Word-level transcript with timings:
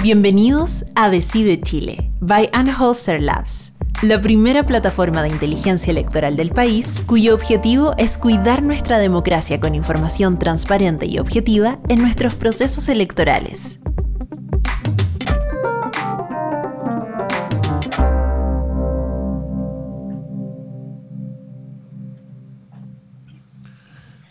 Bienvenidos 0.00 0.84
a 0.94 1.10
Decide 1.10 1.60
Chile, 1.60 2.12
by 2.20 2.50
Anholzer 2.52 3.20
Labs, 3.20 3.72
la 4.00 4.20
primera 4.20 4.64
plataforma 4.64 5.24
de 5.24 5.30
inteligencia 5.30 5.90
electoral 5.90 6.36
del 6.36 6.50
país 6.50 7.02
cuyo 7.04 7.34
objetivo 7.34 7.96
es 7.98 8.16
cuidar 8.16 8.62
nuestra 8.62 8.98
democracia 8.98 9.58
con 9.58 9.74
información 9.74 10.38
transparente 10.38 11.06
y 11.06 11.18
objetiva 11.18 11.80
en 11.88 12.00
nuestros 12.00 12.36
procesos 12.36 12.88
electorales. 12.88 13.80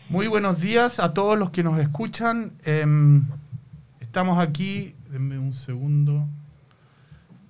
Muy 0.07 0.27
buenos 0.27 0.61
días 0.61 1.02
a 1.02 1.13
todos 1.13 1.38
los 1.38 1.49
que 1.49 1.63
nos 1.63 1.77
escuchan. 1.77 2.54
Em, 2.63 3.27
estamos 3.99 4.40
aquí, 4.40 4.95
denme 5.17 5.39
un 5.39 5.52
segundo, 5.52 6.27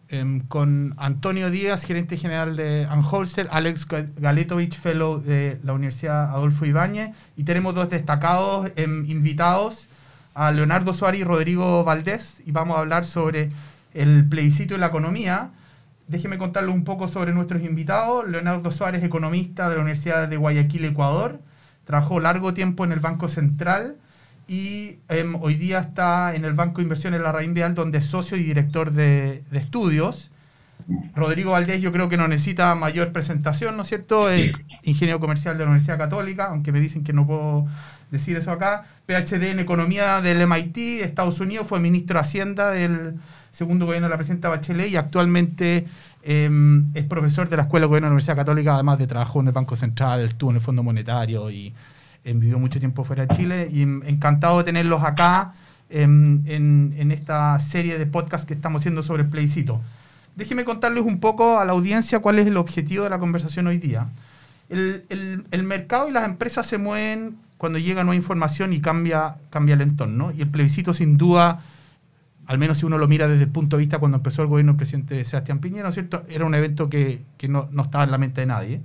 em, 0.07 0.39
con 0.39 0.93
Antonio 0.95 1.51
Díaz, 1.51 1.83
gerente 1.83 2.15
general 2.15 2.55
de 2.55 2.87
Anholster, 2.89 3.49
Alex 3.51 3.85
Galetovich, 4.15 4.79
fellow 4.79 5.19
de 5.19 5.59
la 5.63 5.73
Universidad 5.73 6.29
Adolfo 6.31 6.65
Ibáñez, 6.65 7.13
y 7.35 7.43
tenemos 7.43 7.75
dos 7.75 7.89
destacados 7.89 8.71
em, 8.77 9.05
invitados, 9.09 9.89
a 10.33 10.51
Leonardo 10.51 10.93
Suárez 10.93 11.19
y 11.19 11.23
Rodrigo 11.25 11.83
Valdés, 11.83 12.41
y 12.45 12.51
vamos 12.51 12.77
a 12.77 12.79
hablar 12.79 13.03
sobre 13.03 13.49
el 13.93 14.29
plebiscito 14.29 14.75
y 14.75 14.77
la 14.77 14.87
economía. 14.87 15.49
Déjeme 16.07 16.37
contarles 16.37 16.73
un 16.73 16.85
poco 16.85 17.09
sobre 17.09 17.33
nuestros 17.33 17.63
invitados. 17.63 18.29
Leonardo 18.29 18.71
Suárez, 18.71 19.03
economista 19.03 19.67
de 19.67 19.75
la 19.75 19.81
Universidad 19.81 20.29
de 20.29 20.37
Guayaquil, 20.37 20.85
Ecuador. 20.85 21.41
Trabajó 21.83 22.21
largo 22.21 22.53
tiempo 22.53 22.85
en 22.85 22.93
el 22.93 22.99
Banco 23.01 23.27
Central 23.27 23.97
y 24.47 24.99
em, 25.09 25.35
hoy 25.41 25.55
día 25.55 25.79
está 25.79 26.35
en 26.35 26.45
el 26.45 26.53
Banco 26.53 26.77
de 26.77 26.83
Inversiones 26.83 27.21
La 27.21 27.31
Real, 27.31 27.75
donde 27.75 27.99
es 27.99 28.05
socio 28.05 28.37
y 28.37 28.43
director 28.43 28.91
de, 28.91 29.43
estudios. 29.51 30.31
Rodrigo 31.15 31.51
Valdés 31.51 31.81
yo 31.81 31.91
creo 31.91 32.07
que 32.07 32.17
no 32.17 32.27
necesita 32.27 32.73
mayor 32.75 33.11
presentación, 33.11 33.75
¿no 33.75 33.83
es 33.83 33.89
cierto? 33.89 34.27
Ingeniero 34.83 35.19
comercial 35.19 35.57
de 35.57 35.65
la 35.65 35.71
Universidad 35.71 35.97
Católica, 35.97 36.45
aunque 36.45 36.71
me 36.71 36.79
dicen 36.79 37.03
que 37.03 37.11
no 37.11 37.27
puedo 37.27 37.65
decir 38.09 38.37
eso 38.37 38.51
acá. 38.51 38.85
PhD 39.05 39.51
en 39.51 39.59
Economía 39.59 40.21
del 40.21 40.41
MIT, 40.47 41.01
Estados 41.01 41.41
Unidos, 41.41 41.67
fue 41.67 41.79
ministro 41.79 42.13
de 42.13 42.19
Hacienda 42.21 42.71
del 42.71 43.15
segundo 43.51 43.85
gobierno 43.85 44.07
de 44.07 44.11
la 44.11 44.17
presidenta 44.17 44.49
Bachelet 44.49 44.89
y 44.89 44.95
actualmente 44.95 45.85
Em, 46.29 46.93
es 46.93 47.05
profesor 47.05 47.47
de 47.47 47.55
la 47.55 47.63
Escuela 47.63 47.85
de 47.85 47.87
Gobierno 47.87 48.07
de 48.07 48.09
la 48.09 48.15
Universidad 48.15 48.35
Católica, 48.35 48.73
además 48.73 48.99
de 48.99 49.07
trabajar 49.07 49.37
en 49.37 49.47
el 49.47 49.53
Banco 49.53 49.77
Central, 49.77 50.25
estuvo 50.25 50.49
en 50.49 50.57
el 50.57 50.61
Fondo 50.61 50.83
Monetario 50.83 51.49
y 51.49 51.73
vivió 52.33 52.59
mucho 52.59 52.79
tiempo 52.79 53.03
fuera 53.03 53.25
de 53.25 53.35
Chile. 53.35 53.69
Y 53.71 53.81
em, 53.83 54.03
encantado 54.05 54.57
de 54.59 54.63
tenerlos 54.63 55.03
acá 55.03 55.53
en, 55.89 57.11
esta 57.11 57.59
serie 57.59 57.97
de 57.97 58.05
podcast 58.05 58.47
que 58.47 58.53
estamos 58.53 58.81
haciendo 58.81 59.03
sobre 59.03 59.23
el 59.23 59.29
plebiscito. 59.29 59.81
Déjenme 60.35 60.65
contarles 60.65 61.03
un 61.03 61.19
poco 61.19 61.59
a 61.59 61.65
la 61.65 61.73
audiencia 61.73 62.19
cuál 62.19 62.39
es 62.39 62.47
el 62.47 62.57
objetivo 62.57 63.03
de 63.03 63.09
la 63.09 63.19
conversación 63.19 63.67
hoy 63.67 63.79
día. 63.79 64.07
El, 64.69 65.05
el, 65.51 65.63
mercado 65.63 66.09
y 66.09 66.11
las 66.11 66.25
empresas 66.25 66.67
se 66.67 66.77
mueven 66.77 67.37
cuando 67.57 67.79
llega 67.79 68.03
nueva 68.03 68.15
información 68.15 68.73
y 68.73 68.81
cambia, 68.81 69.37
cambia 69.49 69.75
el 69.75 69.81
entorno. 69.81 70.31
Y 70.37 70.41
el 70.41 70.49
plebiscito, 70.49 70.93
sin 70.93 71.17
duda, 71.17 71.61
al 72.47 72.57
menos 72.57 72.77
si 72.77 72.85
uno 72.85 72.97
lo 72.97 73.07
mira 73.07 73.27
desde 73.27 73.43
el 73.43 73.49
punto 73.49 73.77
de 73.77 73.81
vista 73.81 73.99
cuando 73.99 74.17
empezó 74.17 74.41
el 74.41 74.47
gobierno 74.47 74.71
del 74.71 74.77
presidente 74.77 75.23
Sebastián 75.25 75.59
Piñera, 75.59 75.83
¿no 75.83 75.89
es 75.89 75.95
cierto? 75.95 76.23
Era 76.29 76.45
un 76.45 76.55
evento 76.55 76.89
que, 76.89 77.21
no, 77.47 77.69
estaba 77.81 78.05
en 78.05 78.11
la 78.11 78.17
mente 78.17 78.41
de 78.41 78.47
nadie. 78.47 78.81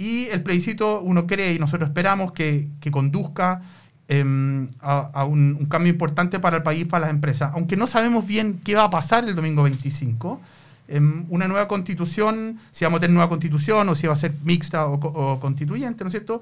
Y 0.00 0.28
el 0.28 0.42
plebiscito, 0.42 1.02
uno 1.02 1.26
cree 1.26 1.52
y 1.52 1.58
nosotros 1.58 1.90
esperamos 1.90 2.32
que, 2.32 2.70
conduzca 2.90 3.60
em, 4.08 4.68
a, 4.80 5.26
un, 5.26 5.66
cambio 5.68 5.92
importante 5.92 6.40
para 6.40 6.56
el 6.56 6.62
país, 6.62 6.86
para 6.86 7.02
las 7.02 7.10
empresas. 7.10 7.50
Aunque 7.52 7.76
no 7.76 7.86
sabemos 7.86 8.26
bien 8.26 8.62
qué 8.64 8.76
va 8.76 8.84
a 8.84 8.90
pasar 8.90 9.28
el 9.28 9.34
domingo 9.34 9.62
25, 9.62 10.40
em, 10.88 11.26
una 11.28 11.46
nueva 11.48 11.68
constitución, 11.68 12.58
si 12.70 12.86
vamos 12.86 12.96
a 12.96 13.00
tener 13.02 13.12
nueva 13.12 13.28
constitución 13.28 13.90
o 13.90 13.94
si 13.94 14.06
va 14.06 14.14
a 14.14 14.16
ser 14.16 14.32
mixta 14.42 14.86
o, 14.86 15.38
constituyente, 15.38 16.02
¿no 16.02 16.08
es 16.08 16.12
cierto? 16.12 16.40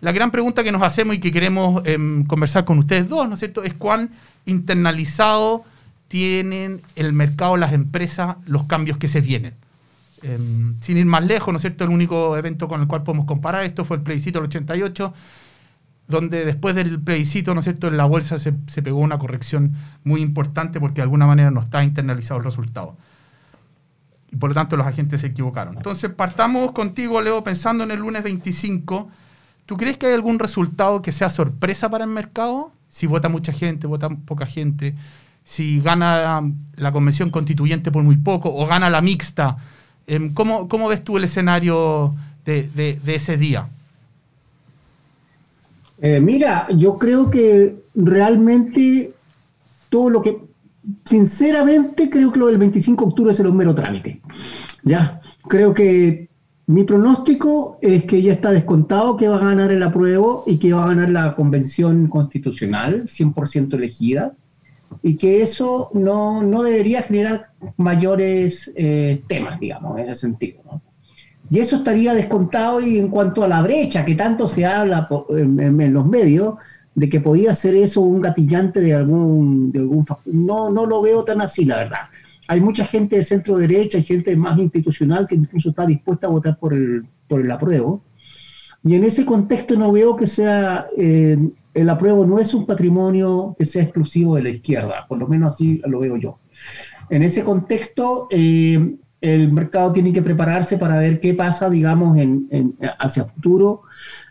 La 0.00 0.10
gran 0.12 0.30
pregunta 0.30 0.64
que 0.64 0.72
nos 0.72 0.80
hacemos 0.80 1.14
y 1.14 1.18
que 1.18 1.30
queremos 1.30 1.82
em, 1.84 2.24
conversar 2.24 2.64
con 2.64 2.78
ustedes 2.78 3.06
dos, 3.06 3.28
¿no 3.28 3.34
es 3.34 3.40
cierto?, 3.40 3.64
es 3.64 3.74
cuán 3.74 4.12
internalizado 4.46 5.62
tienen 6.08 6.80
el 6.96 7.12
mercado, 7.12 7.58
las 7.58 7.74
empresas, 7.74 8.36
los 8.46 8.64
cambios 8.64 8.96
que 8.96 9.08
se 9.08 9.20
vienen. 9.20 9.52
Em, 10.24 10.80
sin 10.80 10.96
ir 10.96 11.04
más 11.04 11.26
lejos, 11.26 11.52
¿no 11.52 11.58
es 11.58 11.60
cierto? 11.60 11.84
El 11.84 11.90
único 11.90 12.34
evento 12.36 12.66
con 12.66 12.80
el 12.80 12.86
cual 12.86 13.02
podemos 13.02 13.26
comparar 13.26 13.62
esto 13.64 13.84
fue 13.84 13.98
el 13.98 14.02
plebiscito 14.02 14.38
del 14.38 14.48
88, 14.48 15.12
donde 16.08 16.46
después 16.46 16.74
del 16.74 16.98
plebiscito, 16.98 17.52
¿no 17.52 17.60
es 17.60 17.64
cierto?, 17.64 17.88
en 17.88 17.98
la 17.98 18.06
bolsa 18.06 18.38
se, 18.38 18.52
pegó 18.52 19.00
una 19.00 19.18
corrección 19.18 19.74
muy 20.02 20.22
importante 20.22 20.80
porque 20.80 20.96
de 20.96 21.02
alguna 21.02 21.26
manera 21.26 21.50
no 21.50 21.60
está 21.60 21.84
internalizado 21.84 22.38
el 22.38 22.44
resultado. 22.44 22.96
Y 24.32 24.36
por 24.36 24.50
lo 24.50 24.54
tanto 24.54 24.78
los 24.78 24.86
agentes 24.86 25.20
se 25.20 25.28
equivocaron. 25.28 25.76
Entonces, 25.76 26.10
partamos 26.10 26.72
contigo, 26.72 27.20
Leo, 27.20 27.44
pensando 27.44 27.84
en 27.84 27.90
el 27.90 28.00
lunes 28.00 28.22
25. 28.22 29.10
¿Tú 29.66 29.76
crees 29.76 29.98
que 29.98 30.06
hay 30.06 30.14
algún 30.14 30.38
resultado 30.38 31.02
que 31.02 31.12
sea 31.12 31.28
sorpresa 31.28 31.90
para 31.90 32.04
el 32.04 32.10
mercado? 32.10 32.72
Si 32.88 33.06
vota 33.06 33.28
mucha 33.28 33.52
gente, 33.52 33.86
vota 33.86 34.08
poca 34.08 34.46
gente, 34.46 34.94
si 35.44 35.80
gana 35.80 36.42
la 36.76 36.92
convención 36.92 37.28
constituyente 37.28 37.92
por 37.92 38.02
muy 38.02 38.16
poco 38.16 38.54
o 38.54 38.66
gana 38.66 38.88
la 38.88 39.02
mixta. 39.02 39.58
Em, 40.06 40.32
¿Cómo, 40.34 40.68
cómo 40.68 40.88
ves 40.88 41.02
tú 41.02 41.16
el 41.16 41.24
escenario 41.24 42.14
de, 42.44 42.98
ese 43.06 43.36
día? 43.36 43.68
Eh, 46.00 46.20
mira, 46.20 46.66
yo 46.76 46.98
creo 46.98 47.30
que 47.30 47.76
realmente 47.94 49.12
todo 49.88 50.10
lo 50.10 50.22
que, 50.22 50.38
sinceramente 51.04 52.10
creo 52.10 52.32
que 52.32 52.38
lo 52.38 52.46
del 52.46 52.58
25 52.58 53.04
de 53.04 53.08
octubre 53.08 53.32
es 53.32 53.40
el 53.40 53.52
mero 53.52 53.74
trámite. 53.74 54.20
Ya, 54.82 55.20
creo 55.48 55.72
que 55.72 56.28
mi 56.66 56.84
pronóstico 56.84 57.78
es 57.80 58.04
que 58.04 58.20
ya 58.20 58.32
está 58.32 58.50
descontado 58.50 59.16
que 59.16 59.28
va 59.28 59.36
a 59.36 59.44
ganar 59.44 59.70
el 59.72 59.82
apruebo 59.82 60.44
y 60.46 60.58
que 60.58 60.72
va 60.72 60.84
a 60.84 60.88
ganar 60.88 61.10
la 61.10 61.34
convención 61.34 62.08
constitucional 62.08 63.04
100% 63.04 63.74
elegida 63.74 64.34
y 65.02 65.16
que 65.16 65.42
eso 65.42 65.90
no, 65.94 66.42
no 66.42 66.62
debería 66.62 67.02
generar 67.02 67.48
mayores 67.76 68.72
eh, 68.76 69.22
temas, 69.26 69.60
digamos, 69.60 69.98
en 69.98 70.04
ese 70.04 70.14
sentido. 70.14 70.62
¿no? 70.64 70.82
Y 71.50 71.58
eso 71.58 71.76
estaría 71.76 72.14
descontado 72.14 72.80
y 72.80 72.98
en 72.98 73.08
cuanto 73.08 73.44
a 73.44 73.48
la 73.48 73.62
brecha, 73.62 74.04
que 74.04 74.14
tanto 74.14 74.48
se 74.48 74.64
habla 74.64 75.08
en, 75.30 75.92
los 75.92 76.06
medios, 76.06 76.54
de 76.94 77.08
que 77.08 77.20
podía 77.20 77.54
ser 77.54 77.74
eso 77.74 78.00
un 78.00 78.20
gatillante 78.20 78.80
de 78.80 78.94
algún, 78.94 79.70
de 79.70 79.80
algún... 79.80 80.06
No, 80.26 80.70
no 80.70 80.86
lo 80.86 81.02
veo 81.02 81.24
tan 81.24 81.40
así, 81.40 81.64
la 81.64 81.76
verdad. 81.76 81.98
Hay 82.48 82.60
mucha 82.60 82.84
gente 82.84 83.16
de 83.16 83.24
centro 83.24 83.58
derecha, 83.58 83.98
hay 83.98 84.04
gente 84.04 84.34
más 84.36 84.58
institucional 84.58 85.26
que 85.26 85.34
incluso 85.34 85.70
está 85.70 85.86
dispuesta 85.86 86.26
a 86.26 86.30
votar 86.30 86.58
por 86.58 86.72
el, 86.72 87.04
por 87.28 87.40
el 87.40 87.50
apruebo. 87.50 88.02
Y 88.84 88.94
en 88.94 89.04
ese 89.04 89.24
contexto 89.24 89.76
no 89.76 89.90
veo 89.92 90.14
que 90.14 90.26
sea 90.26 90.86
eh, 90.96 91.38
el 91.74 91.90
apruebo 91.90 92.24
no 92.24 92.38
es 92.38 92.54
un 92.54 92.66
patrimonio 92.66 93.54
que 93.58 93.66
sea 93.66 93.82
exclusivo 93.82 94.36
de 94.36 94.42
la 94.44 94.50
izquierda, 94.50 95.06
por 95.08 95.18
lo 95.18 95.26
menos 95.26 95.54
así 95.54 95.82
lo 95.86 95.98
veo 95.98 96.16
yo. 96.16 96.38
En 97.10 97.22
ese 97.22 97.42
contexto, 97.42 98.28
eh, 98.30 98.96
el 99.20 99.52
mercado 99.52 99.92
tiene 99.92 100.12
que 100.12 100.22
prepararse 100.22 100.78
para 100.78 100.98
ver 100.98 101.18
qué 101.18 101.34
pasa, 101.34 101.68
digamos, 101.68 102.16
en, 102.18 102.76
hacia 102.98 103.24
futuro 103.24 103.82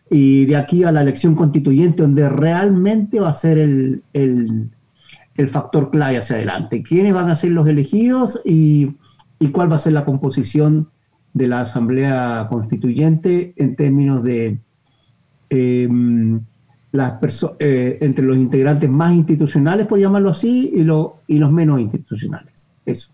y 0.09 0.46
de 0.46 0.56
aquí 0.56 0.84
a 0.84 0.92
la 0.92 1.02
elección 1.02 1.36
constituyente, 1.36 2.03
donde 2.03 2.30
realmente 2.30 3.19
va 3.19 3.30
a 3.30 3.34
ser 3.34 3.58
el, 3.58 4.03
factor 5.47 5.92
clave 5.92 6.18
hacia 6.18 6.38
adelante. 6.38 6.84
¿Quiénes 6.84 7.13
van 7.13 7.30
a 7.30 7.36
ser 7.36 7.52
los 7.52 7.68
elegidos 7.68 8.42
y, 8.46 8.96
cuál 9.52 9.69
va 9.69 9.75
a 9.75 9.80
ser 9.80 9.92
la 9.92 10.06
composición 10.06 10.90
de 11.34 11.48
la 11.48 11.62
Asamblea 11.62 12.48
Constituyente 12.50 13.54
en 13.58 13.76
términos 13.76 14.24
de... 14.24 14.60
Em, 15.50 16.42
las 16.94 17.44
eh, 17.57 17.98
entre 18.02 18.24
los 18.24 18.38
integrantes 18.38 18.88
más 18.88 19.13
institucionales, 19.13 19.88
por 19.88 20.00
llamarlo 20.00 20.30
así, 20.30 20.72
y, 20.75 20.81
y 20.81 21.38
los 21.40 21.52
menos 21.52 21.81
institucionales. 21.81 22.69
Eso. 22.86 23.13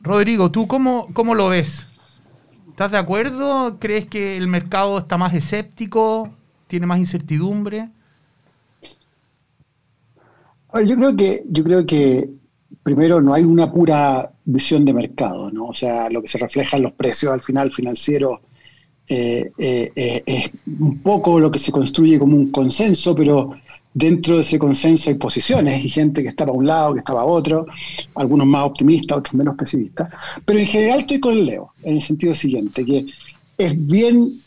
Rodrigo, 0.00 0.50
¿tú 0.50 0.66
cómo, 0.66 1.08
cómo 1.12 1.34
lo 1.36 1.48
ves? 1.48 1.86
¿Estás 2.68 2.90
de 2.90 2.98
acuerdo? 2.98 3.78
¿Crees 3.78 4.06
que 4.06 4.36
el 4.36 4.48
mercado 4.48 4.98
está 4.98 5.16
más 5.16 5.32
escéptico? 5.32 6.30
¿Tiene 6.66 6.86
más 6.86 6.98
incertidumbre? 6.98 7.88
Yo 10.84 10.96
creo 10.96 11.16
que, 11.16 11.44
yo 11.48 11.64
creo 11.64 11.86
que 11.86 12.28
primero 12.86 13.20
no 13.20 13.34
hay 13.34 13.42
una 13.42 13.72
pura 13.72 14.30
visión 14.44 14.84
de 14.84 14.92
mercado, 14.92 15.50
¿no? 15.50 15.66
O 15.66 15.74
sea, 15.74 16.08
lo 16.08 16.22
que 16.22 16.28
se 16.28 16.38
refleja 16.38 16.76
en 16.76 16.84
los 16.84 16.92
precios 16.92 17.32
al 17.32 17.42
final 17.42 17.72
financieros 17.72 18.38
eh, 19.08 19.50
eh, 19.58 19.90
eh, 19.96 20.22
es 20.24 20.50
un 20.78 21.02
poco 21.02 21.40
lo 21.40 21.50
que 21.50 21.58
se 21.58 21.72
construye 21.72 22.16
como 22.16 22.36
un 22.36 22.52
consenso, 22.52 23.12
pero 23.12 23.56
dentro 23.92 24.36
de 24.36 24.42
ese 24.42 24.56
consenso 24.60 25.10
hay 25.10 25.16
posiciones 25.16 25.84
y 25.84 25.88
gente 25.88 26.22
que 26.22 26.28
estaba 26.28 26.52
a 26.52 26.54
un 26.54 26.64
lado, 26.64 26.92
que 26.92 27.00
estaba 27.00 27.22
a 27.22 27.24
otro, 27.24 27.66
algunos 28.14 28.46
más 28.46 28.64
optimistas, 28.64 29.18
otros 29.18 29.34
menos 29.34 29.56
pesimistas. 29.56 30.08
Pero 30.44 30.60
en 30.60 30.66
general 30.66 31.00
estoy 31.00 31.18
con 31.18 31.44
Leo, 31.44 31.72
en 31.82 31.94
el 31.94 32.00
sentido 32.00 32.36
siguiente, 32.36 32.84
que 32.84 33.06
es 33.58 33.84
bien 33.84 34.42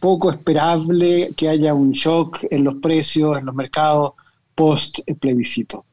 poco 0.00 0.30
esperable 0.30 1.30
que 1.34 1.48
haya 1.48 1.72
un 1.72 1.92
shock 1.92 2.40
en 2.50 2.62
los 2.62 2.74
precios, 2.74 3.38
en 3.38 3.46
los 3.46 3.54
mercados 3.54 4.12
post 4.54 4.98
plebiscito. 5.18 5.86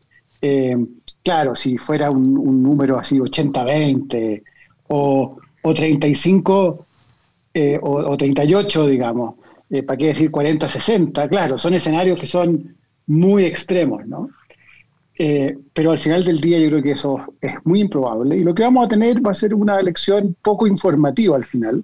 Claro, 1.28 1.58
si 1.58 1.78
fuera 1.78 2.10
un, 2.10 2.64
número 2.64 2.98
así 2.98 3.18
80-20 3.18 4.44
o, 4.88 5.38
o 5.62 5.74
35 5.74 6.86
eh, 7.54 7.78
o, 7.82 8.16
38, 8.16 8.88
digamos, 8.88 9.36
eh, 9.70 9.84
¿para 9.84 9.98
qué 9.98 10.06
decir 10.08 10.32
40-60? 10.32 11.28
Claro, 11.28 11.58
son 11.58 11.74
escenarios 11.74 12.18
que 12.18 12.28
son 12.28 12.78
muy 13.08 13.44
extremos, 13.44 14.08
¿no? 14.08 14.30
Eh, 15.20 15.58
pero 15.74 15.92
al 15.92 16.00
final 16.00 16.24
del 16.24 16.40
día 16.40 16.60
yo 16.60 16.70
creo 16.70 16.82
que 16.82 16.92
eso 16.92 17.34
es 17.42 17.56
muy 17.66 17.82
improbable 17.82 18.38
y 18.38 18.44
lo 18.46 18.56
que 18.56 18.64
vamos 18.64 18.86
a 18.86 18.88
tener 18.88 19.26
va 19.26 19.32
a 19.32 19.34
ser 19.34 19.54
una 19.54 19.82
elección 19.82 20.38
poco 20.42 20.66
informativa 20.66 21.36
al 21.36 21.44
final. 21.44 21.84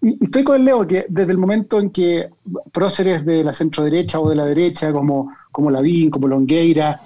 Y, 0.00 0.24
estoy 0.24 0.42
con 0.42 0.64
Leo 0.64 0.84
que 0.88 1.06
desde 1.08 1.30
el 1.30 1.38
momento 1.38 1.78
en 1.78 1.90
que 1.90 2.30
próceres 2.72 3.24
de 3.24 3.44
la 3.44 3.54
centro 3.54 3.84
derecha 3.84 4.18
o 4.18 4.28
de 4.28 4.34
la 4.34 4.46
derecha, 4.46 4.90
como, 4.90 5.32
como 5.52 5.70
Lavín, 5.70 6.10
como 6.10 6.26
Longueira, 6.26 7.00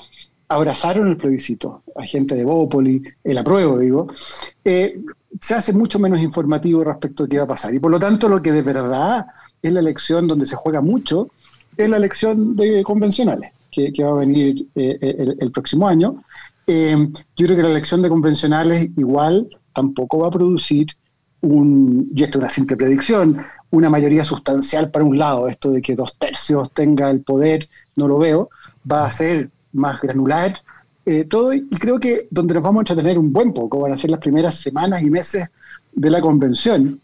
abrazaron 0.48 1.08
el 1.08 1.16
plebiscito, 1.16 1.82
a 1.96 2.02
gente 2.02 2.34
de 2.34 2.44
Bópoli, 2.44 3.02
el 3.24 3.38
apruebo, 3.38 3.78
digo, 3.78 4.06
eh, 4.64 5.00
se 5.40 5.54
hace 5.54 5.72
mucho 5.72 5.98
menos 5.98 6.20
informativo 6.20 6.84
respecto 6.84 7.24
a 7.24 7.28
qué 7.28 7.38
va 7.38 7.44
a 7.44 7.48
pasar. 7.48 7.74
Y 7.74 7.78
por 7.78 7.90
lo 7.90 7.98
tanto, 7.98 8.28
lo 8.28 8.40
que 8.40 8.52
de 8.52 8.62
verdad 8.62 9.26
es 9.62 9.72
la 9.72 9.80
elección 9.80 10.26
donde 10.26 10.46
se 10.46 10.56
juega 10.56 10.80
mucho 10.80 11.28
es 11.76 11.88
la 11.90 11.96
elección 11.96 12.56
de 12.56 12.82
convencionales 12.82 13.52
que, 13.70 13.92
va 14.02 14.10
a 14.10 14.14
venir 14.14 14.66
eh, 14.74 14.98
eh, 15.00 15.34
el, 15.38 15.52
próximo 15.52 15.86
año. 15.86 16.22
Yo 16.66 17.46
creo 17.46 17.56
que 17.56 17.62
la 17.62 17.70
elección 17.70 18.00
de 18.00 18.08
convencionales 18.08 18.88
igual 18.96 19.48
tampoco 19.74 20.18
va 20.20 20.28
a 20.28 20.30
producir 20.30 20.86
un, 21.42 22.10
y 22.14 22.24
esto 22.24 22.38
es 22.38 22.42
una 22.42 22.50
simple 22.50 22.76
predicción, 22.76 23.44
una 23.70 23.90
mayoría 23.90 24.24
sustancial 24.24 24.90
para 24.90 25.04
un 25.04 25.18
lado, 25.18 25.48
esto 25.48 25.70
de 25.70 25.82
que 25.82 25.94
dos 25.94 26.18
tercios 26.18 26.72
tenga 26.72 27.10
el 27.10 27.20
poder, 27.20 27.68
no 27.94 28.08
lo 28.08 28.18
veo, 28.18 28.48
va 28.90 29.04
a 29.04 29.12
ser 29.12 29.50
más 29.76 30.00
granular 30.00 30.60
todo, 31.28 31.52
y 31.52 31.68
creo 31.68 32.00
que 32.00 32.26
donde 32.32 32.54
nos 32.54 32.64
vamos 32.64 32.80
a 32.80 32.82
entretener 32.82 33.16
un 33.16 33.32
buen 33.32 33.52
poco 33.52 33.78
van 33.78 33.92
a 33.92 33.96
ser 33.96 34.10
las 34.10 34.18
primeras 34.18 34.56
semanas 34.56 35.02
y 35.02 35.08
meses 35.08 35.46
de 35.92 36.10
la 36.10 36.20
convención, 36.20 37.00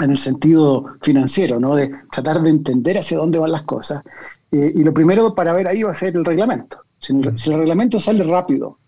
en 0.00 0.10
el 0.10 0.18
sentido 0.18 0.96
financiero, 1.00 1.60
¿no? 1.60 1.76
de 1.76 1.90
tratar 2.10 2.42
de 2.42 2.50
entender 2.50 2.98
hacia 2.98 3.18
dónde 3.18 3.38
van 3.38 3.52
las 3.52 3.62
cosas 3.62 4.02
eh, 4.50 4.72
y 4.74 4.84
lo 4.84 4.92
primero 4.92 5.34
para 5.34 5.52
ver 5.52 5.68
ahí 5.68 5.82
va 5.82 5.90
a 5.90 5.94
ser 5.94 6.16
el 6.16 6.24
reglamento. 6.24 6.78
Si, 6.98 7.12
el 7.12 7.58
reglamento 7.58 7.98
sale 7.98 8.24
rápido 8.24 8.78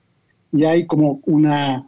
y 0.52 0.64
hay 0.64 0.86
como 0.86 1.20
una 1.24 1.86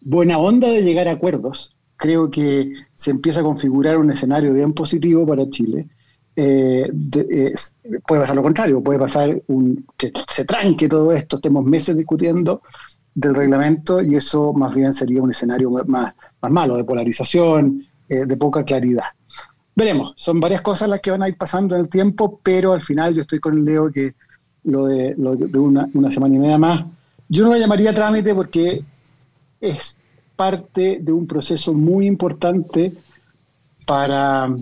buena 0.00 0.38
onda 0.38 0.68
de 0.68 0.82
llegar 0.82 1.08
a 1.08 1.12
acuerdos, 1.12 1.76
creo 1.96 2.30
que 2.30 2.72
se 2.94 3.10
empieza 3.10 3.40
a 3.40 3.42
configurar 3.42 3.98
un 3.98 4.10
escenario 4.10 4.52
bien 4.52 4.72
positivo 4.72 5.26
para 5.26 5.48
Chile. 5.50 5.88
Eh, 6.38 6.92
puede 8.06 8.20
pasar 8.20 8.36
lo 8.36 8.42
contrario, 8.42 8.82
puede 8.82 8.98
pasar 8.98 9.40
un, 9.46 9.86
que 9.96 10.12
se 10.28 10.44
tranque 10.44 10.86
todo 10.86 11.12
esto, 11.12 11.36
estemos 11.36 11.64
meses 11.64 11.96
discutiendo 11.96 12.60
del 13.14 13.34
reglamento 13.34 14.02
y 14.02 14.16
eso 14.16 14.52
más 14.52 14.74
bien 14.74 14.92
sería 14.92 15.22
un 15.22 15.30
escenario 15.30 15.70
más, 15.70 16.14
más 16.42 16.52
malo, 16.52 16.76
de 16.76 16.84
polarización, 16.84 17.86
eh, 18.08 18.26
de 18.26 18.36
poca 18.36 18.64
claridad. 18.64 19.04
Veremos, 19.74 20.12
son 20.16 20.38
varias 20.38 20.60
cosas 20.60 20.88
las 20.88 21.00
que 21.00 21.10
van 21.10 21.22
a 21.22 21.28
ir 21.28 21.36
pasando 21.36 21.74
en 21.74 21.80
el 21.80 21.88
tiempo, 21.88 22.38
pero 22.42 22.74
al 22.74 22.82
final 22.82 23.14
yo 23.14 23.22
estoy 23.22 23.40
con 23.40 23.58
el 23.58 23.64
Leo 23.64 23.90
que 23.90 24.14
lo 24.64 24.86
de, 24.86 25.14
una, 25.16 25.88
semana 26.10 26.34
y 26.34 26.38
media 26.38 26.58
más, 26.58 26.84
yo 27.28 27.44
no 27.44 27.50
lo 27.50 27.58
llamaría 27.58 27.94
trámite 27.94 28.34
porque 28.34 28.82
es 29.60 29.98
parte 30.34 30.98
de 31.00 31.12
un 31.12 31.26
proceso 31.26 31.72
muy 31.72 32.06
importante 32.06 32.92
para, 33.86 34.54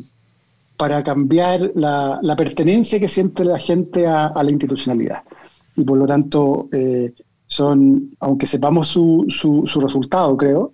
para 0.77 1.03
cambiar 1.05 1.71
la, 1.75 2.35
pertenencia 2.37 2.99
que 2.99 3.09
siente 3.09 3.45
la 3.45 3.59
gente 3.59 4.07
a, 4.07 4.33
la 4.35 4.51
institucionalidad. 4.51 5.23
Y 5.77 5.85
por 5.85 5.99
lo 5.99 6.07
tanto, 6.07 6.69
eh, 6.73 7.13
son, 7.47 8.11
aunque 8.21 8.47
sepamos 8.47 8.89
su, 8.89 9.27
su, 9.29 9.81
resultado, 9.81 10.37
creo, 10.37 10.73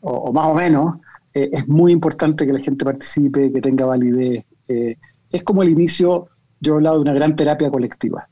o, 0.00 0.32
más 0.32 0.46
o 0.46 0.54
menos, 0.54 0.96
eh, 1.34 1.48
es 1.52 1.68
muy 1.68 1.92
importante 1.92 2.46
que 2.46 2.52
la 2.52 2.60
gente 2.60 2.84
participe, 2.84 3.52
que 3.52 3.60
tenga 3.60 3.86
validez. 3.86 4.44
Eh, 4.68 4.96
es 5.30 5.42
como 5.42 5.62
el 5.62 5.70
inicio, 5.70 6.28
yo 6.60 6.74
he 6.74 6.76
hablado 6.76 6.96
de 6.96 7.02
una 7.02 7.14
gran 7.14 7.36
terapia 7.36 7.70
colectiva. 7.70 8.28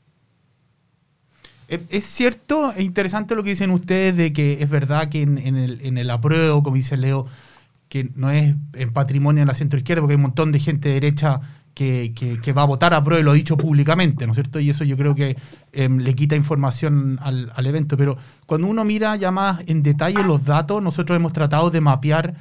Es 1.67 2.05
cierto, 2.05 2.71
es 2.71 2.79
interesante 2.79 3.35
lo 3.35 3.43
que 3.43 3.51
dicen 3.51 3.69
ustedes 3.69 4.17
de 4.17 4.33
que 4.33 4.53
es 4.59 4.69
verdad 4.71 5.09
que 5.09 5.21
en, 5.21 5.37
el, 5.37 5.79
en 5.81 5.99
el 5.99 6.09
apruebo, 6.09 6.63
como 6.63 6.75
dice 6.75 6.97
Leo, 6.97 7.27
que 7.89 8.11
no 8.15 8.31
es 8.31 8.55
en 8.73 8.93
patrimonio 8.93 9.41
de 9.41 9.47
la 9.47 9.53
centro 9.53 9.77
izquierda, 9.77 10.01
porque 10.01 10.13
hay 10.13 10.17
un 10.17 10.23
montón 10.23 10.51
de 10.51 10.59
gente 10.59 10.89
derecha 10.89 11.41
que, 11.73 12.53
va 12.55 12.63
a 12.63 12.65
votar 12.65 12.93
a 12.93 13.03
prueba 13.03 13.21
y 13.21 13.23
lo 13.23 13.31
ha 13.31 13.35
dicho 13.35 13.57
públicamente, 13.57 14.25
¿no 14.27 14.33
es 14.33 14.37
cierto? 14.37 14.59
Y 14.59 14.69
eso 14.69 14.83
yo 14.83 14.97
creo 14.97 15.15
que 15.15 15.37
em, 15.71 15.97
le 15.97 16.13
quita 16.13 16.35
información 16.35 17.19
al, 17.21 17.51
al, 17.55 17.67
evento. 17.67 17.95
Pero 17.95 18.17
cuando 18.45 18.67
uno 18.67 18.83
mira 18.83 19.15
ya 19.15 19.31
más 19.31 19.61
en 19.67 19.81
detalle 19.81 20.23
los 20.23 20.43
datos, 20.45 20.83
nosotros 20.83 21.15
hemos 21.15 21.31
tratado 21.31 21.71
de 21.71 21.79
mapear 21.79 22.35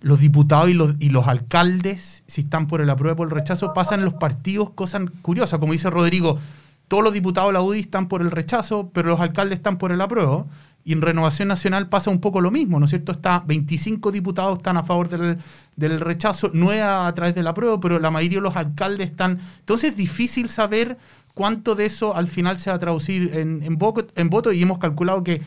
los 0.00 0.20
diputados 0.20 0.68
y 0.68 0.74
los, 0.74 0.96
y 0.98 1.10
los 1.10 1.26
alcaldes, 1.28 2.24
si 2.26 2.42
están 2.42 2.66
por 2.66 2.80
el 2.80 2.90
apruebo 2.90 3.22
o 3.22 3.24
el 3.24 3.30
rechazo, 3.30 3.72
pasan 3.72 4.00
en 4.00 4.04
los 4.04 4.14
partidos 4.14 4.70
cosas 4.70 5.02
curiosas. 5.22 5.60
Como 5.60 5.72
dice 5.72 5.88
Rodrigo, 5.88 6.38
todos 6.88 7.02
los 7.02 7.14
diputados 7.14 7.48
de 7.48 7.54
la 7.54 7.62
UDI 7.62 7.80
están 7.80 8.08
por 8.08 8.20
el 8.20 8.30
rechazo, 8.30 8.90
pero 8.92 9.08
los 9.08 9.20
alcaldes 9.20 9.56
están 9.56 9.78
por 9.78 9.92
el 9.92 10.00
apruebo. 10.00 10.46
Y 10.84 10.92
en 10.92 11.00
Renovación 11.00 11.48
Nacional 11.48 11.88
pasa 11.88 12.10
un 12.10 12.20
poco 12.20 12.40
lo 12.40 12.50
mismo, 12.50 12.78
¿no 12.78 12.84
es 12.84 12.90
cierto? 12.90 13.12
Está 13.12 13.42
25 13.46 14.12
diputados 14.12 14.58
están 14.58 14.76
a 14.76 14.82
favor 14.82 15.08
del, 15.08 15.38
del 15.76 16.00
rechazo, 16.00 16.50
9 16.52 16.82
a, 16.82 17.12
través 17.14 17.34
del 17.34 17.46
apruebo, 17.46 17.80
pero 17.80 17.98
la 17.98 18.10
mayoría 18.10 18.38
de 18.38 18.42
los 18.42 18.56
alcaldes 18.56 19.10
están... 19.10 19.38
Entonces 19.60 19.90
es 19.90 19.96
difícil 19.96 20.48
saber 20.48 20.98
cuánto 21.32 21.74
de 21.74 21.86
eso 21.86 22.14
al 22.14 22.28
final 22.28 22.58
se 22.58 22.70
va 22.70 22.76
a 22.76 22.80
traducir 22.80 23.30
en, 23.34 23.62
en, 23.62 23.78
en 24.16 24.30
voto 24.30 24.52
y 24.52 24.62
hemos 24.62 24.78
calculado 24.78 25.24
que 25.24 25.40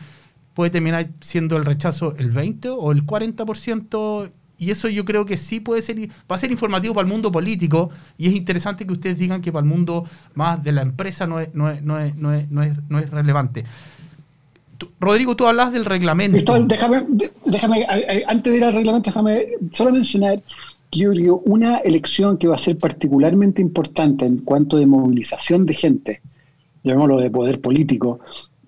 puede 0.54 0.70
terminar 0.70 1.08
siendo 1.20 1.56
el 1.56 1.64
rechazo 1.64 2.16
el 2.18 2.32
20 2.32 2.70
o 2.70 2.90
el 2.90 3.06
40% 3.06 4.30
y 4.58 4.72
eso 4.72 4.88
yo 4.88 5.04
creo 5.04 5.24
que 5.24 5.36
sí 5.36 5.60
puede 5.60 5.82
ser, 5.82 5.96
va 6.30 6.34
a 6.34 6.38
ser 6.38 6.50
informativo 6.50 6.92
para 6.94 7.06
el 7.06 7.12
mundo 7.12 7.30
político 7.30 7.90
y 8.18 8.26
es 8.26 8.34
interesante 8.34 8.84
que 8.84 8.92
ustedes 8.92 9.16
digan 9.16 9.40
que 9.40 9.52
para 9.52 9.62
el 9.62 9.70
mundo 9.70 10.04
más 10.34 10.62
de 10.62 10.72
la 10.72 10.82
empresa 10.82 11.28
no 11.28 11.38
es, 11.38 11.54
no 11.54 11.70
es, 11.70 11.82
no 11.84 12.00
es, 12.00 12.16
no 12.16 12.32
es, 12.32 12.50
no 12.50 12.98
es, 12.98 13.10
relevante. 13.10 13.64
Rodrigo, 15.00 15.36
tú 15.36 15.46
hablas 15.46 15.72
del 15.72 15.84
reglamento. 15.84 16.58
déjame, 16.64 17.04
déjame, 17.44 17.86
antes 18.26 18.52
de 18.52 18.58
ir 18.58 18.64
al 18.64 18.74
reglamento, 18.74 19.10
déjame 19.10 19.46
solo 19.72 19.92
mencionar 19.92 20.40
que 20.90 21.00
yo 21.00 21.36
una 21.44 21.78
elección 21.78 22.38
que 22.38 22.48
va 22.48 22.56
a 22.56 22.58
ser 22.58 22.78
particularmente 22.78 23.60
importante 23.60 24.24
en 24.24 24.38
cuanto 24.38 24.76
de 24.76 24.86
movilización 24.86 25.66
de 25.66 25.74
gente, 25.74 26.22
llamémoslo 26.82 27.18
de 27.20 27.30
poder 27.30 27.60
político, 27.60 28.20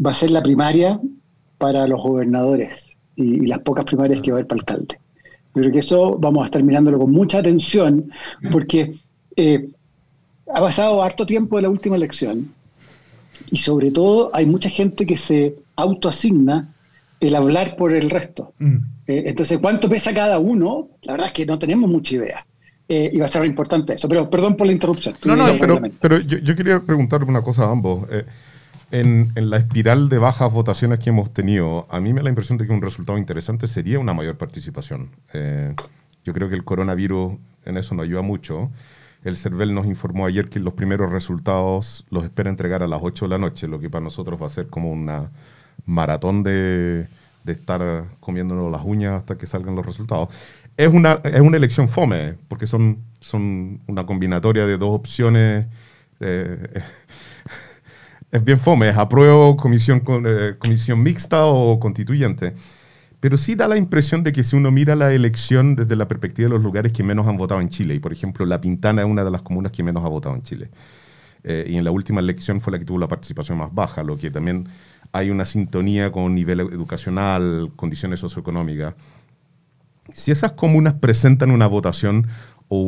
va 0.04 0.11
a 0.11 0.14
ser 0.14 0.30
la 0.30 0.42
primaria 0.42 1.00
para 1.58 1.87
los 1.87 2.02
gobernadores 2.02 2.94
y, 3.16 3.44
y 3.44 3.46
las 3.46 3.61
pocas 3.61 3.84
primarias 3.84 4.20
que 4.23 4.30
va 4.30 4.37
a 4.37 4.40
haber 4.40 4.49
para 4.49 4.61
alcalde. 4.61 4.99
Yo 5.54 5.62
creo 5.62 5.73
que 5.73 5.78
eso 5.80 6.16
vamos 6.18 6.42
a 6.42 6.46
estar 6.46 6.62
mirándolo 6.62 6.99
con 6.99 7.11
mucha 7.11 7.38
atención 7.38 8.11
porque 8.52 8.94
eh, 9.37 9.68
ha 10.52 10.61
pasado 10.61 11.02
harto 11.02 11.26
tiempo 11.26 11.56
de 11.56 11.62
la 11.62 11.70
última 11.70 11.96
elección 11.96 12.52
y 13.50 13.59
sobre 13.59 13.90
todo 13.90 14.30
hay 14.35 14.47
mucha 14.47 14.68
gente 14.68 15.06
que 15.06 15.16
se 15.16 15.56
autoasigna 15.76 16.75
el 17.20 17.35
hablar 17.35 17.76
por 17.76 17.92
el 17.92 18.11
resto. 18.11 18.54
Mm. 18.59 18.76
Eh, 19.06 19.23
entonces, 19.26 19.59
¿cuánto 19.59 19.88
pesa 19.88 20.14
cada 20.14 20.38
uno? 20.38 20.88
La 21.02 21.12
verdad 21.12 21.28
es 21.28 21.32
que 21.32 21.47
no 21.47 21.59
tenemos 21.59 21.90
mucha 21.90 22.14
idea. 22.14 22.47
Eh, 22.88 23.11
y 23.12 23.18
va 23.18 23.26
a 23.26 23.28
ser 23.28 23.44
importante 23.44 23.94
eso. 23.94 24.09
Pero 24.09 24.28
perdón 24.28 24.56
por 24.56 24.66
la 24.66 24.73
interrupción. 24.73 25.14
No, 25.25 25.37
no, 25.37 25.47
pero, 25.61 25.80
pero 26.00 26.18
yo, 26.20 26.38
yo, 26.38 26.56
quería 26.56 26.80
preguntar 26.80 27.23
una 27.23 27.42
cosa 27.42 27.64
a 27.64 27.70
ambos. 27.70 28.06
En, 28.92 29.32
la 29.37 29.56
espiral 29.56 30.09
de 30.09 30.18
bajas 30.18 30.52
votaciones 30.52 30.99
que 30.99 31.11
hemos 31.11 31.32
tenido, 31.32 31.87
a 31.90 32.00
mí 32.00 32.12
me 32.12 32.18
da 32.18 32.25
la 32.25 32.30
impresión 32.30 32.59
de 32.59 32.66
que 32.66 32.73
un 32.73 32.82
resultado 32.82 33.18
interesante 33.18 33.68
sería 33.68 34.00
una 34.00 34.14
mayor 34.14 34.37
participación. 34.37 35.11
Eh, 35.32 35.75
yo 36.25 36.32
creo 36.32 36.49
que 36.49 36.56
el 36.56 36.64
coronavirus 36.64 37.35
en 37.66 37.76
eso 37.76 37.94
nos 37.94 38.04
ayuda 38.04 38.23
mucho. 38.23 38.70
El 39.22 39.36
CERVEL 39.36 39.74
nos 39.74 39.86
informó 39.86 40.26
ayer 40.26 40.48
que 40.48 40.60
los 40.60 40.74
primeros 40.74 41.12
resultados 41.12 42.06
los 42.10 42.24
espera 42.24 42.48
entregar 42.48 42.82
a 42.82 42.86
las 42.86 43.00
8 43.02 43.26
de 43.26 43.28
la 43.28 43.38
noche, 43.38 43.68
lo 43.68 43.78
que 43.78 43.90
para 43.90 44.02
nosotros 44.02 44.40
va 44.40 44.46
a 44.46 44.50
ser 44.50 44.68
como 44.68 44.90
una 44.90 45.30
maratón 45.84 46.42
de, 46.42 47.06
de 47.44 47.52
estar 47.52 48.04
comiéndonos 48.20 48.70
las 48.70 48.82
uñas 48.84 49.14
hasta 49.14 49.36
que 49.36 49.46
salgan 49.46 49.74
los 49.74 49.84
resultados. 49.84 50.28
Es 50.76 50.88
una, 50.88 51.20
es 51.24 51.40
una 51.40 51.56
elección 51.56 51.88
fome, 51.88 52.36
porque 52.48 52.66
son, 52.66 52.98
son 53.20 53.80
una 53.86 54.06
combinatoria 54.06 54.66
de 54.66 54.78
dos 54.78 54.94
opciones. 54.94 55.66
Eh, 56.20 56.82
es 58.30 58.44
bien 58.44 58.58
fome, 58.58 58.88
es 58.88 58.96
apruebo 58.96 59.56
comisión, 59.56 60.02
eh, 60.26 60.54
comisión 60.58 61.02
mixta 61.02 61.44
o 61.44 61.78
constituyente. 61.78 62.54
Pero 63.20 63.36
sí 63.36 63.54
da 63.54 63.68
la 63.68 63.76
impresión 63.76 64.24
de 64.24 64.32
que 64.32 64.42
si 64.42 64.56
uno 64.56 64.70
mira 64.70 64.96
la 64.96 65.12
elección 65.12 65.76
desde 65.76 65.94
la 65.94 66.08
perspectiva 66.08 66.48
de 66.48 66.54
los 66.54 66.62
lugares 66.62 66.92
que 66.92 67.04
menos 67.04 67.26
han 67.26 67.36
votado 67.36 67.60
en 67.60 67.68
Chile, 67.68 67.94
y 67.94 67.98
por 68.00 68.12
ejemplo 68.12 68.46
La 68.46 68.60
Pintana 68.60 69.02
es 69.02 69.08
una 69.08 69.24
de 69.24 69.30
las 69.30 69.42
comunas 69.42 69.72
que 69.72 69.82
menos 69.82 70.04
ha 70.04 70.08
votado 70.08 70.34
en 70.34 70.42
Chile, 70.42 70.70
eh, 71.44 71.66
y 71.68 71.76
en 71.76 71.84
la 71.84 71.90
última 71.90 72.20
elección 72.20 72.62
fue 72.62 72.72
la 72.72 72.78
que 72.78 72.86
tuvo 72.86 72.98
la 72.98 73.08
participación 73.08 73.58
más 73.58 73.74
baja, 73.74 74.02
lo 74.02 74.16
que 74.16 74.30
también 74.30 74.68
hay 75.12 75.30
una 75.30 75.44
sintonía 75.44 76.10
con 76.10 76.34
nivel 76.34 76.60
educacional, 76.60 77.72
condiciones 77.76 78.20
socioeconómicas. 78.20 78.94
Si 80.10 80.30
esas 80.30 80.52
comunas 80.52 80.94
presentan 80.94 81.50
una 81.50 81.66
votación 81.66 82.26
o 82.68 82.78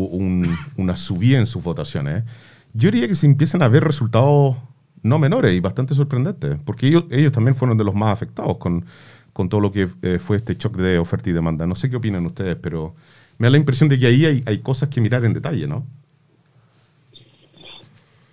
una 0.76 0.96
subida 0.96 1.38
en 1.38 1.46
sus 1.46 1.62
votaciones, 1.62 2.24
yo 2.72 2.90
diría 2.90 3.08
que 3.08 3.14
se 3.14 3.26
empiezan 3.26 3.62
a 3.62 3.68
ver 3.68 3.84
resultados 3.84 4.56
no 5.02 5.18
menores 5.18 5.52
y 5.52 5.60
bastante 5.60 5.94
sorprendentes, 5.94 6.58
porque 6.64 6.86
ellos, 6.86 7.04
ellos 7.10 7.32
también 7.32 7.56
fueron 7.56 7.76
de 7.76 7.84
los 7.84 7.94
más 7.94 8.12
afectados 8.12 8.56
con, 8.58 8.84
con 9.32 9.48
todo 9.48 9.60
lo 9.60 9.72
que 9.72 9.88
eh, 10.02 10.18
fue 10.18 10.36
este 10.36 10.54
shock 10.54 10.76
de 10.76 10.98
oferta 10.98 11.30
y 11.30 11.32
demanda. 11.32 11.66
No 11.66 11.74
sé 11.74 11.88
qué 11.88 11.96
opinan 11.96 12.26
ustedes, 12.26 12.56
pero 12.56 12.94
me 13.38 13.46
da 13.46 13.52
la 13.52 13.56
impresión 13.58 13.88
de 13.88 13.98
que 13.98 14.06
ahí 14.06 14.24
hay, 14.24 14.42
hay 14.46 14.58
cosas 14.58 14.88
que 14.88 15.00
mirar 15.00 15.24
en 15.24 15.32
detalle, 15.32 15.66
¿no? 15.66 15.84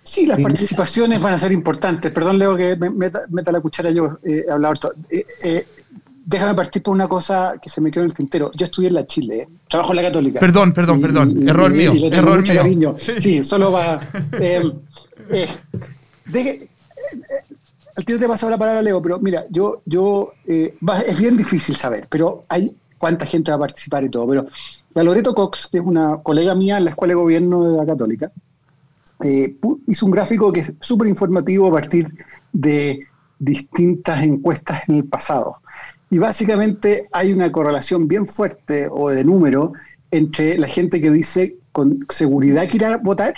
Sí, 0.02 0.26
las 0.26 0.40
participaciones 0.40 1.20
van 1.20 1.34
a 1.34 1.38
ser 1.38 1.52
importantes. 1.52 2.10
Perdón, 2.10 2.38
Leo, 2.38 2.56
que 2.56 2.74
me 2.74 2.90
meta, 2.90 3.52
la 3.52 3.60
cuchara 3.60 3.92
yo, 3.92 4.18
eh, 4.24 4.44
he 4.46 4.50
hablado 4.50 4.92
eh, 5.08 5.24
eh, 5.44 5.66
déjame 6.30 6.54
partir 6.54 6.82
por 6.82 6.94
una 6.94 7.08
cosa 7.08 7.54
que 7.60 7.68
se 7.68 7.80
me 7.80 7.90
quedó 7.90 8.04
en 8.04 8.10
el 8.10 8.16
tintero. 8.16 8.50
Yo 8.54 8.66
estudié 8.66 8.88
en 8.88 8.94
la 8.94 9.06
Chile, 9.06 9.48
trabajo 9.68 9.92
en 9.92 9.96
la 9.96 10.02
Católica. 10.02 10.40
Perdón, 10.40 10.72
perdón, 10.72 11.00
perdón. 11.00 11.48
error 11.48 11.72
mío, 11.72 11.92
error 12.10 12.42
mío. 12.64 12.94
Sí. 12.96 13.42
solo 13.42 13.72
va. 13.72 14.00
Eh, 15.32 15.48
eh, 16.32 16.68
al 18.00 18.04
tiro 18.06 18.18
te 18.18 18.24
he 18.24 18.28
pasado 18.28 18.50
la 18.50 18.58
palabra, 18.58 18.80
Leo, 18.80 19.02
pero 19.02 19.18
mira, 19.20 19.44
yo, 19.50 19.82
yo 19.84 20.32
es 20.46 21.18
bien 21.18 21.36
difícil 21.36 21.76
saber, 21.76 22.06
pero 22.08 22.44
hay 22.48 22.74
cuánta 22.96 23.26
gente 23.26 23.50
va 23.50 23.58
a 23.58 23.60
participar 23.60 24.04
y 24.04 24.08
todo. 24.08 24.26
Pero 24.26 24.46
la 24.94 25.02
Loreto 25.02 25.34
Cox, 25.34 25.68
que 25.70 25.78
es 25.78 25.84
una 25.84 26.16
colega 26.22 26.54
mía 26.54 26.78
en 26.78 26.84
la 26.84 26.90
Escuela 26.90 27.12
de 27.12 27.20
Gobierno 27.20 27.62
de 27.62 27.76
la 27.76 27.84
Católica, 27.84 28.32
eh, 29.22 29.54
hizo 29.86 30.06
un 30.06 30.12
gráfico 30.12 30.50
que 30.50 30.60
es 30.60 30.72
súper 30.80 31.08
informativo 31.08 31.68
a 31.68 31.72
partir 31.72 32.08
de 32.52 33.06
distintas 33.38 34.22
encuestas 34.22 34.88
en 34.88 34.96
el 34.96 35.04
pasado. 35.04 35.56
Y 36.08 36.18
básicamente 36.18 37.06
hay 37.12 37.34
una 37.34 37.52
correlación 37.52 38.08
bien 38.08 38.26
fuerte 38.26 38.88
o 38.90 39.10
de 39.10 39.24
número 39.24 39.74
entre 40.10 40.58
la 40.58 40.68
gente 40.68 41.02
que 41.02 41.10
dice 41.10 41.56
con 41.72 42.06
seguridad 42.08 42.66
que 42.66 42.78
irá 42.78 42.94
a 42.94 42.96
votar 42.96 43.34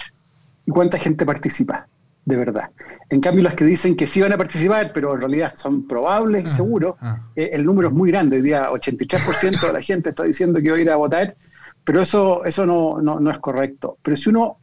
y 0.67 0.71
cuánta 0.71 0.99
gente 0.99 1.27
participa, 1.27 1.89
de 2.25 2.37
verdad. 2.37 2.71
En 3.11 3.21
cambio, 3.21 3.43
las 3.43 3.55
que 3.55 3.65
dicen 3.65 3.97
que 3.97 4.07
sí 4.07 4.21
van 4.21 4.33
a 4.33 4.39
participar, 4.39 4.93
pero 4.93 5.15
en 5.15 5.21
realidad 5.21 5.55
son 5.57 5.87
probables 5.87 6.45
y 6.45 6.47
ah, 6.47 6.51
seguros, 6.51 6.95
ah. 7.01 7.21
Eh, 7.35 7.51
el 7.53 7.65
número 7.65 7.89
es 7.89 7.95
muy 7.95 8.11
grande. 8.11 8.37
Hoy 8.37 8.43
día 8.43 8.71
83% 8.71 9.67
de 9.67 9.73
la 9.73 9.81
gente 9.81 10.11
está 10.11 10.23
diciendo 10.25 10.61
que 10.61 10.71
va 10.71 10.77
a 10.77 10.81
ir 10.81 10.91
a 10.91 10.97
votar, 10.97 11.37
pero 11.85 12.01
eso, 12.01 12.45
eso 12.45 12.65
no, 12.65 13.01
no, 13.01 13.19
no 13.19 13.31
es 13.31 13.39
correcto. 13.39 13.99
Pero 14.03 14.17
si 14.17 14.31
uno 14.31 14.57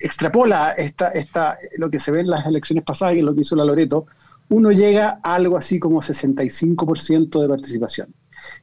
extrapola 0.00 0.72
esta, 0.72 1.08
esta, 1.08 1.58
lo 1.78 1.90
que 1.90 1.98
se 1.98 2.10
ve 2.10 2.20
en 2.20 2.28
las 2.28 2.46
elecciones 2.46 2.84
pasadas, 2.84 3.14
y 3.14 3.22
lo 3.22 3.34
que 3.34 3.40
hizo 3.40 3.56
la 3.56 3.64
Loreto, 3.64 4.06
uno 4.50 4.70
llega 4.70 5.18
a 5.22 5.34
algo 5.34 5.56
así 5.56 5.78
como 5.78 6.02
65% 6.02 7.40
de 7.40 7.48
participación, 7.48 8.14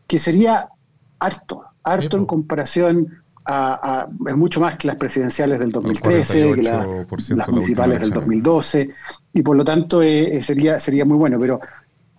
que 0.06 0.20
sería 0.20 0.70
harto, 1.20 1.64
harto 1.84 2.18
en 2.18 2.26
comparación 2.26 3.24
a, 3.46 4.08
es 4.28 4.36
mucho 4.36 4.60
más 4.60 4.76
que 4.76 4.88
las 4.88 4.96
presidenciales 4.96 5.60
del 5.60 5.72
2013, 5.72 6.54
que 6.56 6.64
las 6.64 7.50
municipales 7.50 8.00
del 8.00 8.12
2012, 8.12 8.90
y 9.34 9.42
por 9.42 9.56
lo 9.56 9.64
tanto 9.64 10.02
eh, 10.02 10.38
eh, 10.38 10.44
sería, 10.44 10.80
sería 10.80 11.06
muy 11.06 11.18
bueno, 11.18 11.40
pero 11.40 11.60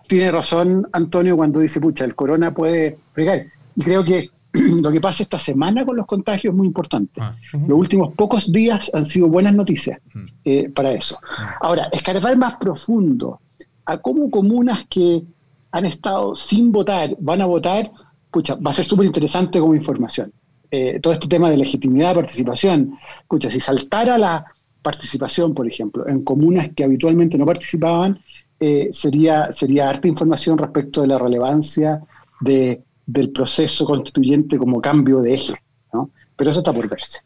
tiene 0.07 0.31
razón 0.31 0.87
Antonio 0.91 1.37
cuando 1.37 1.59
dice, 1.59 1.79
pucha, 1.79 2.03
el 2.03 2.15
corona 2.15 2.53
puede 2.53 2.97
pegar, 3.13 3.45
y 3.75 3.83
creo 3.83 4.03
que 4.03 4.29
lo 4.53 4.91
que 4.91 4.99
pasa 4.99 5.23
esta 5.23 5.39
semana 5.39 5.85
con 5.85 5.95
los 5.95 6.05
contagios 6.05 6.53
es 6.53 6.57
muy 6.57 6.67
importante. 6.67 7.21
Ah, 7.21 7.35
los 7.53 7.79
últimos 7.79 8.13
pocos 8.13 8.51
días 8.51 8.91
han 8.93 9.05
sido 9.05 9.27
buenas 9.27 9.53
noticias 9.53 9.99
mm. 10.13 10.25
eh, 10.43 10.69
para 10.69 10.91
eso. 10.91 11.17
Ahora, 11.61 11.87
escarbar 11.91 12.35
más 12.37 12.55
profundo 12.55 13.39
a 13.85 13.97
cómo 13.97 14.29
comunas 14.29 14.85
que 14.89 15.23
han 15.71 15.85
estado 15.85 16.35
sin 16.35 16.71
votar 16.71 17.15
van 17.19 17.41
a 17.41 17.45
votar, 17.45 17.91
pucha, 18.29 18.55
va 18.55 18.71
a 18.71 18.73
ser 18.73 18.85
súper 18.85 19.05
interesante 19.05 19.59
como 19.59 19.73
información. 19.73 20.33
Eh, 20.71 20.99
todo 21.01 21.13
este 21.13 21.27
tema 21.27 21.49
de 21.49 21.57
legitimidad, 21.57 22.15
participación, 22.15 22.97
escucha, 23.21 23.49
si 23.49 23.59
saltara 23.59 24.17
la 24.17 24.45
participación, 24.81 25.53
por 25.53 25.67
ejemplo, 25.67 26.07
en 26.07 26.23
comunas 26.23 26.69
que 26.75 26.83
habitualmente 26.83 27.37
no 27.37 27.45
participaban, 27.45 28.19
eh, 28.59 28.87
sería, 28.91 29.51
sería 29.51 29.89
harta 29.89 30.07
información 30.07 30.57
respecto 30.57 31.01
de 31.01 31.07
la 31.07 31.19
relevancia 31.19 32.01
de 32.39 32.83
del 33.05 33.31
proceso 33.31 33.85
constituyente 33.85 34.57
como 34.57 34.81
cambio 34.81 35.21
de 35.21 35.33
eje, 35.33 35.53
¿no? 35.93 36.09
Pero 36.35 36.49
eso 36.49 36.59
está 36.59 36.73
por 36.73 36.87
verse. 36.87 37.19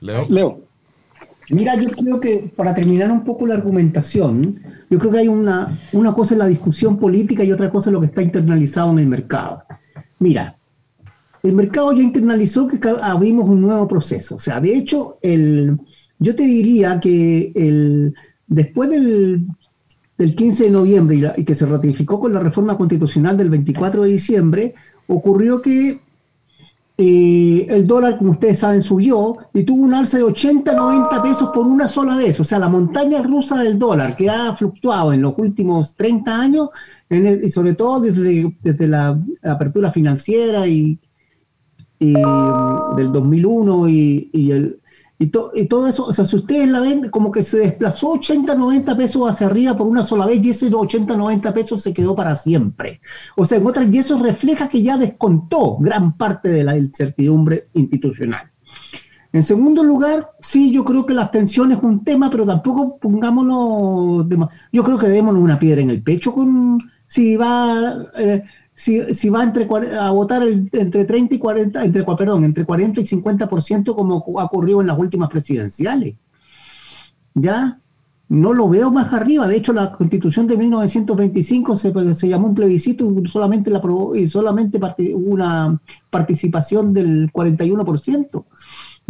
Leo. 0.00 0.26
Leo. 0.28 0.60
Mira, 1.50 1.74
yo 1.74 1.90
creo 1.90 2.20
que 2.20 2.52
para 2.54 2.74
terminar 2.74 3.10
un 3.10 3.24
poco 3.24 3.46
la 3.46 3.54
argumentación, 3.54 4.60
yo 4.88 4.98
creo 4.98 5.10
que 5.10 5.18
hay 5.18 5.28
una, 5.28 5.78
una 5.92 6.14
cosa 6.14 6.34
en 6.34 6.38
la 6.38 6.46
discusión 6.46 6.96
política 6.96 7.42
y 7.42 7.50
otra 7.50 7.70
cosa 7.70 7.90
en 7.90 7.94
lo 7.94 8.00
que 8.00 8.06
está 8.06 8.22
internalizado 8.22 8.92
en 8.92 9.00
el 9.00 9.06
mercado. 9.06 9.64
Mira, 10.20 10.56
el 11.42 11.52
mercado 11.52 11.92
ya 11.92 12.02
internalizó 12.02 12.68
que 12.68 12.78
abrimos 13.02 13.48
un 13.48 13.62
nuevo 13.62 13.86
proceso. 13.88 14.36
O 14.36 14.38
sea, 14.38 14.60
de 14.60 14.76
hecho, 14.76 15.18
el, 15.22 15.78
yo 16.18 16.36
te 16.36 16.42
diría 16.42 17.00
que 17.00 17.52
el, 17.54 18.14
después 18.46 18.90
del 18.90 19.46
del 20.20 20.34
15 20.34 20.64
de 20.64 20.70
noviembre 20.70 21.32
y, 21.38 21.44
que 21.44 21.54
se 21.54 21.64
ratificó 21.64 22.20
con 22.20 22.34
la 22.34 22.40
reforma 22.40 22.76
constitucional 22.76 23.38
del 23.38 23.48
24 23.48 24.02
de 24.02 24.10
diciembre, 24.10 24.74
ocurrió 25.06 25.62
que 25.62 25.98
eh, 26.98 27.66
el 27.70 27.86
dólar, 27.86 28.18
como 28.18 28.32
ustedes 28.32 28.58
saben, 28.58 28.82
subió 28.82 29.38
y 29.54 29.62
tuvo 29.62 29.82
un 29.82 29.94
alza 29.94 30.18
de 30.18 30.24
80, 30.24 30.74
90 30.74 31.22
pesos 31.22 31.50
por 31.54 31.66
una 31.66 31.88
sola 31.88 32.16
vez. 32.16 32.38
O 32.38 32.44
sea, 32.44 32.58
la 32.58 32.68
montaña 32.68 33.22
rusa 33.22 33.62
del 33.62 33.78
dólar 33.78 34.14
que 34.14 34.28
ha 34.28 34.54
fluctuado 34.54 35.14
en 35.14 35.22
los 35.22 35.32
últimos 35.38 35.96
30 35.96 36.38
años, 36.38 36.68
y 37.08 37.48
sobre 37.48 37.72
todo 37.72 38.00
desde, 38.00 38.54
desde 38.62 38.88
la 38.88 39.18
apertura 39.42 39.90
financiera 39.90 40.68
y, 40.68 40.98
del 42.00 43.12
2001 43.12 43.88
y, 43.88 44.30
y 44.32 44.50
el, 44.50 44.80
y, 45.22 45.26
todo 45.26 45.86
eso, 45.86 46.06
o 46.06 46.12
sea, 46.14 46.24
si 46.24 46.34
ustedes 46.34 46.66
la 46.66 46.80
ven, 46.80 47.10
como 47.10 47.30
que 47.30 47.42
se 47.42 47.58
desplazó 47.58 48.12
80, 48.12 48.54
90 48.54 48.96
pesos 48.96 49.28
hacia 49.28 49.48
arriba 49.48 49.76
por 49.76 49.86
una 49.86 50.02
sola 50.02 50.24
vez 50.24 50.42
y 50.42 50.48
ese 50.48 50.74
80, 50.74 51.14
90 51.14 51.52
pesos 51.52 51.82
se 51.82 51.92
quedó 51.92 52.16
para 52.16 52.34
siempre. 52.34 53.02
O 53.36 53.44
sea, 53.44 53.58
en 53.58 53.66
otras, 53.66 53.86
y 53.92 53.98
eso 53.98 54.18
refleja 54.18 54.70
que 54.70 54.82
ya 54.82 54.96
descontó 54.96 55.76
gran 55.76 56.16
parte 56.16 56.48
de 56.48 56.64
la 56.64 56.78
incertidumbre 56.78 57.68
institucional. 57.74 58.50
En 59.30 59.42
segundo 59.42 59.84
lugar, 59.84 60.30
sí, 60.40 60.72
yo 60.72 60.86
creo 60.86 61.04
que 61.04 61.12
la 61.12 61.22
abstención 61.22 61.70
es 61.70 61.78
un 61.82 62.02
tema, 62.02 62.30
pero 62.30 62.46
tampoco 62.46 62.96
pongámonos. 62.96 64.26
yo 64.72 64.82
creo 64.82 64.96
que 64.96 65.06
debemos 65.06 65.34
una 65.34 65.58
piedra 65.58 65.82
en 65.82 65.90
el 65.90 66.02
pecho 66.02 66.32
con 66.32 66.78
si 67.06 67.36
va. 67.36 68.06
Eh, 68.16 68.42
si, 68.74 69.28
va 69.28 69.42
entre, 69.42 69.68
a 69.98 70.10
votar 70.10 70.42
entre 70.42 71.04
30 71.04 71.34
y 71.34 71.38
40, 71.38 71.84
entre, 71.84 72.04
perdón, 72.04 72.44
entre 72.44 72.64
40 72.64 73.00
y 73.00 73.04
50% 73.04 73.94
como 73.94 74.24
ha 74.38 74.44
ocurrido 74.44 74.80
en 74.80 74.86
las 74.86 74.98
últimas 74.98 75.28
presidenciales. 75.28 76.14
¿Ya? 77.34 77.78
No 78.28 78.52
lo 78.54 78.68
veo 78.68 78.90
más 78.90 79.12
arriba. 79.12 79.48
De 79.48 79.56
hecho, 79.56 79.72
la 79.72 79.92
constitución 79.92 80.46
de 80.46 80.56
1925 80.56 81.76
se, 81.76 82.14
se 82.14 82.28
llamó 82.28 82.46
un 82.46 82.54
plebiscito 82.54 83.04
y 83.04 83.28
solamente, 83.28 83.70
la, 83.70 83.82
y 84.14 84.26
solamente 84.28 84.80
una 85.14 85.80
participación 86.10 86.92
del 86.92 87.32
41%. 87.32 88.44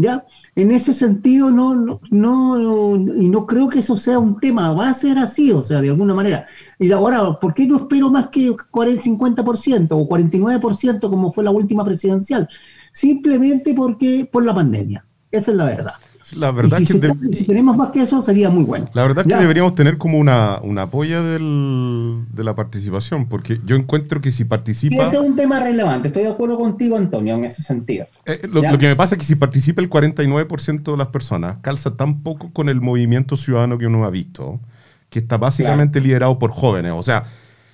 ¿Ya? 0.00 0.24
En 0.54 0.70
ese 0.70 0.94
sentido, 0.94 1.50
no, 1.50 1.74
no, 1.74 2.00
no, 2.10 2.96
y 2.96 3.28
no 3.28 3.46
creo 3.46 3.68
que 3.68 3.80
eso 3.80 3.96
sea 3.96 4.18
un 4.18 4.40
tema, 4.40 4.72
va 4.72 4.88
a 4.88 4.94
ser 4.94 5.18
así, 5.18 5.52
o 5.52 5.62
sea, 5.62 5.80
de 5.80 5.90
alguna 5.90 6.14
manera. 6.14 6.46
Y 6.78 6.90
ahora, 6.92 7.38
¿por 7.38 7.52
qué 7.54 7.66
no 7.66 7.76
espero 7.76 8.10
más 8.10 8.28
que 8.28 8.54
40, 8.70 9.02
50% 9.02 9.88
o 9.90 10.08
49% 10.08 11.00
como 11.10 11.32
fue 11.32 11.44
la 11.44 11.50
última 11.50 11.84
presidencial? 11.84 12.48
Simplemente 12.92 13.74
porque 13.74 14.28
por 14.30 14.44
la 14.44 14.54
pandemia. 14.54 15.04
Esa 15.30 15.50
es 15.50 15.56
la 15.56 15.64
verdad. 15.64 15.94
La 16.34 16.50
verdad 16.52 16.78
si, 16.78 16.86
que 16.86 17.34
si, 17.34 17.44
tenemos 17.44 17.76
más 17.76 17.90
que 17.90 18.02
eso 18.02 18.22
sería 18.22 18.50
muy 18.50 18.64
bueno. 18.64 18.88
La 18.92 19.02
verdad 19.02 19.26
es 19.26 19.32
que 19.32 19.40
deberíamos 19.40 19.74
tener 19.74 19.98
como 19.98 20.18
una, 20.18 20.58
una 20.62 20.82
apoya 20.82 21.22
del, 21.22 22.24
de 22.32 22.44
la 22.44 22.54
participación, 22.54 23.26
porque 23.26 23.58
yo 23.64 23.76
encuentro 23.76 24.20
que 24.20 24.30
si 24.30 24.44
participa... 24.44 25.06
ese 25.06 25.16
es 25.16 25.22
un 25.22 25.36
tema 25.36 25.60
relevante, 25.60 26.08
estoy 26.08 26.24
de 26.24 26.30
acuerdo 26.30 26.58
contigo, 26.58 26.96
Antonio, 26.96 27.34
en 27.34 27.44
ese 27.44 27.62
sentido. 27.62 28.06
Eh, 28.26 28.40
lo, 28.50 28.62
que 28.78 28.86
me 28.86 28.96
pasa 28.96 29.14
es 29.14 29.20
que 29.20 29.26
si 29.26 29.34
participa 29.34 29.80
el 29.80 29.90
49% 29.90 30.82
de 30.82 30.96
las 30.96 31.08
personas, 31.08 31.58
calza 31.62 31.96
tan 31.96 32.22
poco 32.22 32.52
con 32.52 32.68
el 32.68 32.80
movimiento 32.80 33.36
ciudadano 33.36 33.78
que 33.78 33.86
uno 33.86 34.04
ha 34.04 34.10
visto, 34.10 34.60
que 35.08 35.18
está 35.18 35.38
básicamente 35.38 36.00
liderado 36.00 36.38
por 36.38 36.50
jóvenes. 36.50 36.92
O 36.94 37.02
sea, 37.02 37.24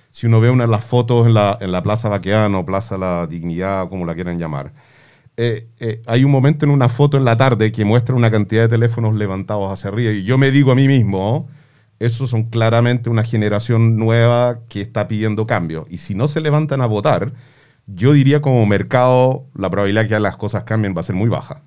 si 0.09 0.25
uno 0.25 0.39
ve 0.39 0.49
una 0.49 0.65
de 0.65 0.71
las 0.71 0.83
fotos 0.83 1.27
en 1.27 1.33
la, 1.33 1.57
en 1.61 1.71
la 1.71 1.83
Plaza 1.83 2.09
Baqueano, 2.09 2.65
Plaza 2.65 2.97
La 2.97 3.27
Dignidad, 3.27 3.89
como 3.89 4.05
la 4.05 4.15
quieran 4.15 4.39
llamar, 4.39 4.73
eh, 5.39 5.67
eh, 5.79 6.01
hay 6.07 6.23
un 6.23 6.31
momento 6.31 6.65
en 6.65 6.71
una 6.71 6.89
foto 6.89 7.15
en 7.17 7.23
la 7.23 7.37
tarde 7.37 7.71
que 7.71 7.85
muestra 7.85 8.15
una 8.15 8.31
cantidad 8.31 8.63
de 8.63 8.69
teléfonos 8.69 9.15
levantados 9.15 9.71
hacia 9.71 9.89
arriba 9.89 10.11
y 10.11 10.23
yo 10.23 10.39
me 10.39 10.49
digo 10.49 10.71
a 10.71 10.75
mí 10.75 10.87
mismo, 10.87 11.47
esos 11.99 12.31
son 12.31 12.45
claramente 12.45 13.11
una 13.11 13.23
generación 13.23 13.97
nueva 13.97 14.61
que 14.67 14.81
está 14.81 15.07
pidiendo 15.07 15.45
cambio. 15.45 15.85
Y 15.89 15.99
si 15.99 16.15
no 16.15 16.27
se 16.27 16.41
levantan 16.41 16.81
a 16.81 16.87
votar, 16.87 17.33
yo 17.85 18.13
diría 18.13 18.41
como 18.41 18.65
mercado 18.65 19.45
la 19.55 19.69
probabilidad 19.69 20.07
que 20.07 20.19
las 20.19 20.37
cosas 20.37 20.63
cambien 20.63 20.95
va 20.95 21.01
a 21.01 21.03
ser 21.03 21.15
muy 21.15 21.29
baja. 21.29 21.61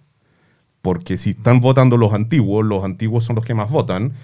Porque 0.82 1.16
si 1.16 1.30
están 1.30 1.60
votando 1.60 1.96
los 1.96 2.12
antiguos, 2.12 2.66
los 2.66 2.84
antiguos 2.84 3.24
son 3.24 3.36
los 3.36 3.44
que 3.44 3.54
más 3.54 3.70
votan, 3.70 4.14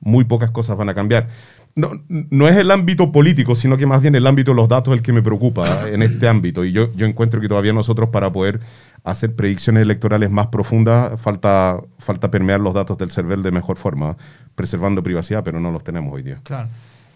muy 0.00 0.24
pocas 0.24 0.50
cosas 0.50 0.76
van 0.78 0.88
a 0.88 0.94
cambiar 0.94 1.28
no, 1.76 1.90
no 2.08 2.48
es 2.48 2.56
el 2.56 2.70
ámbito 2.70 3.10
político, 3.10 3.56
sino 3.56 3.76
que 3.76 3.86
más 3.86 4.00
bien 4.00 4.14
el 4.14 4.26
ámbito 4.26 4.52
de 4.52 4.56
los 4.56 4.68
datos 4.68 4.94
el 4.94 5.02
que 5.02 5.12
me 5.12 5.22
preocupa 5.22 5.88
en 5.88 6.02
este 6.02 6.28
ámbito. 6.28 6.64
Y 6.64 6.72
yo, 6.72 6.92
yo 6.94 7.06
encuentro 7.06 7.40
que 7.40 7.48
todavía 7.48 7.72
nosotros 7.72 8.10
para 8.10 8.32
poder 8.32 8.60
hacer 9.04 9.36
predicciones 9.36 9.82
electorales 9.82 10.30
más 10.30 10.48
profundas, 10.48 11.20
falta, 11.20 11.80
falta 11.98 12.30
permear 12.30 12.58
los 12.58 12.74
datos 12.74 12.96
del 12.96 13.10
CERVEL 13.10 13.42
de 13.42 13.52
mejor 13.52 13.76
forma, 13.76 14.16
preservando 14.54 15.02
privacidad, 15.02 15.44
pero 15.44 15.60
no 15.60 15.70
los 15.70 15.84
tenemos 15.84 16.12
hoy 16.12 16.22
día. 16.22 16.40
Claro. 16.42 16.68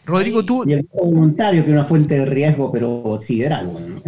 Rodrigo, 0.04 0.45
tú... 0.45 0.64
Y 0.66 0.75
el 0.75 0.88
voluntario, 0.92 1.62
que 1.62 1.71
es 1.71 1.75
una 1.75 1.85
fuente 1.85 2.18
de 2.18 2.26
riesgo, 2.26 2.71
pero 2.71 3.18
sideral. 3.21 3.71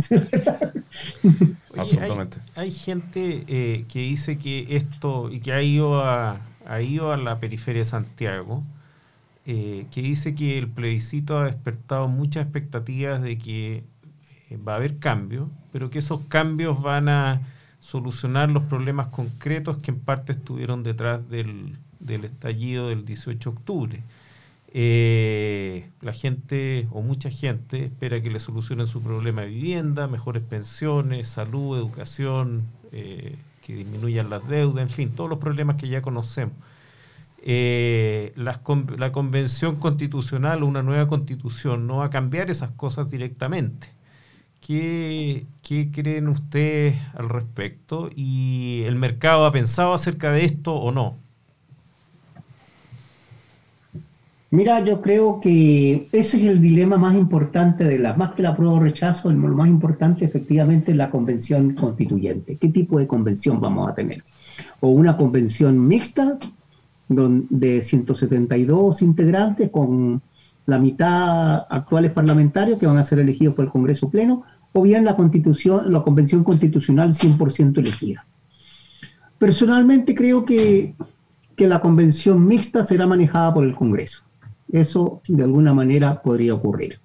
Absolutamente. 1.76 2.38
Hay, 2.54 2.70
gente 2.70 3.44
eh, 3.48 3.84
que 3.88 4.00
dice 4.00 4.38
que 4.38 4.76
esto, 4.76 5.30
y 5.30 5.40
que 5.40 5.52
ha 5.52 5.62
ido 5.62 6.02
a, 6.02 6.40
ha 6.66 6.80
ido 6.80 7.12
a 7.12 7.16
la 7.16 7.38
periferia 7.38 7.80
de 7.80 7.86
Santiago, 7.86 8.62
eh, 9.46 9.86
que 9.90 10.02
dice 10.02 10.34
que 10.34 10.58
el 10.58 10.68
plebiscito 10.68 11.38
ha 11.38 11.46
despertado 11.46 12.08
muchas 12.08 12.44
expectativas 12.44 13.22
de 13.22 13.38
que 13.38 13.84
eh, 14.50 14.58
va 14.66 14.74
a 14.74 14.76
haber 14.76 14.98
cambios, 14.98 15.48
pero 15.72 15.90
que 15.90 15.98
esos 15.98 16.20
cambios 16.28 16.80
van 16.82 17.08
a 17.08 17.40
solucionar 17.80 18.50
los 18.50 18.64
problemas 18.64 19.08
concretos 19.08 19.78
que 19.78 19.90
en 19.90 19.98
parte 20.00 20.32
estuvieron 20.32 20.82
detrás 20.82 21.28
del, 21.28 21.78
del 21.98 22.24
estallido 22.26 22.88
del 22.88 23.04
18 23.04 23.50
de 23.50 23.56
octubre. 23.56 24.02
Eh, 24.72 25.90
la 26.00 26.12
gente 26.12 26.86
o 26.92 27.02
mucha 27.02 27.28
gente 27.30 27.86
espera 27.86 28.22
que 28.22 28.30
le 28.30 28.38
solucionen 28.38 28.86
su 28.86 29.02
problema 29.02 29.42
de 29.42 29.48
vivienda, 29.48 30.06
mejores 30.06 30.42
pensiones, 30.44 31.28
salud, 31.28 31.76
educación, 31.76 32.68
eh, 32.92 33.36
que 33.66 33.74
disminuyan 33.74 34.30
las 34.30 34.46
deudas, 34.46 34.82
en 34.82 34.90
fin, 34.90 35.10
todos 35.10 35.28
los 35.28 35.40
problemas 35.40 35.76
que 35.76 35.88
ya 35.88 36.02
conocemos. 36.02 36.54
Eh, 37.42 38.32
la, 38.36 38.60
la 38.98 39.12
convención 39.12 39.76
constitucional 39.76 40.62
o 40.62 40.66
una 40.66 40.82
nueva 40.82 41.08
constitución 41.08 41.86
no 41.86 41.98
va 41.98 42.06
a 42.06 42.10
cambiar 42.10 42.50
esas 42.50 42.70
cosas 42.72 43.10
directamente. 43.10 43.99
¿Qué, 44.60 45.46
¿Qué, 45.62 45.90
creen 45.90 46.28
ustedes 46.28 46.96
al 47.14 47.28
respecto? 47.28 48.10
¿Y 48.14 48.82
el 48.84 48.96
mercado 48.96 49.46
ha 49.46 49.52
pensado 49.52 49.94
acerca 49.94 50.30
de 50.32 50.44
esto 50.44 50.74
o 50.74 50.92
no? 50.92 51.16
Mira, 54.52 54.84
yo 54.84 55.00
creo 55.00 55.40
que 55.40 56.08
ese 56.10 56.38
es 56.38 56.44
el 56.44 56.60
dilema 56.60 56.96
más 56.96 57.14
importante 57.14 57.84
de 57.84 58.00
la, 58.00 58.14
más 58.14 58.32
que 58.32 58.42
la 58.42 58.56
prueba 58.56 58.74
o 58.74 58.80
rechazo, 58.80 59.30
lo 59.30 59.54
más 59.54 59.68
importante 59.68 60.24
efectivamente 60.24 60.90
es 60.90 60.96
la 60.96 61.08
convención 61.08 61.74
constituyente. 61.74 62.56
¿Qué 62.56 62.68
tipo 62.68 62.98
de 62.98 63.06
convención 63.06 63.60
vamos 63.60 63.88
a 63.88 63.94
tener? 63.94 64.24
O 64.80 64.88
una 64.88 65.16
convención 65.16 65.86
mixta 65.86 66.36
de 67.08 67.82
172 67.82 69.02
integrantes 69.02 69.70
con 69.70 70.20
la 70.66 70.78
mitad 70.78 71.66
actuales 71.68 72.12
parlamentarios 72.12 72.78
que 72.78 72.86
van 72.86 72.98
a 72.98 73.04
ser 73.04 73.18
elegidos 73.18 73.54
por 73.54 73.64
el 73.64 73.70
Congreso 73.70 74.10
Pleno, 74.10 74.44
o 74.72 74.82
bien 74.82 75.04
la 75.04 75.16
constitución, 75.16 75.92
la 75.92 76.02
convención 76.02 76.44
constitucional 76.44 77.12
100% 77.12 77.78
elegida. 77.78 78.24
Personalmente 79.38 80.14
creo 80.14 80.44
que, 80.44 80.94
que 81.56 81.66
la 81.66 81.80
convención 81.80 82.46
mixta 82.46 82.82
será 82.82 83.06
manejada 83.06 83.52
por 83.52 83.64
el 83.64 83.74
Congreso 83.74 84.24
eso 84.72 85.20
de 85.28 85.42
alguna 85.42 85.74
manera 85.74 86.22
podría 86.22 86.54
ocurrir. 86.54 86.98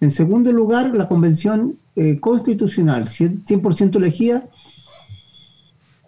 En 0.00 0.10
segundo 0.10 0.52
lugar, 0.52 0.94
la 0.94 1.08
convención 1.08 1.78
eh, 1.94 2.18
constitucional 2.20 3.06
100% 3.06 3.96
elegida, 3.96 4.48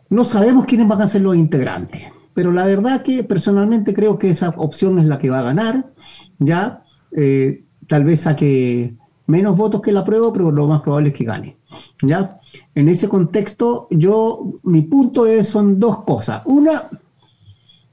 no 0.08 0.24
sabemos 0.24 0.66
quiénes 0.66 0.88
van 0.88 1.02
a 1.02 1.08
ser 1.08 1.22
los 1.22 1.36
integrantes, 1.36 2.04
pero 2.34 2.52
la 2.52 2.66
verdad 2.66 3.02
que 3.02 3.24
personalmente 3.24 3.94
creo 3.94 4.18
que 4.18 4.30
esa 4.30 4.50
opción 4.50 4.98
es 4.98 5.06
la 5.06 5.18
que 5.18 5.30
va 5.30 5.40
a 5.40 5.42
ganar, 5.42 5.92
ya 6.38 6.82
eh, 7.12 7.64
tal 7.86 8.04
vez 8.04 8.20
saque 8.20 8.94
menos 9.26 9.56
votos 9.56 9.80
que 9.80 9.92
la 9.92 10.04
prueba, 10.04 10.32
pero 10.32 10.50
lo 10.50 10.66
más 10.66 10.82
probable 10.82 11.10
es 11.10 11.14
que 11.14 11.24
gane. 11.24 11.56
¿ya? 12.02 12.38
En 12.74 12.88
ese 12.88 13.08
contexto, 13.08 13.86
yo, 13.90 14.52
mi 14.62 14.82
punto 14.82 15.26
es, 15.26 15.48
son 15.48 15.78
dos 15.78 16.02
cosas. 16.04 16.42
Una, 16.44 16.90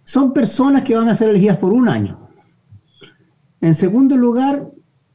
son 0.04 0.34
personas 0.34 0.84
que 0.84 0.96
van 0.96 1.10
a 1.10 1.16
ser 1.16 1.30
elegidas 1.30 1.58
por 1.58 1.72
un 1.72 1.88
año. 1.88 2.20
En 3.62 3.76
segundo 3.76 4.18
lugar, 4.18 4.70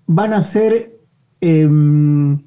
van 0.06 0.32
a 0.32 0.42
ser, 0.42 0.98
em, 1.40 2.42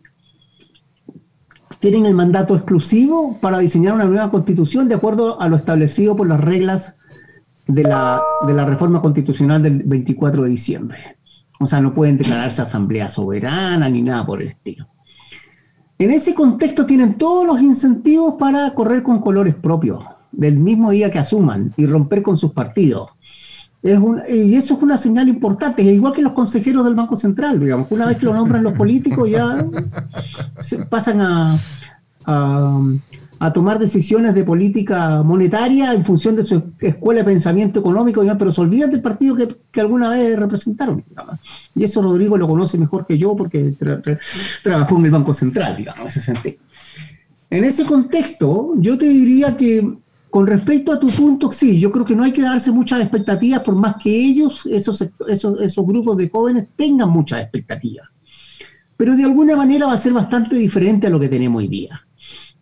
tienen 1.79 2.05
el 2.05 2.13
mandato 2.13 2.55
exclusivo 2.55 3.37
para 3.39 3.59
diseñar 3.59 3.93
una 3.93 4.05
nueva 4.05 4.31
constitución 4.31 4.87
de 4.87 4.95
acuerdo 4.95 5.39
a 5.39 5.47
lo 5.47 5.55
establecido 5.55 6.15
por 6.15 6.27
las 6.27 6.41
reglas 6.41 6.95
de 7.67 7.83
la, 7.83 8.21
de 8.45 8.53
la 8.53 8.65
reforma 8.65 9.01
constitucional 9.01 9.61
del 9.61 9.83
24 9.83 10.43
de 10.43 10.49
diciembre. 10.49 11.17
O 11.59 11.65
sea, 11.65 11.81
no 11.81 11.93
pueden 11.93 12.17
declararse 12.17 12.61
asamblea 12.61 13.09
soberana 13.09 13.89
ni 13.89 14.01
nada 14.01 14.25
por 14.25 14.41
el 14.41 14.49
estilo. 14.49 14.87
En 15.99 16.11
ese 16.11 16.35
contexto 16.35 16.85
tienen 16.85 17.15
todos 17.15 17.45
los 17.45 17.61
incentivos 17.61 18.35
para 18.35 18.73
correr 18.73 19.01
con 19.01 19.19
colores 19.19 19.55
propios, 19.55 20.03
del 20.31 20.59
mismo 20.59 20.91
día 20.91 21.09
que 21.09 21.17
asuman, 21.17 21.73
y 21.75 21.87
romper 21.87 22.21
con 22.21 22.37
sus 22.37 22.51
partidos 22.51 23.09
y 23.83 24.55
eso 24.55 24.73
es 24.73 24.81
una 24.81 24.97
señal 24.97 25.29
importante, 25.29 25.81
es 25.81 25.95
igual 25.95 26.13
que 26.13 26.21
los 26.21 26.33
consejeros 26.33 26.83
del 26.83 26.95
Banco 26.95 27.15
Central, 27.15 27.59
digamos, 27.59 27.87
una 27.91 28.05
vez 28.05 28.17
que 28.17 28.25
lo 28.25 28.33
nombran 28.33 28.63
los 28.63 28.73
políticos 28.73 29.29
ya 29.29 29.65
pasan 30.89 31.21
a, 31.21 31.59
a, 33.39 33.53
tomar 33.53 33.77
decisiones 33.77 34.33
de 34.33 34.43
política 34.43 35.21
monetaria 35.21 35.93
en 35.93 36.03
función 36.03 36.35
de 36.35 36.43
su 36.43 36.63
escuela 36.79 37.19
de 37.19 37.25
pensamiento 37.25 37.79
económico, 37.79 38.23
pero 38.37 38.51
se 38.51 38.61
olvidan 38.61 38.89
del 38.89 39.01
partido 39.01 39.35
que, 39.35 39.55
que 39.71 39.81
alguna 39.81 40.09
vez 40.09 40.37
representaron. 40.37 41.03
Y 41.75 41.83
eso 41.83 42.01
Rodrigo 42.01 42.35
lo 42.35 42.47
conoce 42.47 42.79
mejor 42.79 43.05
que 43.05 43.17
yo 43.17 43.35
porque 43.35 43.73
trabajó 44.63 44.97
en 44.97 45.05
el 45.05 45.11
Banco 45.11 45.33
Central, 45.35 45.77
digamos, 45.77 46.01
en 46.01 46.07
ese 46.07 46.21
sentido. 46.21 46.57
En 47.49 47.63
ese 47.63 47.85
contexto, 47.85 48.73
yo 48.77 48.97
te 48.97 49.05
diría 49.05 49.55
que 49.55 49.97
con 50.29 50.45
respecto 50.45 50.91
a 50.91 50.99
tu 50.99 51.07
punto, 51.07 51.51
sí, 51.51 51.79
yo 51.79 51.91
creo 51.91 52.05
que 52.05 52.15
no 52.15 52.23
hay 52.23 52.33
que 52.33 52.41
darse 52.41 52.71
muchas 52.71 53.01
expectativas 53.01 53.61
por 53.61 53.75
más 53.75 53.95
que 54.01 54.09
ellos, 54.09 54.65
esos, 54.65 55.01
esos, 55.27 55.61
esos 55.61 55.85
grupos 55.85 56.17
de 56.17 56.29
jóvenes, 56.29 56.67
tengan 56.75 57.09
muchas 57.09 57.41
expectativas. 57.41 58.07
Pero 58.97 59.15
de 59.15 59.23
alguna 59.23 59.55
manera 59.55 59.85
va 59.85 59.93
a 59.93 59.97
ser 59.97 60.13
bastante 60.13 60.55
diferente 60.55 61.07
a 61.07 61.09
lo 61.09 61.19
que 61.19 61.29
tenemos 61.29 61.59
hoy 61.59 61.67
día. 61.67 62.07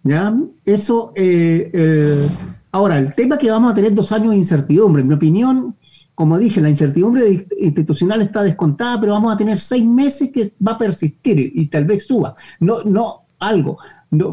¿ya? 0.03 0.35
Eso, 0.63 1.11
eh, 1.15 1.71
eh, 1.73 2.27
ahora, 2.71 2.97
el 2.97 3.13
tema 3.15 3.37
que 3.37 3.49
vamos 3.49 3.71
a 3.71 3.75
tener 3.75 3.93
dos 3.93 4.11
años 4.11 4.31
de 4.31 4.37
incertidumbre, 4.37 5.01
en 5.01 5.07
mi 5.07 5.15
opinión, 5.15 5.75
como 6.13 6.37
dije, 6.37 6.61
la 6.61 6.69
incertidumbre 6.69 7.47
institucional 7.59 8.21
está 8.21 8.43
descontada, 8.43 8.99
pero 8.99 9.13
vamos 9.13 9.33
a 9.33 9.37
tener 9.37 9.59
seis 9.59 9.85
meses 9.85 10.31
que 10.31 10.53
va 10.65 10.73
a 10.73 10.77
persistir 10.77 11.51
y 11.53 11.67
tal 11.67 11.85
vez 11.85 12.05
suba. 12.05 12.35
No, 12.59 12.83
no, 12.83 13.25
algo 13.39 13.77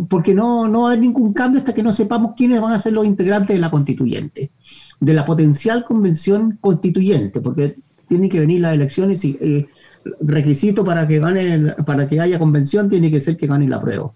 porque 0.08 0.34
no, 0.34 0.68
no 0.68 0.86
hay 0.86 1.00
ningún 1.00 1.32
cambio 1.32 1.60
hasta 1.60 1.74
que 1.74 1.82
no 1.82 1.92
sepamos 1.92 2.34
quiénes 2.36 2.60
van 2.60 2.72
a 2.72 2.78
ser 2.78 2.92
los 2.92 3.06
integrantes 3.06 3.56
de 3.56 3.60
la 3.60 3.70
constituyente, 3.70 4.50
de 5.00 5.14
la 5.14 5.24
potencial 5.24 5.84
convención 5.84 6.58
constituyente, 6.60 7.40
porque 7.40 7.76
tienen 8.08 8.28
que 8.28 8.40
venir 8.40 8.60
las 8.60 8.74
elecciones 8.74 9.24
y 9.24 9.38
eh, 9.40 9.66
requisito 10.20 10.84
para 10.84 11.06
que 11.06 11.18
gane, 11.18 11.74
para 11.86 12.08
que 12.08 12.20
haya 12.20 12.38
convención 12.38 12.88
tiene 12.88 13.10
que 13.10 13.20
ser 13.20 13.36
que 13.36 13.46
gane 13.46 13.68
la 13.68 13.80
prueba. 13.80 14.12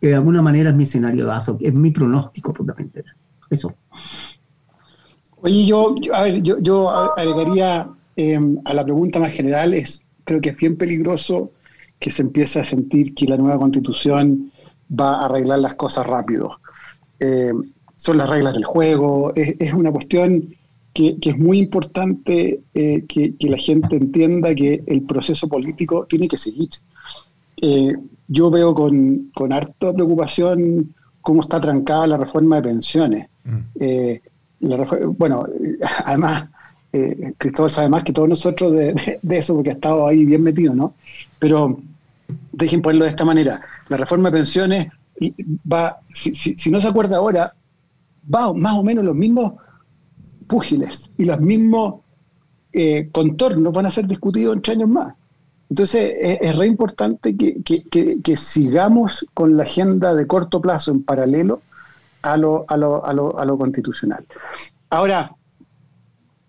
Que 0.00 0.08
de 0.08 0.14
alguna 0.16 0.42
manera 0.42 0.70
es 0.70 0.76
mi 0.76 0.84
escenario 0.84 1.26
de 1.26 1.32
ASO, 1.32 1.56
es 1.60 1.72
mi 1.72 1.90
pronóstico 1.90 2.52
puramente. 2.52 3.04
Eso. 3.48 3.74
Oye, 5.36 5.64
yo, 5.64 5.94
yo, 6.42 6.58
yo, 6.60 6.90
agregaría 6.90 7.88
em, 8.16 8.58
a 8.64 8.74
la 8.74 8.84
pregunta 8.84 9.18
más 9.18 9.32
general, 9.32 9.74
es, 9.74 10.02
creo 10.24 10.40
que 10.40 10.50
es 10.50 10.56
bien 10.56 10.76
peligroso 10.76 11.52
que 11.98 12.10
se 12.10 12.22
empiece 12.22 12.60
a 12.60 12.64
sentir 12.64 13.14
que 13.14 13.26
la 13.26 13.36
nueva 13.36 13.58
constitución 13.58 14.50
va 14.88 15.20
a 15.20 15.24
arreglar 15.26 15.58
las 15.58 15.74
cosas 15.74 16.06
rápido. 16.06 16.58
Eh, 17.20 17.52
son 17.96 18.18
las 18.18 18.28
reglas 18.28 18.54
del 18.54 18.64
juego, 18.64 19.32
es, 19.34 19.72
una 19.72 19.90
cuestión 19.90 20.54
que, 20.92 21.16
es 21.20 21.38
muy 21.38 21.58
importante 21.58 22.60
eh, 22.74 23.04
que, 23.08 23.34
la 23.40 23.56
gente 23.56 23.96
entienda 23.96 24.54
que 24.54 24.82
el 24.86 25.02
proceso 25.02 25.48
político 25.48 26.06
tiene 26.08 26.28
que 26.28 26.36
seguir. 26.36 26.68
Eh, 27.60 27.94
yo 28.28 28.50
veo 28.50 28.74
con, 28.74 29.30
con 29.34 29.52
harta 29.52 29.92
preocupación 29.92 30.94
cómo 31.22 31.40
está 31.40 31.60
trancada 31.60 32.06
la 32.06 32.16
reforma 32.18 32.56
de 32.56 32.62
pensiones. 32.62 33.28
Mm. 33.44 35.16
bueno, 35.16 35.46
además, 36.04 36.48
Cristóbal 37.38 37.70
sabe 37.70 37.88
más 37.88 38.04
que 38.04 38.12
todos 38.12 38.28
nosotros 38.28 38.72
de, 38.72 39.18
de, 39.20 39.38
eso 39.38 39.54
porque 39.54 39.70
ha 39.70 39.74
estado 39.74 40.06
ahí 40.06 40.24
bien 40.24 40.42
metido, 40.42 40.74
¿no? 40.74 40.94
Pero 41.38 41.78
dejen 42.52 42.80
ponerlo 42.80 43.04
de 43.04 43.10
esta 43.10 43.24
manera 43.24 43.60
la 43.88 43.96
reforma 43.96 44.30
de 44.30 44.38
pensiones 44.38 44.86
va, 45.70 46.00
si, 46.12 46.70
no 46.70 46.80
se 46.80 46.88
acuerda 46.88 47.16
ahora, 47.16 47.54
va 48.32 48.52
más 48.52 48.74
o 48.74 48.82
menos 48.82 49.04
los 49.04 49.14
mismos 49.14 49.54
púgiles 50.46 51.10
y 51.16 51.24
los 51.24 51.40
mismos 51.40 52.00
eh, 52.72 53.08
contornos 53.12 53.72
van 53.72 53.86
a 53.86 53.90
ser 53.90 54.06
discutidos 54.06 54.56
en 54.56 54.72
años 54.72 54.88
más. 54.88 55.14
Entonces 55.68 56.14
es, 56.40 56.56
re 56.56 56.66
importante 56.66 57.36
que, 57.36 58.36
sigamos 58.36 59.26
con 59.34 59.56
la 59.56 59.64
agenda 59.64 60.14
de 60.14 60.26
corto 60.26 60.60
plazo 60.60 60.92
en 60.92 61.02
paralelo 61.02 61.60
a 62.22 62.36
lo, 62.36 62.64
a 62.68 62.76
lo, 62.76 63.04
a 63.04 63.12
lo, 63.12 63.38
a 63.38 63.44
lo 63.44 63.58
constitucional. 63.58 64.24
Ahora, 64.90 65.34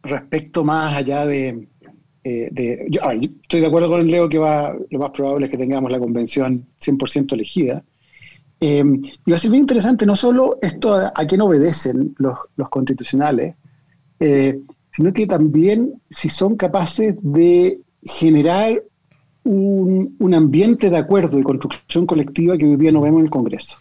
respecto 0.03 0.63
más 0.63 0.93
allá 0.93 1.25
de, 1.25 1.67
eh, 2.29 2.85
yo, 2.89 3.01
estoy 3.11 3.61
de 3.61 3.67
acuerdo 3.67 3.89
con 3.89 4.07
Leo 4.07 4.27
que 4.27 4.37
va, 4.37 4.75
lo 4.89 4.99
más 4.99 5.11
probable 5.11 5.45
es 5.45 5.51
que 5.51 5.57
tengamos 5.57 5.91
la 5.91 5.99
convención 5.99 6.65
100% 6.81 7.33
elegida. 7.33 7.83
y 8.59 8.81
va 9.31 9.35
a 9.35 9.39
ser 9.39 9.51
bien 9.51 9.61
interesante 9.61 10.05
no 10.05 10.15
solo 10.15 10.57
esto 10.61 10.93
a, 10.93 11.13
a 11.15 11.25
quién 11.25 11.41
obedecen 11.41 12.15
los, 12.17 12.37
los 12.55 12.69
constitucionales, 12.69 13.55
sino 14.19 15.13
que 15.13 15.27
también 15.27 15.93
si 16.09 16.27
son 16.27 16.55
capaces 16.57 17.15
de 17.21 17.79
generar 18.03 18.81
un, 19.43 20.15
un, 20.19 20.33
ambiente 20.33 20.89
de 20.89 20.97
acuerdo 20.97 21.39
y 21.39 21.43
construcción 21.43 22.05
colectiva 22.05 22.57
que 22.57 22.65
hoy 22.65 22.75
día 22.75 22.91
no 22.91 23.01
vemos 23.01 23.19
en 23.19 23.25
el 23.25 23.31
Congreso. 23.31 23.77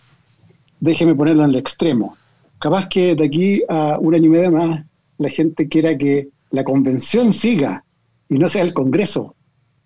Déjeme 0.79 1.15
ponerlo 1.15 1.45
en 1.45 1.51
el 1.51 1.57
extremo. 1.57 2.17
Capaz 2.59 2.89
que 2.89 3.15
de 3.15 3.25
aquí 3.25 3.63
a 3.69 3.99
un 3.99 4.15
año 4.15 4.27
y 4.27 4.29
medio 4.29 4.53
más 4.53 4.85
la 5.19 5.29
gente 5.31 5.69
quiera 5.69 5.97
que 5.97 6.29
la 6.51 6.63
convención 6.63 7.33
siga 7.33 7.85
y 8.29 8.39
no 8.39 8.49
sea 8.49 8.63
el 8.63 8.75
Congreso, 8.75 9.35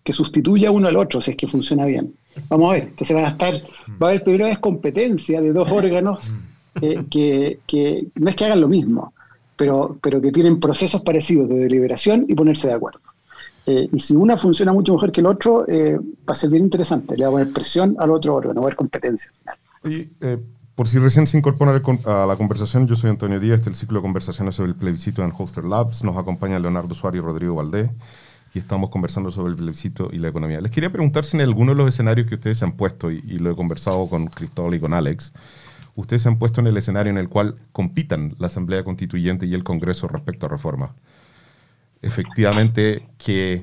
que 0.02 0.12
sustituya 0.12 0.70
uno 0.70 0.88
al 0.88 0.96
otro 0.96 1.20
si 1.20 1.32
es 1.32 1.36
que 1.36 1.46
funciona 1.46 1.84
bien. 1.84 2.14
Vamos 2.48 2.70
a 2.70 2.72
ver, 2.74 2.82
entonces 2.84 3.16
va 3.16 3.26
a 3.26 3.30
estar, 3.30 3.54
va 4.02 4.06
a 4.06 4.10
haber 4.10 4.24
primera 4.24 4.46
vez 4.46 4.58
competencia 4.58 5.40
de 5.40 5.52
dos 5.52 5.70
órganos 5.70 6.32
eh, 6.80 7.04
que, 7.10 7.58
que, 7.66 8.06
no 8.14 8.30
es 8.30 8.36
que 8.36 8.44
hagan 8.44 8.60
lo 8.60 8.68
mismo, 8.68 9.12
pero, 9.56 9.98
pero 10.02 10.20
que 10.20 10.32
tienen 10.32 10.60
procesos 10.60 11.02
parecidos 11.02 11.48
de 11.48 11.58
deliberación 11.58 12.24
y 12.28 12.34
ponerse 12.34 12.68
de 12.68 12.74
acuerdo. 12.74 13.00
Eh, 13.66 13.88
y 13.92 14.00
si 14.00 14.16
una 14.16 14.38
funciona 14.38 14.72
mucho 14.72 14.94
mejor 14.94 15.12
que 15.12 15.20
el 15.20 15.26
otro, 15.26 15.64
eh, 15.68 15.98
va 15.98 16.32
a 16.32 16.34
ser 16.34 16.50
bien 16.50 16.64
interesante. 16.64 17.16
Le 17.16 17.24
va 17.24 17.28
a 17.28 17.32
poner 17.32 17.52
presión 17.52 17.96
al 17.98 18.10
otro 18.10 18.34
órgano, 18.34 18.60
va 18.60 18.66
a 18.66 18.68
haber 18.68 18.76
competencia. 18.76 19.30
Y, 19.84 20.10
eh, 20.20 20.38
por 20.74 20.88
si 20.88 20.98
recién 20.98 21.26
se 21.26 21.36
incorpora 21.36 21.72
a 21.72 22.26
la 22.26 22.36
conversación, 22.36 22.86
yo 22.86 22.96
soy 22.96 23.10
Antonio 23.10 23.38
Díaz, 23.38 23.62
del 23.62 23.74
ciclo 23.74 23.98
de 23.98 24.02
conversaciones 24.02 24.54
sobre 24.54 24.70
el 24.70 24.76
plebiscito 24.76 25.22
en 25.22 25.32
Holster 25.36 25.64
Labs. 25.64 26.02
Nos 26.04 26.16
acompaña 26.16 26.58
Leonardo 26.58 26.94
Suárez 26.94 27.20
y 27.20 27.22
Rodrigo 27.22 27.54
Valdés 27.54 27.90
y 28.54 28.58
estamos 28.58 28.90
conversando 28.90 29.30
sobre 29.30 29.50
el 29.50 29.56
plebiscito 29.56 30.10
y 30.12 30.18
la 30.18 30.28
economía. 30.28 30.60
Les 30.60 30.70
quería 30.70 30.90
preguntar 30.90 31.24
si 31.24 31.36
en 31.36 31.42
alguno 31.42 31.72
de 31.72 31.78
los 31.78 31.88
escenarios 31.88 32.26
que 32.26 32.34
ustedes 32.34 32.58
se 32.58 32.64
han 32.64 32.72
puesto, 32.72 33.10
y, 33.10 33.22
y 33.26 33.38
lo 33.38 33.50
he 33.50 33.56
conversado 33.56 34.06
con 34.08 34.26
Cristóbal 34.26 34.74
y 34.74 34.80
con 34.80 34.92
Alex, 34.92 35.32
ustedes 35.94 36.22
se 36.22 36.28
han 36.28 36.38
puesto 36.38 36.60
en 36.60 36.66
el 36.66 36.76
escenario 36.76 37.10
en 37.10 37.18
el 37.18 37.28
cual 37.28 37.56
compitan 37.72 38.34
la 38.38 38.46
Asamblea 38.46 38.84
Constituyente 38.84 39.46
y 39.46 39.54
el 39.54 39.64
Congreso 39.64 40.08
respecto 40.08 40.46
a 40.46 40.48
reformas 40.48 40.90
efectivamente 42.02 43.06
que 43.18 43.62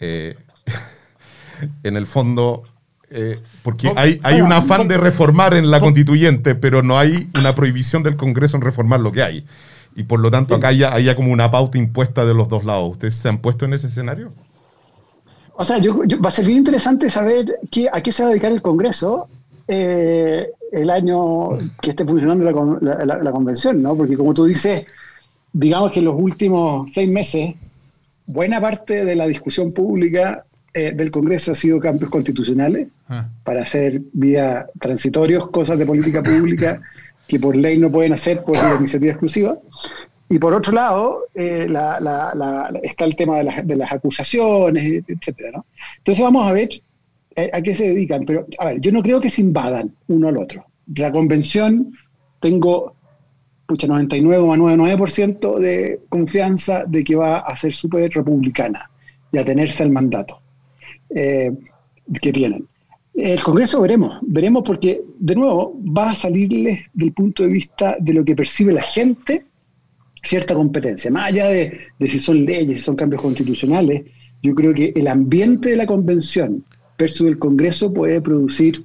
eh, 0.00 0.36
en 1.82 1.96
el 1.96 2.06
fondo, 2.06 2.64
eh, 3.10 3.40
porque 3.62 3.92
hay, 3.96 4.20
hay 4.22 4.40
un 4.40 4.52
afán 4.52 4.88
de 4.88 4.96
reformar 4.96 5.54
en 5.54 5.70
la 5.70 5.80
constituyente, 5.80 6.54
pero 6.54 6.82
no 6.82 6.98
hay 6.98 7.28
una 7.38 7.54
prohibición 7.54 8.02
del 8.02 8.16
Congreso 8.16 8.56
en 8.56 8.62
reformar 8.62 9.00
lo 9.00 9.12
que 9.12 9.22
hay. 9.22 9.46
Y 9.98 10.04
por 10.04 10.20
lo 10.20 10.30
tanto 10.30 10.54
acá 10.54 10.68
hay 10.68 11.04
ya 11.04 11.16
como 11.16 11.32
una 11.32 11.50
pauta 11.50 11.76
impuesta 11.76 12.24
de 12.24 12.32
los 12.32 12.48
dos 12.48 12.64
lados. 12.64 12.92
¿Ustedes 12.92 13.16
se 13.16 13.28
han 13.28 13.38
puesto 13.38 13.64
en 13.64 13.74
ese 13.74 13.88
escenario? 13.88 14.30
O 15.54 15.64
sea, 15.64 15.78
yo, 15.78 15.98
va 16.24 16.28
a 16.28 16.30
ser 16.30 16.46
bien 16.46 16.58
interesante 16.58 17.10
saber 17.10 17.58
qué, 17.68 17.88
a 17.92 18.00
qué 18.00 18.12
se 18.12 18.22
va 18.22 18.28
a 18.28 18.30
dedicar 18.30 18.52
el 18.52 18.62
Congreso 18.62 19.26
eh, 19.66 20.50
el 20.70 20.88
año 20.88 21.58
que 21.82 21.90
esté 21.90 22.04
funcionando 22.04 22.48
la, 22.80 23.04
la, 23.06 23.18
la, 23.24 23.32
convención, 23.32 23.82
¿no? 23.82 23.96
Porque 23.96 24.16
como 24.16 24.32
tú 24.34 24.44
dices, 24.44 24.86
digamos 25.52 25.90
que 25.90 25.98
en 25.98 26.04
los 26.04 26.14
últimos 26.16 26.88
seis 26.94 27.10
meses 27.10 27.56
buena 28.24 28.60
parte 28.60 29.04
de 29.04 29.16
la 29.16 29.26
discusión 29.26 29.72
pública 29.72 30.44
eh, 30.74 30.92
del 30.94 31.10
Congreso 31.10 31.50
ha 31.50 31.54
sido 31.56 31.80
cambios 31.80 32.08
constitucionales 32.08 32.86
ah. 33.08 33.26
para 33.42 33.62
hacer 33.62 34.00
vía 34.12 34.66
transitorios 34.78 35.50
cosas 35.50 35.76
de 35.76 35.86
política 35.86 36.22
pública 36.22 36.80
que 37.28 37.38
por 37.38 37.54
ley 37.54 37.78
no 37.78 37.92
pueden 37.92 38.14
hacer 38.14 38.42
por 38.42 38.56
iniciativa 38.78 39.12
exclusiva. 39.12 39.58
Y 40.30 40.38
por 40.38 40.52
otro 40.52 40.72
lado, 40.72 41.26
eh, 41.34 41.68
está 42.82 43.04
el 43.04 43.16
tema 43.16 43.38
de 43.38 43.76
las, 43.76 43.92
acusaciones, 43.92 45.04
etcétera. 45.06 45.52
¿no? 45.52 45.66
Entonces 45.98 46.22
vamos 46.22 46.46
a 46.46 46.52
ver 46.52 46.68
eh, 47.36 47.50
a 47.52 47.62
qué 47.62 47.74
se 47.74 47.88
dedican. 47.88 48.24
Pero, 48.24 48.46
a 48.58 48.64
ver, 48.66 48.80
yo 48.80 48.90
no 48.92 49.02
creo 49.02 49.20
que 49.20 49.30
se 49.30 49.42
invadan 49.42 49.94
uno 50.08 50.28
al 50.28 50.36
otro. 50.36 50.64
La 50.96 51.12
convención, 51.12 51.92
tengo 52.40 52.94
pucha, 53.66 53.86
99,99% 53.86 55.58
de 55.58 56.00
confianza 56.08 56.84
de 56.86 57.04
que 57.04 57.14
va 57.14 57.40
a 57.40 57.56
ser 57.56 57.74
súper 57.74 58.10
republicana 58.10 58.90
y 59.30 59.38
a 59.38 59.44
tenerse 59.44 59.82
el 59.84 59.90
mandato 59.90 60.40
eh, 61.10 61.52
que 62.20 62.32
tienen. 62.32 62.66
El 63.18 63.42
Congreso 63.42 63.82
veremos, 63.82 64.16
veremos 64.22 64.62
porque, 64.64 65.02
de 65.18 65.34
nuevo, 65.34 65.76
va 65.84 66.10
a 66.10 66.14
salirles 66.14 66.82
del 66.94 67.12
punto 67.12 67.42
de 67.42 67.48
vista 67.48 67.96
de 67.98 68.12
lo 68.12 68.24
que 68.24 68.36
percibe 68.36 68.72
la 68.72 68.82
gente 68.82 69.44
cierta 70.22 70.54
competencia. 70.54 71.10
Más 71.10 71.26
allá 71.26 71.48
de, 71.48 71.80
si 72.08 72.20
son 72.20 72.44
leyes, 72.44 72.78
si 72.78 72.84
son 72.84 72.94
cambios 72.94 73.20
constitucionales, 73.20 74.04
yo 74.40 74.54
creo 74.54 74.72
que 74.72 74.92
el 74.94 75.08
ambiente 75.08 75.70
de 75.70 75.76
la 75.76 75.86
convención 75.86 76.64
versus 76.96 77.26
el 77.26 77.40
Congreso 77.40 77.92
puede 77.92 78.20
producir 78.20 78.84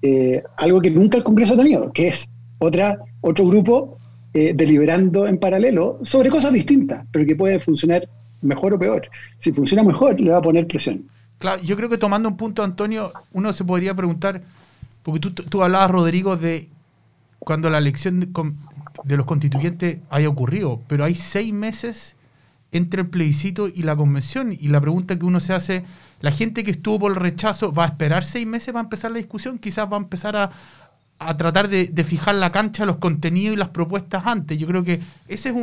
eh, 0.00 0.42
algo 0.56 0.80
que 0.80 0.90
nunca 0.90 1.18
el 1.18 1.24
Congreso 1.24 1.52
ha 1.52 1.58
tenido, 1.58 1.92
que 1.92 2.08
es 2.08 2.26
otra, 2.60 2.98
otro 3.20 3.46
grupo 3.46 3.98
eh, 4.32 4.54
deliberando 4.56 5.26
en 5.26 5.36
paralelo 5.36 6.00
sobre 6.04 6.30
cosas 6.30 6.54
distintas, 6.54 7.04
pero 7.12 7.26
que 7.26 7.36
pueden 7.36 7.60
funcionar 7.60 8.08
mejor 8.40 8.72
o 8.72 8.78
peor. 8.78 9.10
Si 9.40 9.52
funciona 9.52 9.82
mejor, 9.82 10.18
le 10.18 10.30
va 10.30 10.38
a 10.38 10.42
poner 10.42 10.66
presión. 10.66 11.04
Claro, 11.44 11.60
yo 11.60 11.76
creo 11.76 11.90
que 11.90 11.98
tomando 11.98 12.26
un 12.30 12.38
punto, 12.38 12.62
Antonio, 12.62 13.12
uno 13.32 13.52
se 13.52 13.64
podría 13.64 13.92
preguntar, 13.92 14.40
porque 15.02 15.20
tú, 15.20 15.62
hablabas, 15.62 15.90
Rodrigo, 15.90 16.38
de 16.38 16.70
cuando 17.38 17.68
la 17.68 17.76
elección 17.76 18.20
de, 18.20 18.28
de 19.04 19.16
los 19.18 19.26
constituyentes 19.26 19.98
haya 20.08 20.26
ocurrido, 20.26 20.80
pero 20.88 21.04
hay 21.04 21.14
seis 21.14 21.52
meses 21.52 22.16
entre 22.72 23.02
el 23.02 23.08
plebiscito 23.08 23.68
y 23.68 23.82
la 23.82 23.94
convención. 23.94 24.56
Y 24.58 24.68
la 24.68 24.80
pregunta 24.80 25.18
que 25.18 25.26
uno 25.26 25.38
se 25.38 25.52
hace, 25.52 25.84
la 26.22 26.32
gente 26.32 26.64
que 26.64 26.70
estuvo 26.70 27.00
por 27.00 27.12
el 27.12 27.16
rechazo, 27.16 27.74
¿va 27.74 27.84
a 27.84 27.88
esperar 27.88 28.24
seis 28.24 28.46
meses 28.46 28.72
para 28.72 28.84
empezar 28.84 29.10
la 29.10 29.18
discusión? 29.18 29.58
Quizás 29.58 29.86
va 29.86 29.98
a 29.98 30.00
empezar 30.00 30.36
a, 30.36 30.50
a 31.18 31.36
tratar 31.36 31.68
de, 31.68 32.04
fijar 32.04 32.34
la 32.34 32.50
cancha, 32.52 32.84
los 32.84 32.96
contenidos 32.96 33.54
y 33.54 33.58
las 33.58 33.68
propuestas 33.68 34.26
antes. 34.26 34.58
Yo 34.58 34.66
creo 34.66 34.84
que 34.84 35.00
esa 35.28 35.50
es 35.50 35.54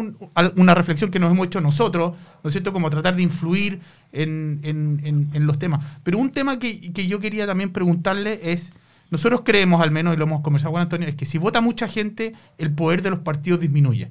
una 0.55 0.73
reflexión 0.73 1.11
que 1.11 1.19
nos 1.19 1.31
hemos 1.31 1.47
hecho 1.47 1.61
nosotros, 1.61 2.13
¿no 2.43 2.47
es 2.47 2.53
cierto? 2.53 2.73
Como 2.73 2.89
tratar 2.89 3.15
de 3.15 3.23
influir 3.23 3.79
en, 4.11 5.29
los 5.33 5.59
temas. 5.59 5.99
Pero 6.03 6.17
un 6.17 6.31
tema 6.31 6.57
que, 6.57 6.91
yo 7.07 7.19
quería 7.19 7.45
también 7.45 7.71
preguntarle 7.71 8.39
es, 8.51 8.71
nosotros 9.09 9.41
creemos 9.43 9.81
al 9.81 9.91
menos, 9.91 10.13
y 10.13 10.17
lo 10.17 10.23
hemos 10.23 10.41
conversado 10.41 10.71
con 10.71 10.81
Antonio, 10.81 11.07
es 11.07 11.15
que 11.15 11.25
si 11.25 11.37
vota 11.37 11.59
mucha 11.59 11.87
gente, 11.87 12.33
el 12.57 12.71
poder 12.73 13.01
de 13.01 13.09
los 13.09 13.19
partidos 13.19 13.59
disminuye. 13.59 14.09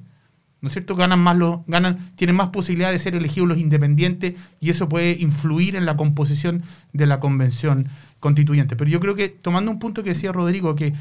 ¿No 0.60 0.66
es 0.66 0.74
cierto? 0.74 0.94
Ganan 0.94 1.20
más 1.20 1.38
los, 1.38 1.60
ganan, 1.66 1.96
tienen 2.16 2.36
más 2.36 2.50
posibilidad 2.50 2.92
de 2.92 2.98
ser 2.98 3.14
elegidos 3.14 3.48
los 3.48 3.56
independientes 3.56 4.34
y 4.60 4.68
eso 4.68 4.90
puede 4.90 5.12
influir 5.12 5.74
en 5.74 5.86
la 5.86 5.96
composición 5.96 6.62
de 6.92 7.06
la 7.06 7.18
convención 7.18 7.86
constituyente. 8.20 8.76
Pero 8.76 8.90
yo 8.90 9.00
creo 9.00 9.14
que, 9.14 9.28
tomando 9.28 9.70
un 9.70 9.78
punto 9.78 10.02
que 10.02 10.10
decía 10.10 10.30
Rodrigo, 10.30 10.76
que, 10.76 10.92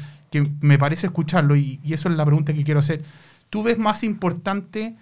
me 0.60 0.78
parece 0.78 1.06
escucharlo, 1.06 1.54
y, 1.54 1.78
eso 1.88 2.08
es 2.08 2.16
la 2.16 2.24
pregunta 2.24 2.52
que 2.52 2.64
quiero 2.64 2.80
hacer, 2.80 3.02
¿tú 3.50 3.62
ves 3.62 3.78
más 3.78 4.02
importante 4.02 4.96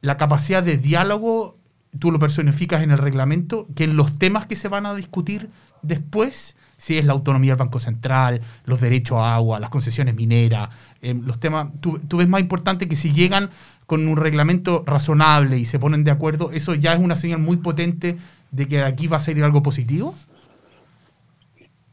la 0.00 0.16
capacidad 0.16 0.62
de 0.62 0.78
diálogo, 0.78 1.56
tú 1.98 2.10
lo 2.10 2.18
personificas 2.18 2.82
en 2.82 2.90
el 2.90 2.98
reglamento, 2.98 3.68
que 3.76 3.84
en 3.84 3.94
los 3.94 4.18
temas 4.18 4.46
que 4.46 4.56
se 4.56 4.68
van 4.68 4.86
a 4.86 4.94
discutir 4.94 5.50
después? 5.82 6.56
Si 6.78 6.98
es 6.98 7.04
la 7.04 7.12
autonomía 7.12 7.52
del 7.52 7.60
Banco 7.60 7.78
Central, 7.78 8.40
los 8.64 8.80
derechos 8.80 9.18
a 9.18 9.36
agua, 9.36 9.60
las 9.60 9.70
concesiones 9.70 10.16
mineras, 10.16 10.70
em, 11.00 11.24
los 11.24 11.38
temas, 11.38 11.68
¿tú, 11.80 12.00
¿tú 12.00 12.16
ves 12.16 12.28
más 12.28 12.40
importante 12.40 12.88
que 12.88 12.96
si 12.96 13.12
llegan 13.12 13.50
con 13.86 14.08
un 14.08 14.16
reglamento 14.16 14.82
razonable 14.84 15.58
y 15.58 15.64
se 15.64 15.78
ponen 15.78 16.02
de 16.02 16.10
acuerdo, 16.10 16.50
eso 16.50 16.74
ya 16.74 16.94
es 16.94 16.98
una 16.98 17.14
señal 17.14 17.38
muy 17.38 17.58
potente 17.58 18.16
de 18.50 18.66
que 18.66 18.82
aquí 18.82 19.06
va 19.06 19.18
a 19.18 19.20
salir 19.20 19.44
algo 19.44 19.62
positivo? 19.62 20.16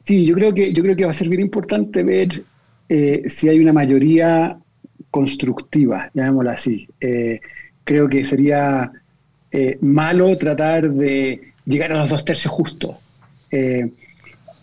Sí, 0.10 0.26
yo 0.26 0.34
creo 0.34 0.56
que, 0.56 0.74
yo 0.74 0.82
creo 0.82 0.96
que 0.96 1.06
va 1.06 1.12
a 1.12 1.14
ser 1.14 1.30
bien 1.30 1.42
importante 1.42 2.02
ver 2.02 2.42
eh, 2.90 3.22
si 3.28 3.48
hay 3.48 3.60
una 3.60 3.72
mayoría 3.72 4.58
constructiva, 5.12 6.10
llamémosla 6.16 6.54
así. 6.54 6.88
Eh, 7.00 7.40
creo 7.84 8.10
que 8.10 8.26
sería 8.26 8.92
eh, 9.52 9.78
malo 9.82 10.36
tratar 10.36 10.90
de 10.90 11.52
llegar 11.64 11.92
a 11.92 12.00
los 12.00 12.10
dos 12.10 12.26
tercios 12.26 12.52
justos. 12.52 12.96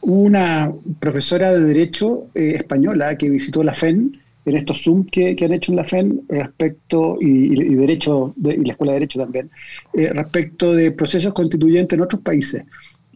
una 0.00 0.72
profesora 0.98 1.52
de 1.52 1.60
Derecho 1.60 2.26
española 2.34 3.16
que 3.16 3.30
visitó 3.30 3.62
la 3.62 3.72
FEN, 3.72 4.20
en 4.46 4.56
estos 4.56 4.82
Zoom 4.82 5.06
que, 5.06 5.36
han 5.44 5.52
hecho 5.52 5.70
en 5.70 5.76
la 5.76 5.84
FEN 5.84 6.22
respecto, 6.28 7.18
y, 7.20 7.76
Derecho, 7.76 8.34
y 8.36 8.64
la 8.64 8.72
Escuela 8.72 8.94
de 8.94 8.98
Derecho 8.98 9.20
también, 9.20 9.48
respecto 9.94 10.72
de 10.72 10.90
procesos 10.90 11.32
constituyentes 11.32 11.96
en 11.96 12.02
otros 12.02 12.20
países. 12.22 12.64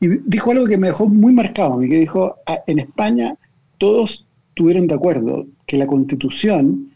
Y 0.00 0.08
dijo 0.24 0.52
algo 0.52 0.66
que 0.66 0.78
me 0.78 0.88
dejó 0.88 1.06
muy 1.06 1.32
marcado, 1.32 1.80
que 1.80 2.00
dijo, 2.00 2.36
ah, 2.46 2.60
en 2.66 2.78
España 2.78 3.36
todos 3.78 4.26
tuvieron 4.54 4.86
de 4.86 4.94
acuerdo 4.94 5.46
que 5.66 5.76
la 5.76 5.86
constitución 5.86 6.90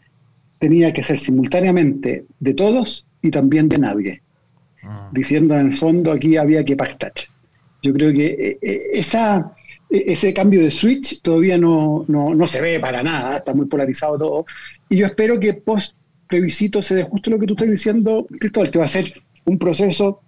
tenía 0.59 0.91
que 0.91 1.03
ser 1.03 1.19
simultáneamente 1.19 2.25
de 2.39 2.53
todos 2.53 3.05
y 3.21 3.31
también 3.31 3.69
de 3.69 3.77
nadie. 3.77 4.21
Ah. 4.83 5.09
Diciendo 5.11 5.53
en 5.55 5.67
el 5.67 5.73
fondo 5.73 6.11
aquí 6.11 6.37
había 6.37 6.63
que 6.63 6.75
pactar. 6.75 7.13
Yo 7.81 7.93
creo 7.93 8.11
que 8.11 8.25
eh, 8.25 8.59
eh, 8.61 8.81
esa, 8.93 9.53
e, 9.89 10.05
ese 10.07 10.33
cambio 10.33 10.61
de 10.63 10.71
switch 10.71 11.21
todavía 11.21 11.57
no, 11.57 12.05
no, 12.07 12.47
se 12.47 12.61
ve 12.61 12.79
para 12.79 13.03
nada, 13.03 13.37
está 13.37 13.53
muy 13.53 13.67
polarizado 13.67 14.17
todo. 14.17 14.45
Y 14.89 14.97
yo 14.97 15.05
espero 15.05 15.39
que 15.39 15.53
post 15.53 15.95
plebiscito 16.27 16.81
se 16.81 16.95
dé 16.95 17.03
justo 17.03 17.29
lo 17.29 17.39
que 17.39 17.45
tú 17.45 17.53
estás 17.53 17.69
diciendo, 17.69 18.25
Cristóbal, 18.39 18.71
que 18.71 18.79
va 18.79 18.85
a 18.85 18.87
ser 18.87 19.13
un 19.45 19.59
proceso 19.59 20.21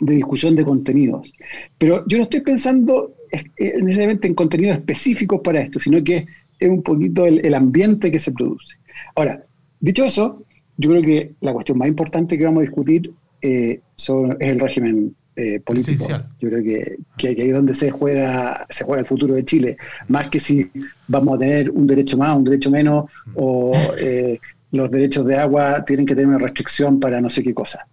de 0.00 0.14
discusión 0.14 0.54
de 0.56 0.64
contenidos. 0.64 1.32
Pero 1.76 2.04
yo 2.06 2.18
no 2.18 2.24
estoy 2.24 2.40
pensando 2.40 3.14
necesariamente 3.58 4.26
en 4.26 4.34
contenidos 4.34 4.78
específicos 4.78 5.40
para 5.42 5.60
esto, 5.60 5.78
sino 5.78 6.02
que 6.02 6.26
es 6.58 6.68
un 6.68 6.82
poquito 6.82 7.26
el, 7.26 7.54
ambiente 7.54 8.10
que 8.10 8.18
se 8.18 8.32
produce. 8.32 8.76
Ahora, 9.14 9.42
dicho 9.80 10.04
eso, 10.04 10.42
yo 10.76 10.90
creo 10.90 11.02
que 11.02 11.32
la 11.40 11.52
cuestión 11.52 11.78
más 11.78 11.88
importante 11.88 12.36
que 12.36 12.44
vamos 12.44 12.60
a 12.60 12.62
discutir 12.62 13.12
eh, 13.42 13.80
es 13.96 14.10
el 14.40 14.60
régimen 14.60 15.14
eh, 15.36 15.60
político. 15.60 16.06
Yo 16.40 16.48
creo 16.48 16.62
que, 16.62 16.96
que, 17.16 17.28
ahí 17.28 17.48
es 17.48 17.54
donde 17.54 17.74
se 17.74 17.90
juega, 17.90 18.66
se 18.70 18.84
juega 18.84 19.00
el 19.00 19.06
futuro 19.06 19.34
de 19.34 19.44
Chile, 19.44 19.76
más 20.08 20.28
que 20.30 20.40
si 20.40 20.68
vamos 21.06 21.36
a 21.36 21.38
tener 21.38 21.70
un 21.70 21.86
derecho 21.86 22.16
más, 22.18 22.36
un 22.36 22.44
derecho 22.44 22.70
menos, 22.70 23.10
o 23.34 23.72
eh, 23.98 24.40
los 24.72 24.90
derechos 24.90 25.24
de 25.26 25.36
agua 25.36 25.84
tienen 25.84 26.06
que 26.06 26.14
tener 26.14 26.28
una 26.28 26.38
restricción 26.38 26.98
para 26.98 27.20
no 27.20 27.30
sé 27.30 27.42
qué 27.42 27.54
cosa. 27.54 27.86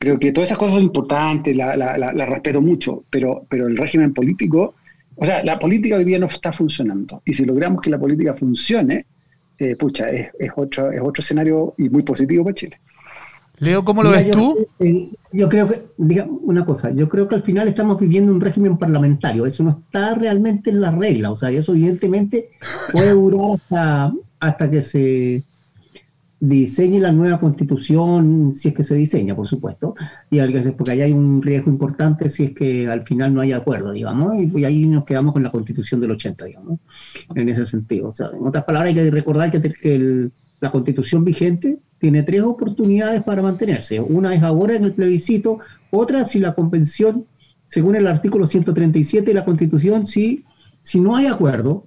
Creo 0.00 0.18
que 0.18 0.32
todas 0.32 0.48
esas 0.48 0.56
cosas 0.56 0.76
son 0.76 0.84
importantes, 0.84 1.54
las 1.54 1.76
la, 1.76 2.26
respeto 2.26 2.62
mucho, 2.62 3.04
pero, 3.10 3.44
pero 3.50 3.66
el 3.66 3.76
régimen 3.76 4.14
político, 4.14 4.74
o 5.14 5.26
sea, 5.26 5.44
la 5.44 5.58
política 5.58 5.96
hoy 5.96 6.04
día 6.04 6.18
no 6.18 6.24
está 6.24 6.54
funcionando. 6.54 7.20
Y 7.26 7.34
si 7.34 7.44
logramos 7.44 7.82
que 7.82 7.90
la 7.90 7.98
política 7.98 8.32
funcione, 8.32 9.04
eh, 9.58 9.76
pucha, 9.76 10.08
es, 10.08 10.30
es, 10.38 10.50
otro, 10.56 10.90
es 10.90 11.02
otro 11.02 11.20
escenario 11.20 11.74
y 11.76 11.90
muy 11.90 12.02
positivo 12.02 12.44
para 12.44 12.54
Chile. 12.54 12.80
Leo, 13.58 13.84
¿cómo 13.84 14.02
lo 14.02 14.10
ves 14.12 14.30
tú? 14.30 14.66
Eh, 14.78 15.10
yo 15.32 15.50
creo 15.50 15.68
que, 15.68 15.82
diga 15.98 16.24
una 16.24 16.64
cosa, 16.64 16.90
yo 16.92 17.06
creo 17.10 17.28
que 17.28 17.34
al 17.34 17.42
final 17.42 17.68
estamos 17.68 18.00
viviendo 18.00 18.32
un 18.32 18.40
régimen 18.40 18.78
parlamentario, 18.78 19.44
eso 19.44 19.62
no 19.62 19.82
está 19.84 20.14
realmente 20.14 20.70
en 20.70 20.80
la 20.80 20.92
regla, 20.92 21.30
o 21.30 21.36
sea, 21.36 21.50
eso 21.50 21.72
evidentemente 21.72 22.48
puede 22.90 23.10
durar 23.10 23.60
hasta, 23.60 24.12
hasta 24.40 24.70
que 24.70 24.80
se 24.80 25.42
diseñe 26.40 27.00
la 27.00 27.12
nueva 27.12 27.38
constitución, 27.38 28.52
si 28.54 28.68
es 28.68 28.74
que 28.74 28.82
se 28.82 28.94
diseña, 28.94 29.36
por 29.36 29.46
supuesto, 29.46 29.94
y 30.30 30.40
porque 30.72 30.92
ahí 30.92 31.02
hay 31.02 31.12
un 31.12 31.42
riesgo 31.42 31.70
importante 31.70 32.30
si 32.30 32.44
es 32.44 32.52
que 32.52 32.88
al 32.88 33.02
final 33.02 33.34
no 33.34 33.42
hay 33.42 33.52
acuerdo, 33.52 33.92
digamos, 33.92 34.34
y 34.36 34.64
ahí 34.64 34.86
nos 34.86 35.04
quedamos 35.04 35.34
con 35.34 35.42
la 35.42 35.50
constitución 35.50 36.00
del 36.00 36.12
80, 36.12 36.46
digamos, 36.46 36.78
en 37.34 37.48
ese 37.50 37.66
sentido. 37.66 38.08
O 38.08 38.10
sea, 38.10 38.30
en 38.32 38.46
otras 38.46 38.64
palabras, 38.64 38.88
hay 38.88 38.94
que 38.94 39.10
recordar 39.10 39.50
que, 39.50 39.60
que 39.60 40.30
la 40.60 40.70
constitución 40.70 41.24
vigente 41.24 41.78
tiene 41.98 42.22
tres 42.22 42.42
oportunidades 42.42 43.22
para 43.22 43.42
mantenerse. 43.42 44.00
Una 44.00 44.34
es 44.34 44.42
ahora 44.42 44.74
en 44.74 44.84
el 44.84 44.94
plebiscito, 44.94 45.58
otra 45.90 46.24
si 46.24 46.38
la 46.38 46.54
convención, 46.54 47.26
según 47.66 47.96
el 47.96 48.06
artículo 48.06 48.46
137 48.46 49.26
de 49.26 49.34
la 49.34 49.44
constitución, 49.44 50.06
si, 50.06 50.44
si 50.80 51.00
no 51.00 51.16
hay 51.16 51.26
acuerdo, 51.26 51.84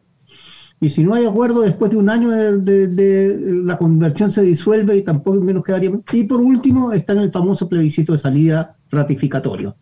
y 0.84 0.90
si 0.90 1.02
no 1.02 1.14
hay 1.14 1.26
acuerdo, 1.26 1.62
después 1.62 1.92
de 1.92 1.98
un 1.98 2.10
año 2.10 2.30
de, 2.30 3.62
la 3.64 3.78
conversión 3.78 4.34
se 4.34 4.42
disuelve 4.42 4.98
y 4.98 5.02
tampoco 5.02 5.40
menos 5.40 5.64
quedaría. 5.64 5.92
Y 6.12 6.24
por 6.26 6.42
último 6.42 6.92
está 6.92 7.14
en 7.14 7.20
el 7.20 7.32
famoso 7.32 7.70
plebiscito 7.70 8.12
de 8.12 8.18
salida 8.18 8.76
ratificatorio, 8.92 9.78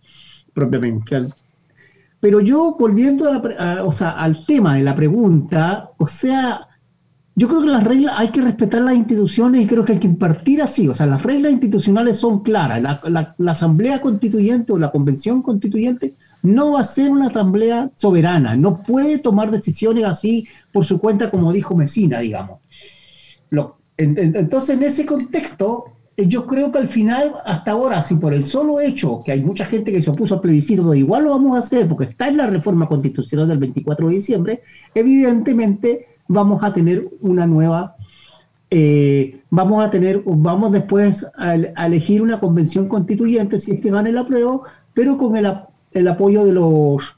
propiamente. 0.53 1.25
Pero 2.19 2.39
yo, 2.39 2.75
volviendo 2.79 3.25
o 3.83 3.91
sea, 3.91 4.11
al 4.11 4.45
tema 4.45 4.75
de 4.75 4.83
la 4.83 4.95
pregunta, 4.95 5.89
o 5.97 6.07
sea, 6.07 6.59
yo 7.33 7.47
creo 7.47 7.61
que 7.61 7.69
las 7.69 7.83
reglas 7.83 8.13
hay 8.17 8.29
que 8.29 8.41
respetar 8.41 8.83
las 8.83 8.95
instituciones 8.95 9.63
y 9.63 9.67
creo 9.67 9.83
que 9.83 9.93
hay 9.93 9.99
que 9.99 10.07
impartir 10.07 10.61
así. 10.61 10.87
O 10.87 10.93
sea, 10.93 11.07
las 11.07 11.23
reglas 11.23 11.51
institucionales 11.51 12.17
son 12.17 12.43
claras. 12.43 12.79
la 12.79 13.51
Asamblea 13.51 14.01
Constituyente 14.01 14.71
o 14.71 14.77
la 14.77 14.91
Convención 14.91 15.41
Constituyente 15.41 16.15
no 16.43 16.73
va 16.73 16.81
a 16.81 16.83
ser 16.85 17.11
una 17.11 17.27
asamblea 17.27 17.91
soberana, 17.95 18.55
no 18.55 18.81
puede 18.83 19.19
tomar 19.19 19.51
decisiones 19.51 20.05
así 20.05 20.47
por 20.71 20.85
su 20.85 20.99
cuenta, 20.99 21.29
como 21.29 21.51
dijo 21.53 21.75
Mesina, 21.75 22.19
digamos. 22.19 22.59
entonces, 23.97 24.77
en 24.77 24.83
ese 24.83 25.05
contexto, 25.05 25.85
eh, 26.17 26.27
yo 26.27 26.47
creo 26.47 26.71
que 26.71 26.79
al 26.79 26.87
final, 26.87 27.35
hasta 27.45 27.71
ahora, 27.71 28.01
si 28.01 28.15
por 28.15 28.33
el 28.33 28.45
solo 28.45 28.79
hecho 28.79 29.21
que 29.23 29.31
hay 29.31 29.41
mucha 29.41 29.65
gente 29.65 29.91
que 29.91 30.01
se 30.01 30.09
opuso 30.09 30.35
al 30.35 30.41
plebiscito, 30.41 30.93
igual 30.93 31.25
lo 31.25 31.31
vamos 31.31 31.55
a 31.55 31.59
hacer 31.59 31.87
porque 31.87 32.05
está 32.05 32.27
en 32.27 32.37
la 32.37 32.47
reforma 32.47 32.87
constitucional 32.87 33.47
del 33.47 33.59
24 33.59 34.07
de 34.07 34.13
diciembre, 34.13 34.61
evidentemente 34.95 36.07
vamos 36.27 36.63
a 36.63 36.73
tener 36.73 37.03
una 37.21 37.45
nueva, 37.45 37.95
eh, 38.69 39.41
vamos 39.49 39.83
a 39.83 39.91
tener, 39.91 40.23
vamos 40.25 40.71
después 40.71 41.25
a, 41.37 41.55
a, 41.75 41.85
elegir 41.85 42.21
una 42.21 42.39
convención 42.39 42.87
constituyente 42.87 43.57
si 43.57 43.73
es 43.73 43.81
que 43.81 43.91
gane 43.91 44.11
la 44.11 44.25
prueba, 44.25 44.61
pero 44.93 45.17
con 45.17 45.35
el, 45.35 45.45
el 45.91 46.07
apoyo 46.07 46.45
de 46.45 46.53
los... 46.53 47.15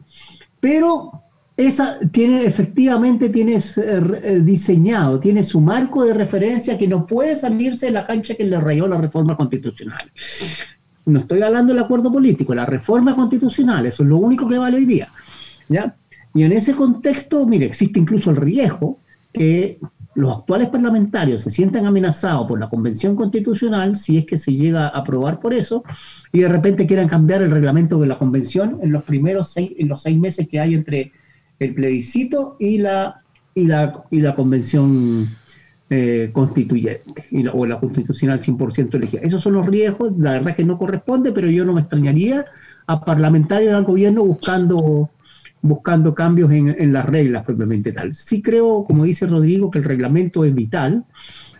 Pero 0.59 1.23
esa 1.55 1.99
tiene, 2.11 2.45
efectivamente 2.45 3.29
tiene 3.29 3.57
eh, 3.57 4.41
diseñado, 4.43 5.19
tiene 5.19 5.43
su 5.43 5.61
marco 5.61 6.03
de 6.03 6.13
referencia 6.13 6.77
que 6.77 6.87
no 6.87 7.05
puede 7.05 7.35
salirse 7.35 7.87
de 7.87 7.91
la 7.91 8.07
cancha 8.07 8.35
que 8.35 8.43
le 8.43 8.59
rayó 8.59 8.87
la 8.87 8.97
reforma 8.97 9.37
constitucional. 9.37 10.11
No 11.05 11.19
estoy 11.19 11.41
hablando 11.41 11.73
del 11.73 11.83
acuerdo 11.83 12.11
político, 12.11 12.55
la 12.55 12.65
reforma 12.65 13.13
constitucional, 13.15 13.85
eso 13.85 14.03
es 14.03 14.09
lo 14.09 14.17
único 14.17 14.47
que 14.47 14.57
vale 14.57 14.77
hoy 14.77 14.85
día. 14.85 15.09
¿ya? 15.69 15.95
Y 16.33 16.43
en 16.43 16.53
ese 16.53 16.73
contexto, 16.73 17.45
mire, 17.45 17.65
existe 17.67 17.99
incluso 17.99 18.31
el 18.31 18.37
riesgo 18.37 18.99
que 19.31 19.79
los 20.15 20.37
actuales 20.37 20.69
parlamentarios 20.69 21.41
se 21.41 21.51
sientan 21.51 21.85
amenazados 21.85 22.47
por 22.47 22.59
la 22.59 22.69
Convención 22.69 23.15
Constitucional, 23.15 23.95
si 23.95 24.17
es 24.17 24.25
que 24.25 24.37
se 24.37 24.53
llega 24.53 24.87
a 24.87 24.99
aprobar 24.99 25.39
por 25.39 25.53
eso, 25.53 25.83
y 26.31 26.41
de 26.41 26.47
repente 26.47 26.85
quieran 26.85 27.07
cambiar 27.07 27.41
el 27.41 27.51
reglamento 27.51 27.99
de 27.99 28.07
la 28.07 28.17
Convención 28.17 28.79
en 28.81 28.91
los 28.91 29.03
primeros 29.03 29.51
seis, 29.51 29.71
en 29.77 29.87
los 29.87 30.01
seis 30.01 30.17
meses 30.17 30.47
que 30.47 30.59
hay 30.59 30.75
entre 30.75 31.11
el 31.59 31.73
plebiscito 31.73 32.55
y 32.59 32.77
la, 32.77 33.21
y 33.55 33.65
la, 33.65 34.03
y 34.11 34.19
la 34.19 34.35
Convención 34.35 35.29
eh, 35.89 36.29
Constituyente, 36.31 37.25
y 37.31 37.45
o 37.47 37.65
la 37.65 37.79
Constitucional 37.79 38.39
100% 38.39 38.95
elegida. 38.95 39.21
Esos 39.23 39.41
son 39.41 39.53
los 39.53 39.65
riesgos, 39.65 40.13
la 40.17 40.33
verdad 40.33 40.51
es 40.51 40.55
que 40.55 40.63
no 40.63 40.77
corresponde, 40.77 41.31
pero 41.31 41.49
yo 41.49 41.65
no 41.65 41.73
me 41.73 41.81
extrañaría 41.81 42.45
a 42.85 43.03
parlamentarios 43.03 43.73
al 43.73 43.83
gobierno 43.83 44.23
buscando 44.23 45.09
buscando 45.63 46.13
cambios 46.13 46.51
en, 46.51 46.93
las 46.93 47.05
reglas 47.05 47.43
propiamente 47.45 47.93
tal. 47.93 48.13
Sí 48.13 48.41
creo, 48.41 48.83
como 48.83 49.05
dice 49.05 49.25
Rodrigo, 49.25 49.71
que 49.71 49.79
el 49.79 49.85
reglamento 49.85 50.43
es 50.43 50.53
vital 50.53 51.05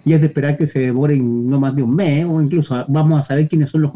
y 0.03 0.11
es 0.11 0.19
de 0.19 0.27
esperar 0.27 0.57
que 0.57 0.67
se 0.67 0.81
demoren 0.81 1.49
no 1.49 1.57
más 1.59 1.73
de 1.73 1.83
un 1.83 1.95
mes 1.95 2.25
o 2.25 2.41
incluso 2.41 2.85
vamos 2.89 3.19
a 3.19 3.21
saber 3.21 3.47
quiénes 3.47 3.69
son 3.69 3.81
los... 3.81 3.91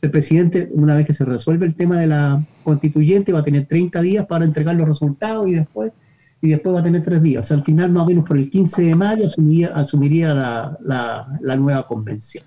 El 0.00 0.10
presidente, 0.10 0.70
una 0.72 0.94
vez 0.96 1.06
que 1.06 1.12
se 1.12 1.24
resuelve 1.24 1.66
el 1.66 1.74
tema 1.74 1.98
de 1.98 2.06
la 2.06 2.42
constituyente, 2.64 3.32
va 3.32 3.40
a 3.40 3.44
tener 3.44 3.66
30 3.66 4.00
días 4.00 4.26
para 4.26 4.46
entregar 4.46 4.74
los 4.74 4.88
resultados 4.88 5.46
y 5.48 5.52
después 5.52 5.92
y 6.40 6.48
después 6.48 6.74
va 6.74 6.80
a 6.80 6.84
tener 6.84 7.02
tres 7.02 7.22
días. 7.22 7.44
O 7.44 7.48
sea, 7.48 7.56
al 7.56 7.64
final, 7.64 7.90
más 7.90 8.04
o 8.04 8.06
menos 8.06 8.24
por 8.24 8.36
el 8.36 8.50
15 8.50 8.82
de 8.82 8.94
mayo, 8.94 9.24
asumiría, 9.24 9.68
asumiría 9.68 10.34
la, 10.34 11.56
nueva 11.56 11.86
convención. 11.86 12.44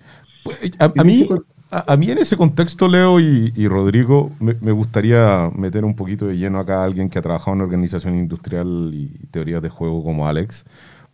A, 0.78 1.04
mí, 1.04 1.28
a, 1.72 1.98
mí 1.98 2.10
en 2.12 2.18
ese 2.18 2.36
contexto, 2.36 2.88
Leo 2.88 3.20
y, 3.20 3.68
Rodrigo, 3.68 4.32
me, 4.40 4.72
gustaría 4.72 5.52
meter 5.56 5.86
un 5.86 5.96
poquito 5.96 6.26
de 6.26 6.38
lleno 6.38 6.60
acá 6.60 6.82
a 6.82 6.84
alguien 6.86 7.10
que 7.10 7.20
ha 7.20 7.22
trabajado 7.22 7.56
en 7.56 7.62
organización 7.62 8.18
industrial 8.18 8.92
y 8.94 9.08
teorías 9.32 9.62
de 9.62 9.70
juego 9.70 10.04
como 10.04 10.28
Alex, 10.28 10.66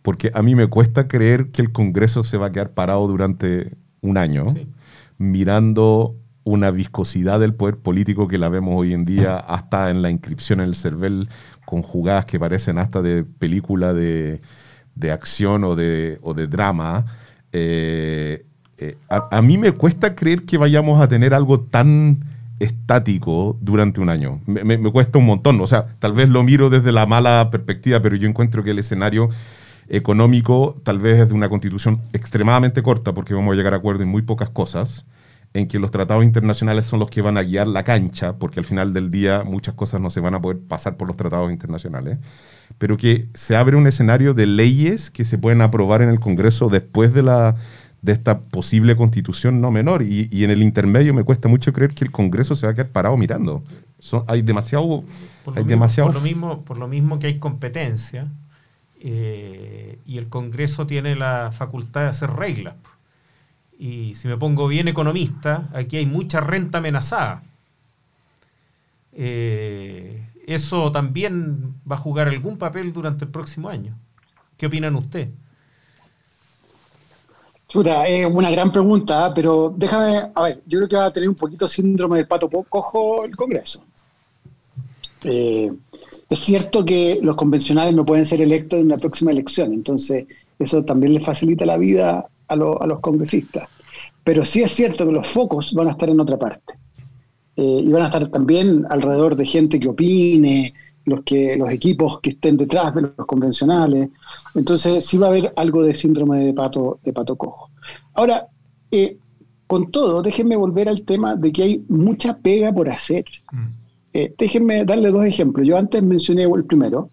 porque 0.02 0.30
a 0.32 0.42
mí 0.42 0.54
me 0.54 0.66
cuesta 0.68 1.08
creer 1.08 1.50
que 1.50 1.62
el 1.62 1.72
Congreso 1.72 2.22
se 2.22 2.38
va 2.38 2.46
a 2.46 2.52
quedar 2.52 2.70
parado 2.70 3.06
durante 3.06 3.76
un 4.00 4.16
año 4.16 4.46
mirando 5.18 6.16
una 6.44 6.70
viscosidad 6.70 7.40
del 7.40 7.54
poder 7.54 7.76
político 7.76 8.28
que 8.28 8.38
la 8.38 8.48
vemos 8.48 8.74
hoy 8.76 8.94
en 8.94 9.04
día 9.04 9.36
hasta 9.36 9.90
en 9.90 10.00
la 10.00 10.10
inscripción 10.10 10.60
en 10.60 10.68
el 10.68 10.74
CERVEL 10.74 11.28
con 11.64 11.82
jugadas 11.82 12.24
que 12.24 12.38
parecen 12.38 12.78
hasta 12.78 13.02
de 13.02 13.24
película 13.24 13.92
de, 13.92 14.40
acción 15.10 15.64
o 15.64 15.74
de, 15.74 16.18
o 16.22 16.34
de 16.34 16.46
drama. 16.46 17.04
Eh, 17.52 18.46
eh, 18.78 18.96
a, 19.08 19.40
mí 19.40 19.56
me 19.56 19.72
cuesta 19.72 20.14
creer 20.14 20.44
que 20.44 20.58
vayamos 20.58 21.00
a 21.00 21.08
tener 21.08 21.32
algo 21.32 21.60
tan 21.60 22.24
estático 22.60 23.56
durante 23.60 24.00
un 24.00 24.08
año. 24.08 24.40
Me, 24.46 24.78
cuesta 24.92 25.18
un 25.18 25.26
montón. 25.26 25.60
O 25.60 25.66
sea, 25.66 25.86
tal 25.98 26.12
vez 26.12 26.28
lo 26.28 26.42
miro 26.42 26.68
desde 26.70 26.92
la 26.92 27.06
mala 27.06 27.48
perspectiva, 27.50 28.00
pero 28.00 28.16
yo 28.16 28.28
encuentro 28.28 28.62
que 28.62 28.70
el 28.70 28.78
escenario 28.78 29.30
económico 29.88 30.74
tal 30.82 30.98
vez 30.98 31.20
es 31.20 31.28
de 31.28 31.34
una 31.34 31.48
constitución 31.48 32.00
extremadamente 32.12 32.82
corta, 32.82 33.14
porque 33.14 33.34
vamos 33.34 33.52
a 33.52 33.56
llegar 33.56 33.72
a 33.72 33.78
acuerdo 33.78 34.02
en 34.02 34.08
muy 34.08 34.22
pocas 34.22 34.50
cosas, 34.50 35.06
en 35.54 35.68
que 35.68 35.78
los 35.78 35.90
tratados 35.90 36.24
internacionales 36.24 36.86
son 36.86 36.98
los 36.98 37.08
que 37.08 37.22
van 37.22 37.38
a 37.38 37.42
guiar 37.42 37.68
la 37.68 37.84
cancha, 37.84 38.36
porque 38.36 38.58
al 38.58 38.66
final 38.66 38.92
del 38.92 39.10
día 39.10 39.44
muchas 39.44 39.74
cosas 39.74 40.00
no 40.00 40.10
se 40.10 40.20
van 40.20 40.34
a 40.34 40.42
poder 40.42 40.58
pasar 40.58 40.96
por 40.96 41.06
los 41.06 41.16
tratados 41.16 41.52
internacionales, 41.52 42.18
pero 42.78 42.96
que 42.96 43.28
se 43.32 43.56
abre 43.56 43.76
un 43.76 43.86
escenario 43.86 44.34
de 44.34 44.46
leyes 44.46 45.10
que 45.10 45.24
se 45.24 45.38
pueden 45.38 45.62
aprobar 45.62 46.02
en 46.02 46.08
el 46.08 46.20
Congreso 46.20 46.68
después 46.68 47.14
de 47.14 47.22
la 47.22 47.56
de 48.06 48.12
esta 48.12 48.38
posible 48.38 48.94
constitución 48.94 49.60
no 49.60 49.72
menor. 49.72 50.02
Y, 50.02 50.44
en 50.44 50.50
el 50.50 50.62
intermedio 50.62 51.12
me 51.12 51.24
cuesta 51.24 51.48
mucho 51.48 51.72
creer 51.72 51.92
que 51.92 52.04
el 52.04 52.12
Congreso 52.12 52.54
se 52.54 52.64
va 52.64 52.72
a 52.72 52.74
quedar 52.74 52.90
parado 52.90 53.16
mirando. 53.16 53.64
hay 54.28 54.42
demasiado... 54.42 55.02
Por 55.44 55.56
lo, 55.56 55.64
mismo, 55.64 56.06
Por, 56.06 56.14
lo 56.14 56.20
mismo, 56.20 56.64
por 56.64 56.78
lo 56.78 56.88
mismo 56.88 57.18
que 57.18 57.26
hay 57.26 57.38
competencia 57.38 58.28
eh, 59.00 59.98
y 60.06 60.18
el 60.18 60.28
Congreso 60.28 60.86
tiene 60.86 61.16
la 61.16 61.50
facultad 61.50 62.02
de 62.02 62.08
hacer 62.08 62.30
reglas. 62.30 62.76
Y 63.76 64.14
si 64.14 64.28
me 64.28 64.36
pongo 64.36 64.68
bien 64.68 64.86
economista, 64.86 65.68
aquí 65.74 65.96
hay 65.96 66.06
mucha 66.06 66.40
renta 66.40 66.78
amenazada. 66.78 67.42
Eh, 69.12 70.28
eso 70.46 70.92
también 70.92 71.74
va 71.90 71.96
a 71.96 71.98
jugar 71.98 72.28
algún 72.28 72.56
papel 72.56 72.92
durante 72.92 73.24
el 73.24 73.32
próximo 73.32 73.68
año. 73.68 73.98
¿Qué 74.56 74.66
opinan 74.66 74.94
ustedes? 74.94 75.30
Chuta, 77.76 78.08
es 78.08 78.24
una 78.24 78.50
gran 78.50 78.72
pregunta, 78.72 79.34
pero 79.34 79.70
déjame, 79.76 80.30
a 80.34 80.42
ver, 80.44 80.62
yo 80.64 80.78
creo 80.78 80.88
que 80.88 80.96
va 80.96 81.04
a 81.04 81.12
tener 81.12 81.28
un 81.28 81.34
poquito 81.34 81.68
síndrome 81.68 82.16
del 82.16 82.26
pato 82.26 82.48
cojo 82.48 83.22
el 83.26 83.36
Congreso. 83.36 83.84
Eh, 85.24 85.70
es 86.30 86.38
cierto 86.38 86.86
que 86.86 87.18
los 87.20 87.36
convencionales 87.36 87.94
no 87.94 88.06
pueden 88.06 88.24
ser 88.24 88.40
electos 88.40 88.78
en 88.78 88.86
una 88.86 88.96
próxima 88.96 89.30
elección, 89.30 89.74
entonces 89.74 90.26
eso 90.58 90.86
también 90.86 91.12
le 91.12 91.20
facilita 91.20 91.66
la 91.66 91.76
vida 91.76 92.26
a, 92.48 92.54
a 92.54 92.56
los 92.56 93.00
congresistas. 93.00 93.68
Pero 94.24 94.46
sí 94.46 94.62
es 94.62 94.72
cierto 94.72 95.04
que 95.04 95.12
los 95.12 95.26
focos 95.26 95.74
van 95.74 95.88
a 95.88 95.90
estar 95.90 96.08
en 96.08 96.18
otra 96.18 96.38
parte. 96.38 96.72
Eh, 97.56 97.82
y 97.84 97.90
van 97.90 98.04
a 98.04 98.06
estar 98.06 98.26
también 98.28 98.86
alrededor 98.88 99.36
de 99.36 99.44
gente 99.44 99.78
que 99.78 99.88
opine, 99.88 100.72
los, 101.06 101.22
que, 101.22 101.56
los 101.56 101.70
equipos 101.70 102.20
que 102.20 102.30
estén 102.30 102.56
detrás 102.56 102.94
de 102.94 103.02
los 103.02 103.26
convencionales. 103.26 104.10
Entonces 104.54 105.04
sí 105.06 105.16
va 105.16 105.28
a 105.28 105.30
haber 105.30 105.52
algo 105.56 105.82
de 105.82 105.94
síndrome 105.94 106.44
de 106.44 106.52
pato, 106.52 106.98
de 107.02 107.12
pato 107.12 107.36
cojo. 107.36 107.70
Ahora, 108.14 108.46
eh, 108.90 109.16
con 109.66 109.90
todo, 109.90 110.20
déjenme 110.22 110.56
volver 110.56 110.88
al 110.88 111.02
tema 111.02 111.34
de 111.34 111.50
que 111.50 111.62
hay 111.62 111.84
mucha 111.88 112.36
pega 112.36 112.72
por 112.72 112.90
hacer. 112.90 113.24
Mm. 113.52 113.66
Eh, 114.12 114.34
déjenme 114.36 114.84
darle 114.84 115.10
dos 115.10 115.24
ejemplos. 115.24 115.66
Yo 115.66 115.78
antes 115.78 116.02
mencioné 116.02 116.42
el 116.42 116.64
primero, 116.64 117.08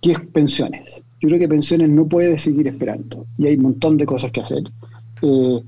que 0.00 0.12
es 0.12 0.20
pensiones. 0.20 1.02
Yo 1.20 1.28
creo 1.28 1.40
que 1.40 1.48
pensiones 1.48 1.88
no 1.88 2.06
puede 2.06 2.36
seguir 2.38 2.68
esperando 2.68 3.26
y 3.38 3.46
hay 3.46 3.56
un 3.56 3.62
montón 3.62 3.96
de 3.96 4.06
cosas 4.06 4.30
que 4.30 4.40
hacer. 4.40 4.64
Eh, 5.22 5.62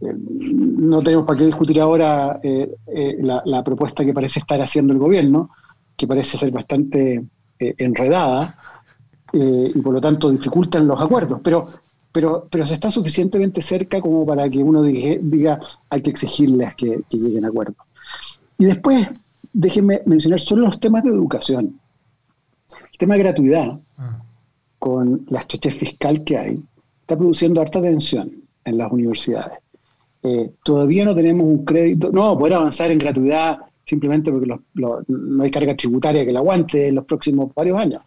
no 0.00 1.00
tenemos 1.00 1.24
para 1.24 1.38
qué 1.38 1.46
discutir 1.46 1.80
ahora 1.80 2.38
la, 2.42 3.42
la, 3.46 3.64
propuesta 3.64 4.04
que 4.04 4.12
parece 4.12 4.40
estar 4.40 4.60
haciendo 4.60 4.92
el 4.92 4.98
gobierno, 4.98 5.48
que 5.96 6.06
parece 6.06 6.38
ser 6.38 6.50
bastante 6.50 7.24
enredada 7.58 8.58
y 9.32 9.80
por 9.80 9.94
lo 9.94 10.00
tanto 10.00 10.30
dificultan 10.30 10.86
los 10.86 11.00
acuerdos. 11.00 11.40
Pero 11.42 11.68
pero, 12.16 12.48
pero 12.50 12.66
se 12.66 12.72
está 12.72 12.90
suficientemente 12.90 13.60
cerca 13.60 14.00
como 14.00 14.24
para 14.24 14.48
que 14.48 14.56
uno 14.60 14.82
diga, 14.82 15.60
hay 15.90 16.00
que 16.00 16.08
exigirles 16.08 16.74
que, 16.74 17.02
lleguen 17.10 17.44
a 17.44 17.48
acuerdo. 17.48 17.74
Y 18.56 18.64
después, 18.64 19.06
déjenme 19.52 20.00
mencionar 20.06 20.40
solo 20.40 20.64
los 20.64 20.80
temas 20.80 21.04
de 21.04 21.10
educación. 21.10 21.78
El 22.70 22.98
tema 22.98 23.16
de 23.16 23.20
gratuidad, 23.22 23.78
ah. 23.98 24.22
con 24.78 25.26
la 25.28 25.40
estrechez 25.40 25.74
fiscal 25.74 26.24
que 26.24 26.38
hay, 26.38 26.62
está 27.02 27.18
produciendo 27.18 27.60
harta 27.60 27.82
tensión 27.82 28.32
en 28.64 28.78
las 28.78 28.90
universidades. 28.90 29.58
Eh, 30.22 30.52
todavía 30.64 31.04
no 31.04 31.14
tenemos 31.14 31.46
un 31.46 31.66
crédito, 31.66 32.10
no, 32.10 32.38
poder 32.38 32.54
avanzar 32.54 32.90
en 32.90 32.98
gratuidad 32.98 33.58
simplemente 33.86 34.32
porque 34.32 34.52
no 34.74 35.42
hay 35.42 35.50
carga 35.50 35.76
tributaria 35.76 36.24
que 36.24 36.32
la 36.32 36.40
aguante 36.40 36.88
en 36.88 36.96
los 36.96 37.04
próximos 37.04 37.54
varios 37.54 37.78
años. 37.78 38.02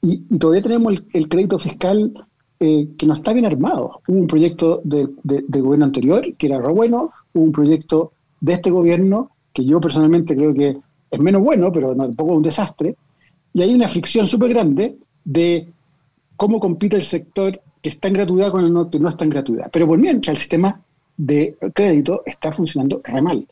Y, 0.00 0.38
todavía 0.38 0.62
tenemos 0.62 1.02
el 1.12 1.28
crédito 1.28 1.58
fiscal 1.58 2.12
eh, 2.60 2.88
que 2.96 3.06
no 3.06 3.14
está 3.14 3.32
bien 3.32 3.46
armado. 3.46 4.00
Hubo 4.06 4.18
un 4.18 4.26
proyecto 4.28 4.80
del 4.84 5.16
de, 5.24 5.60
gobierno 5.60 5.86
anterior 5.86 6.34
que 6.36 6.46
era 6.46 6.58
re 6.60 6.72
bueno, 6.72 7.10
hubo 7.34 7.44
un 7.44 7.52
proyecto 7.52 8.12
de 8.40 8.52
este 8.52 8.70
gobierno 8.70 9.32
que 9.52 9.64
yo 9.64 9.80
personalmente 9.80 10.36
creo 10.36 10.54
que 10.54 10.78
es 11.10 11.20
menos 11.20 11.42
bueno, 11.42 11.72
pero 11.72 11.96
tampoco 11.96 12.34
un 12.34 12.42
desastre. 12.42 12.96
Y 13.52 13.62
hay 13.62 13.74
una 13.74 13.88
fricción 13.88 14.28
súper 14.28 14.50
grande 14.50 14.96
de 15.24 15.68
cómo 16.36 16.60
compite 16.60 16.94
el 16.94 17.02
sector 17.02 17.60
que 17.82 17.90
está 17.90 18.06
en 18.06 18.14
gratuidad 18.14 18.52
con 18.52 18.64
el 18.64 18.90
que 18.90 19.00
no 19.00 19.08
está 19.08 19.24
en 19.24 19.30
gratuidad. 19.30 19.68
Pero 19.72 19.88
por 19.88 19.98
mientras 19.98 20.34
el 20.34 20.38
sistema 20.38 20.80
de 21.16 21.56
crédito 21.74 22.22
está 22.24 22.52
funcionando 22.52 23.00
re 23.02 23.20
mal. 23.20 23.46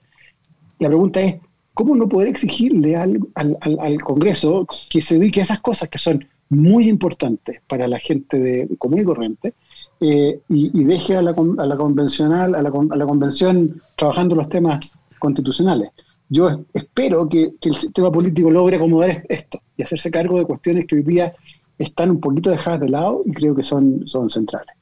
La 0.79 0.89
pregunta 0.89 1.21
es, 1.21 1.37
¿cómo 1.77 1.95
no 1.95 2.09
poder 2.09 2.29
exigirle 2.29 2.97
al, 2.97 3.21
al, 3.35 3.59
al 3.61 4.01
Congreso 4.01 4.67
que 4.89 5.03
se 5.03 5.19
dedique 5.19 5.41
a 5.41 5.43
esas 5.43 5.61
cosas 5.61 5.91
que 5.91 5.99
son 5.99 6.27
muy 6.49 6.89
importante 6.89 7.61
para 7.69 7.87
la 7.87 7.99
gente 7.99 8.39
de 8.39 8.69
común 8.79 9.03
y 9.03 9.05
corriente, 9.05 9.53
eh, 10.01 10.41
y, 10.49 10.85
deje 10.85 11.17
a 11.17 11.23
la, 11.23 11.31
a 11.31 11.67
la 11.67 11.77
convencional, 11.77 12.55
a 12.55 12.63
la, 12.63 12.69
a 12.69 12.97
la, 12.97 13.07
convención 13.07 13.83
trabajando 13.95 14.35
los 14.35 14.49
temas 14.49 14.91
constitucionales. 15.19 15.91
Yo 16.31 16.65
espero 16.73 17.29
que, 17.29 17.53
el 17.61 17.75
sistema 17.75 18.11
político 18.11 18.51
logre 18.51 18.77
acomodar 18.77 19.25
esto 19.29 19.61
y 19.77 19.83
hacerse 19.83 20.11
cargo 20.11 20.39
de 20.39 20.47
cuestiones 20.47 20.87
que 20.87 20.97
hoy 20.97 21.03
día 21.03 21.35
están 21.79 22.11
un 22.11 22.21
poquito 22.21 22.49
dejadas 22.51 22.81
de 22.81 22.89
lado 22.89 23.23
y 23.27 23.33
creo 23.33 23.55
que 23.55 23.63
son, 23.63 24.09
son 24.09 24.31
centrales. 24.31 24.75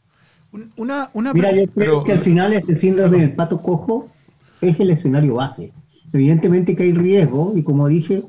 Una, 0.76 1.10
Mira, 1.32 1.50
yo 1.50 1.66
creo 1.66 2.04
que 2.04 2.12
al 2.12 2.20
final 2.20 2.52
este 2.52 2.76
síndrome 2.76 3.18
del 3.18 3.32
pato 3.32 3.60
cojo 3.60 4.08
es 4.60 4.78
el 4.78 4.90
escenario 4.90 5.34
base. 5.34 5.72
Evidentemente 6.14 6.76
que 6.76 6.84
hay 6.84 6.92
riesgo 6.92 7.54
y 7.56 7.64
como 7.64 7.88
dije, 7.88 8.22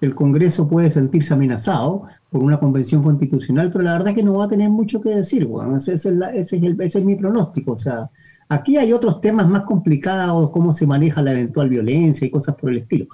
el 0.00 0.16
Congreso 0.16 0.68
puede 0.68 0.90
sentirse 0.90 1.32
amenazado 1.32 2.02
por 2.28 2.42
una 2.42 2.58
convención 2.58 3.04
constitucional, 3.04 3.70
pero 3.70 3.84
la 3.84 3.92
verdad 3.92 4.08
es 4.08 4.14
que 4.16 4.24
no 4.24 4.34
va 4.34 4.46
a 4.46 4.48
tener 4.48 4.68
mucho 4.68 5.00
que 5.00 5.10
decir. 5.10 5.46
Bueno, 5.46 5.76
ese, 5.76 5.94
es 5.94 6.04
ese, 6.06 6.58
es 6.98 7.04
mi 7.04 7.14
pronóstico. 7.14 7.70
O 7.70 7.76
sea, 7.76 8.10
aquí 8.48 8.78
hay 8.78 8.92
otros 8.92 9.20
temas 9.20 9.48
más 9.48 9.62
complicados, 9.62 10.50
cómo 10.50 10.72
se 10.72 10.88
maneja 10.88 11.22
la 11.22 11.30
eventual 11.30 11.68
violencia 11.68 12.26
y 12.26 12.30
cosas 12.30 12.56
por 12.56 12.70
el 12.70 12.78
estilo. 12.78 13.06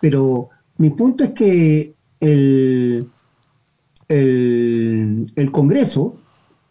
Pero 0.00 0.48
mi 0.78 0.88
punto 0.88 1.22
es 1.22 1.32
que 1.32 1.94
el, 2.20 3.06
el, 4.08 5.50
Congreso 5.52 6.21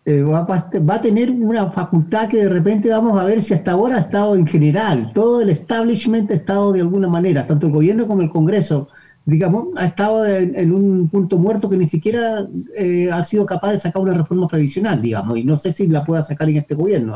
eh, 0.03 0.23
va, 0.23 0.41
va, 0.41 0.95
a 0.95 1.01
tener 1.01 1.29
una 1.29 1.71
facultad 1.71 2.27
que 2.27 2.37
de 2.37 2.49
repente 2.49 2.89
vamos 2.89 3.19
a 3.19 3.25
ver 3.25 3.43
si 3.43 3.53
hasta 3.53 3.71
ahora 3.71 3.97
ha 3.97 3.99
estado 3.99 4.35
en 4.35 4.47
general, 4.47 5.11
todo 5.13 5.41
el 5.41 5.49
establishment 5.51 6.31
ha 6.31 6.35
estado 6.35 6.71
de 6.71 6.81
alguna 6.81 7.07
manera, 7.07 7.45
tanto 7.45 7.67
el 7.67 7.73
gobierno 7.73 8.07
como 8.07 8.23
el 8.23 8.31
Congreso, 8.31 8.87
digamos, 9.25 9.67
ha 9.77 9.85
estado 9.85 10.25
en, 10.25 10.73
un 10.73 11.07
punto 11.07 11.37
muerto 11.37 11.69
que 11.69 11.77
ni 11.77 11.87
siquiera 11.87 12.47
eh, 12.75 13.11
ha 13.11 13.21
sido 13.21 13.45
capaz 13.45 13.71
de 13.71 13.77
sacar 13.77 14.01
una 14.01 14.13
reforma 14.13 14.47
previsional, 14.47 15.01
digamos, 15.01 15.37
y 15.37 15.43
no 15.43 15.55
sé 15.55 15.71
si 15.71 15.87
la 15.87 16.03
pueda 16.03 16.23
sacar 16.23 16.49
en 16.49 16.57
este 16.57 16.73
gobierno, 16.73 17.15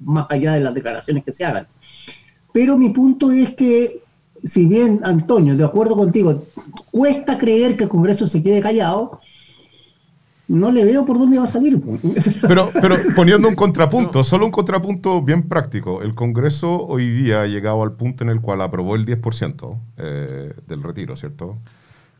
más 0.00 0.26
allá 0.30 0.54
de 0.54 0.60
las 0.60 0.74
declaraciones 0.74 1.24
que 1.24 1.32
se 1.32 1.44
hagan. 1.44 1.66
Pero 2.52 2.78
mi 2.78 2.90
punto 2.90 3.30
es 3.30 3.54
que, 3.54 4.02
si 4.42 4.66
bien, 4.66 5.00
Antonio, 5.02 5.56
de 5.56 5.64
acuerdo 5.64 5.96
contigo, 5.96 6.44
cuesta 6.90 7.36
creer 7.36 7.76
que 7.76 7.84
el 7.84 7.90
Congreso 7.90 8.26
se 8.26 8.42
quede 8.42 8.60
callado, 8.60 9.20
no 10.52 10.70
le 10.70 10.84
veo 10.84 11.06
por 11.06 11.18
dónde 11.18 11.38
va 11.38 11.44
a 11.44 11.48
salir. 11.48 11.80
Pero, 12.42 12.70
pero 12.80 12.96
poniendo 13.16 13.48
un 13.48 13.54
contrapunto, 13.54 14.22
solo 14.22 14.44
un 14.44 14.52
contrapunto 14.52 15.22
bien 15.22 15.48
práctico. 15.48 16.02
El 16.02 16.14
Congreso 16.14 16.86
hoy 16.86 17.08
día 17.08 17.42
ha 17.42 17.46
llegado 17.46 17.82
al 17.82 17.92
punto 17.92 18.22
en 18.22 18.30
el 18.30 18.40
cual 18.40 18.60
aprobó 18.60 18.94
el 18.94 19.06
10% 19.06 19.78
eh, 19.96 20.52
del 20.68 20.82
retiro, 20.82 21.16
¿cierto? 21.16 21.58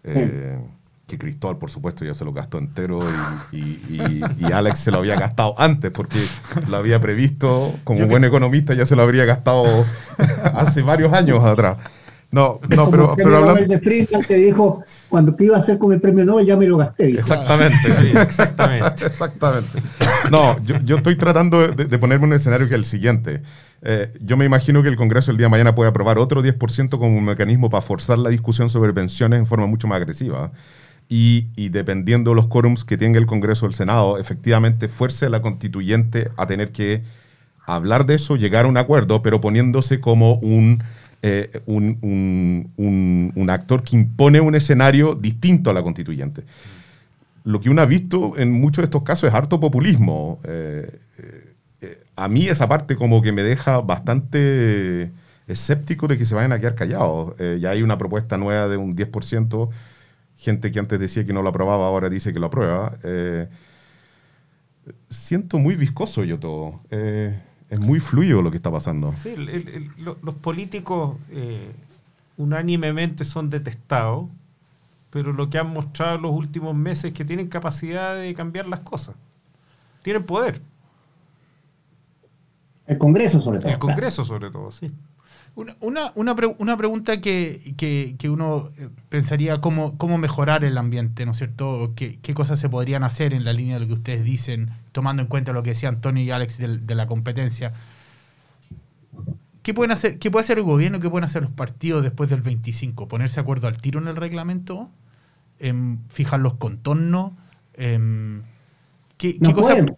Eh, 0.05 0.59
que 1.07 1.18
Cristóbal, 1.18 1.59
por 1.59 1.71
supuesto, 1.71 2.07
ya 2.07 2.14
se 2.14 2.25
lo 2.25 2.33
gastó 2.33 2.57
entero 2.57 3.01
y, 3.53 4.23
Alex 4.51 4.79
se 4.79 4.90
lo 4.90 4.99
había 4.99 5.16
gastado 5.16 5.55
antes 5.59 5.90
porque 5.90 6.18
lo 6.68 6.79
había 6.79 7.01
previsto, 7.01 7.75
como 7.85 8.07
buen 8.07 8.25
economista 8.25 8.73
ya 8.73 8.87
se 8.87 8.97
lo 8.97 9.03
habría 9.03 9.27
gastado 9.27 9.85
hace 10.55 10.81
varios 10.83 11.12
años 11.12 11.45
atrás. 11.45 11.77
No, 12.33 12.61
no, 12.71 12.90
pero, 12.90 13.14
pero 13.14 13.37
hablando... 13.37 13.66
de 13.66 13.79
Friedman 13.79 14.23
que 14.23 14.37
dijo, 14.37 14.83
cuando 15.11 15.35
te 15.35 15.45
iba 15.45 15.57
a 15.57 15.59
hacer 15.59 15.77
con 15.77 15.92
el 15.92 16.01
premio 16.01 16.25
Nobel 16.25 16.47
ya 16.47 16.57
me 16.57 16.66
lo 16.66 16.79
gasté. 16.79 17.11
Exactamente, 17.11 17.95
sí, 17.95 18.12
exactamente. 18.16 18.87
exactamente. 19.07 19.83
No, 20.31 20.57
yo, 20.62 20.97
estoy 20.97 21.16
tratando 21.16 21.68
de, 21.68 21.99
ponerme 21.99 22.25
un 22.25 22.33
escenario 22.33 22.68
que 22.68 22.75
es 22.75 22.79
el 22.79 22.85
siguiente. 22.87 23.42
Eh, 23.83 24.11
yo 24.18 24.38
me 24.38 24.47
imagino 24.47 24.83
que 24.83 24.88
el 24.88 24.97
Congreso 24.97 25.31
el 25.31 25.37
día 25.37 25.45
de 25.45 25.51
mañana 25.51 25.75
puede 25.75 25.90
aprobar 25.90 26.18
otro 26.18 26.42
10% 26.42 26.99
como 26.99 27.18
un 27.18 27.25
mecanismo 27.27 27.68
para 27.68 27.83
forzar 27.83 28.18
la 28.18 28.31
discusión 28.31 28.71
sobre 28.71 28.95
pensiones 28.95 29.38
en 29.38 29.47
forma 29.47 29.66
mucho 29.66 29.87
más 29.87 29.97
agresiva. 29.97 30.53
Y, 31.11 31.49
y, 31.55 31.68
dependiendo 31.68 32.31
de 32.31 32.37
los 32.37 32.47
quórums 32.47 32.87
que 32.87 32.97
tenga 32.97 33.18
el 33.18 33.27
Congreso 33.27 33.66
o 33.66 33.68
el 33.68 33.75
Senado, 33.75 34.16
efectivamente 34.16 34.88
fuerce 34.88 35.27
a 35.27 35.29
la 35.29 35.42
constituyente 35.42 36.31
a 36.38 36.47
tener 36.47 36.73
que 36.73 37.03
hablar 37.66 38.07
de 38.07 38.14
eso, 38.14 38.37
llegar 38.37 38.64
a 38.64 38.68
un 38.68 38.79
acuerdo, 38.79 39.21
pero 39.21 39.42
poniéndose 39.42 40.01
como 40.01 40.37
un 40.37 40.83
eh, 41.24 41.62
un, 41.66 43.46
actor 43.48 43.85
que 43.85 43.94
impone 43.94 44.40
un 44.40 44.56
escenario 44.56 45.14
distinto 45.14 45.70
a 45.70 45.72
la 45.72 45.82
constituyente. 45.82 46.42
Lo 47.44 47.61
que 47.61 47.70
uno 47.70 47.80
ha 47.80 47.87
visto 47.87 48.37
en 48.38 48.50
muchos 48.50 48.82
de 48.82 48.87
estos 48.87 49.04
casos 49.04 49.28
es 49.28 49.35
harto 49.35 49.61
populismo. 49.61 50.40
Eh, 50.44 50.98
eh, 51.80 52.02
a 52.16 52.28
mí 52.28 52.46
esa 52.46 52.68
parte 52.68 52.96
como 52.96 53.22
que 53.22 53.30
me 53.30 53.42
deja 53.42 53.80
bastante 53.80 55.12
escéptico 55.46 56.08
de 56.08 56.18
que 56.18 56.24
se 56.24 56.35
vayan 56.35 56.52
a 56.52 56.58
quedar 56.58 56.74
callados. 56.74 57.35
ya 57.61 57.70
hay 57.70 57.82
una 57.82 57.98
propuesta 57.98 58.37
nueva 58.37 58.68
de 58.68 58.76
un 58.76 58.96
10%, 58.96 59.68
gente 60.37 60.72
que 60.72 60.78
antes 60.78 60.99
decía 60.99 61.24
que 61.24 61.32
no 61.32 61.42
lo 61.42 61.51
aprobaba 61.51 61.86
ahora 61.86 62.09
dice 62.09 62.32
que 62.32 62.40
lo 62.40 62.47
aprueba. 62.47 62.99
siento 65.11 65.59
muy 65.59 65.76
viscoso 65.76 66.24
yo 66.24 66.38
todo. 66.38 66.80
Es 67.73 67.81
muy 67.81 68.01
fluido 68.01 68.43
lo 68.43 68.51
que 68.51 68.59
está 68.59 68.70
pasando. 68.70 69.16
Sí, 69.16 69.35
los 69.97 70.35
políticos 70.35 71.16
eh, 71.31 71.73
unánimemente 72.37 73.25
son 73.25 73.49
detestados, 73.49 74.29
pero 75.09 75.33
lo 75.33 75.49
que 75.49 75.57
han 75.57 75.70
mostrado 75.70 76.16
en 76.16 76.23
los 76.23 76.33
últimos 76.33 76.77
meses 76.77 77.07
es 77.07 77.12
que 77.14 77.25
tienen 77.25 77.49
capacidad 77.49 78.14
de 78.14 78.35
cambiar 78.35 78.66
las 78.66 78.81
cosas. 78.81 79.14
Tienen 80.03 80.25
poder. 80.25 80.61
El 82.87 82.99
Congreso 82.99 83.41
sobre 83.41 83.61
todo. 83.61 83.70
El 83.70 83.79
Congreso 83.79 84.23
sobre 84.23 84.51
todo, 84.51 84.70
sí. 84.70 84.93
Una, 85.55 85.76
una, 85.80 86.12
una, 86.14 86.76
pregunta 86.78 87.20
que, 87.20 87.74
que, 87.76 88.30
uno 88.30 88.70
eh, 88.78 88.88
pensaría 89.11 89.61
cómo, 89.61 89.98
cómo 89.98 90.16
mejorar 90.16 90.64
el 90.64 90.78
ambiente, 90.78 91.26
¿no 91.26 91.32
es 91.32 91.38
cierto? 91.38 91.92
¿Qué, 91.94 92.18
¿Qué, 92.22 92.32
cosas 92.32 92.59
se 92.59 92.70
podrían 92.70 93.05
hacer 93.05 93.34
en 93.34 93.44
la 93.44 93.53
línea 93.53 93.74
de 93.74 93.80
lo 93.80 93.86
que 93.86 93.92
ustedes 93.92 94.24
dicen, 94.24 94.70
tomando 94.92 95.22
en 95.22 95.28
cuenta 95.28 95.53
lo 95.53 95.62
que 95.62 95.70
decían 95.70 96.00
Tony 96.00 96.22
y 96.22 96.30
Alex 96.30 96.57
de, 96.57 96.94
la 96.94 97.07
competencia? 97.07 97.74
¿Qué, 99.62 99.74
pueden 99.74 99.90
hacer, 99.90 100.18
¿Qué 100.18 100.30
puede 100.30 100.42
hacer 100.44 100.57
el 100.57 100.64
gobierno? 100.64 101.00
¿Qué 101.00 101.11
pueden 101.11 101.24
hacer 101.24 101.42
los 101.42 101.53
partidos 101.53 102.03
después 102.03 102.30
del 102.30 102.40
25? 102.40 103.07
¿Ponerse 103.07 103.34
de 103.36 103.40
acuerdo 103.42 103.68
al 103.68 103.76
tiro 103.76 104.00
en 104.00 104.09
el 104.09 104.16
reglamento? 104.16 104.88
em, 105.62 105.98
fijan 106.09 106.42
los 106.42 106.55
contornos. 106.55 107.32
Em, 107.74 108.42
¿Qué, 109.16 109.36
No 109.40 109.50
qué 109.50 109.55
cosa- 109.55 109.72
pueden. 109.72 109.96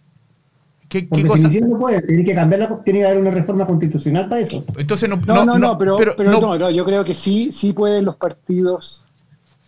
Qué- 1.01 1.07
Por 1.07 1.21
qué 1.21 1.27
cosa- 1.27 1.43
definición 1.43 1.69
no 1.71 1.79
puede. 1.79 2.01
Tiene 2.01 2.23
que 2.23 2.33
cambiar 2.33 2.59
la, 2.61 2.83
tiene 2.83 2.99
que 2.99 3.05
haber 3.05 3.19
una 3.19 3.31
reforma 3.31 3.65
constitucional 3.67 4.29
para 4.29 4.41
eso. 4.41 4.63
Entonces 4.77 5.09
no, 5.09 5.17
No, 5.17 5.45
no, 5.45 5.57
no, 5.59 5.77
pero, 5.77 5.97
pero 5.97 6.31
no- 6.31 6.39
no, 6.41 6.57
no, 6.57 6.69
yo 6.71 6.85
creo 6.85 7.03
que 7.03 7.13
sí, 7.15 7.51
sí 7.51 7.73
pueden 7.73 8.05
los 8.05 8.15
partidos 8.15 9.03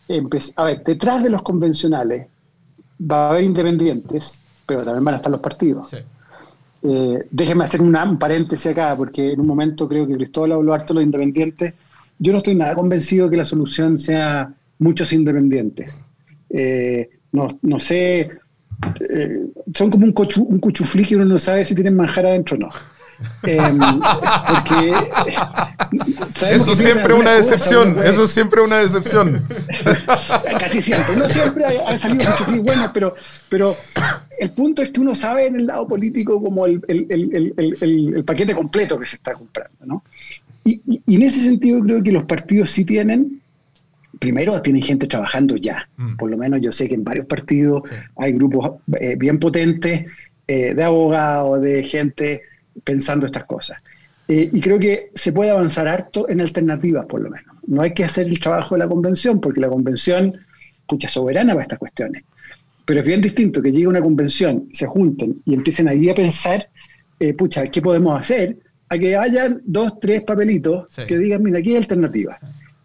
empezar. 0.08 0.54
A 0.58 0.64
ver, 0.66 0.84
detrás 0.84 1.24
de 1.24 1.30
los 1.30 1.42
convencionales 1.42 2.28
va 3.00 3.28
a 3.28 3.30
haber 3.32 3.44
independientes, 3.44 4.40
pero 4.66 4.84
también 4.84 5.04
van 5.04 5.14
a 5.16 5.18
estar 5.18 5.32
los 5.32 5.42
partidos. 5.42 5.90
Sí. 5.90 5.98
Eh, 6.84 7.26
déjenme 7.32 7.64
hacer 7.64 7.82
una- 7.82 8.04
un 8.10 8.18
paréntesis 8.18 8.68
acá, 8.68 8.96
porque 8.96 9.34
en 9.34 9.40
un 9.42 9.48
momento 9.48 9.88
creo 9.88 10.08
que 10.08 10.14
Cristóbal 10.16 10.54
habló 10.54 10.74
harto 10.74 10.94
de 10.94 11.00
los 11.00 11.04
independientes. 11.06 11.74
Yo 12.20 12.32
no 12.32 12.38
estoy 12.40 12.56
nada 12.56 12.74
convencido 12.76 13.30
que 13.30 13.38
la 13.38 13.46
solución 13.46 14.00
sea 14.00 14.54
muchos 14.80 15.12
independientes. 15.14 15.94
Eh, 16.50 17.10
no, 17.32 17.58
no 17.62 17.80
sé, 17.80 18.30
eh, 19.10 19.46
son 19.76 19.90
como 19.90 20.06
un, 20.06 20.12
cochu, 20.14 20.44
un 20.44 20.60
cuchuflí 20.60 21.06
que 21.06 21.16
uno 21.16 21.26
no 21.26 21.40
sabe 21.40 21.66
si 21.66 21.74
tienen 21.76 21.96
manjar 21.96 22.26
adentro 22.26 22.56
o 22.58 22.60
no. 22.60 22.70
Em, 23.44 23.80
porque 23.80 24.94
Eso 26.52 26.76
siempre 26.76 27.16
una 27.16 27.32
cosas, 27.32 27.50
decepción. 27.50 27.98
Eso 28.06 28.26
es 28.26 28.30
siempre 28.30 28.62
una 28.62 28.78
decepción. 28.78 29.44
Casi 30.60 30.82
siempre, 30.84 31.16
no 31.16 31.28
siempre 31.28 31.66
ha, 31.66 31.90
ha 31.90 31.98
salido 31.98 32.30
mucho 32.30 32.64
bueno, 32.64 32.92
pero, 32.94 33.16
pero 33.50 33.76
el 34.40 34.52
punto 34.52 34.84
es 34.84 34.90
que 34.90 35.00
uno 35.00 35.16
sabe 35.16 35.48
en 35.48 35.56
el 35.56 35.66
lado 35.66 35.88
político 35.88 36.40
como 36.42 36.68
el, 36.68 36.80
el- 36.88 37.08
el- 37.10 37.36
el- 37.36 37.54
el- 37.58 37.78
el- 37.82 38.14
el 38.18 38.24
paquete 38.24 38.54
completo 38.54 39.00
que 39.00 39.08
se 39.08 39.16
está 39.16 39.34
comprando, 39.34 39.78
¿no? 39.86 40.04
Y, 40.64 40.82
y- 40.88 41.02
y 41.08 41.16
en 41.16 41.22
ese 41.24 41.42
sentido 41.42 41.80
creo 41.82 42.04
que 42.04 42.12
los 42.12 42.26
partidos 42.26 42.70
sí 42.70 42.86
tienen, 42.86 43.42
primero 44.20 44.60
tienen 44.62 44.82
gente 44.82 45.08
trabajando 45.08 45.56
ya, 45.58 45.88
Mm. 45.98 46.16
por 46.18 46.30
lo 46.32 46.38
menos 46.38 46.60
yo 46.62 46.72
sé 46.72 46.88
que 46.88 46.96
en 46.96 47.04
varios 47.04 47.26
partidos 47.28 47.84
Sí. 47.90 47.96
hay 48.18 48.32
grupos 48.34 48.72
eh, 49.00 49.16
bien 49.18 49.40
potentes 49.40 50.06
eh, 50.48 50.74
de 50.74 50.84
abogados, 50.84 51.62
de 51.62 51.84
gente 51.84 52.42
pensando 52.84 53.26
estas 53.26 53.44
cosas. 53.44 53.78
Eh, 54.30 54.50
y 54.52 54.62
creo 54.62 54.80
que 54.80 55.10
se 55.14 55.34
puede 55.34 55.52
avanzar 55.52 55.88
harto 55.88 56.30
en 56.30 56.40
alternativas, 56.42 57.06
por 57.06 57.22
lo 57.22 57.30
menos. 57.30 57.56
No 57.68 57.82
hay 57.82 57.94
que 57.94 58.04
hacer 58.06 58.28
el 58.28 58.40
trabajo 58.40 58.76
de 58.76 58.80
la 58.80 58.88
convención, 58.88 59.40
porque 59.42 59.60
la 59.62 59.68
convención, 59.70 60.34
escucha, 60.80 61.10
soberana 61.10 61.54
para 61.54 61.64
estas 61.64 61.80
cuestiones. 61.80 62.24
Pero 62.86 63.02
es 63.02 63.08
bien 63.08 63.22
distinto 63.22 63.62
que 63.62 63.72
llegue 63.72 63.88
una 63.88 64.02
convención, 64.02 64.70
se 64.72 64.86
junten 64.88 65.42
y 65.46 65.54
empiecen 65.54 65.90
ahí 65.90 66.10
a 66.10 66.16
pensar, 66.16 66.70
eh, 67.20 67.34
pucha, 67.34 67.68
¿qué 67.68 67.82
podemos 67.82 68.18
hacer? 68.20 68.58
A 68.90 68.98
que 68.98 69.18
hayan 69.18 69.62
dos, 69.66 70.00
tres 70.00 70.22
papelitos 70.24 70.86
Sí. 70.94 71.02
que 71.08 71.18
digan, 71.18 71.44
mira, 71.44 71.60
aquí 71.60 71.72
hay 71.72 71.78
alternativas. 71.78 72.38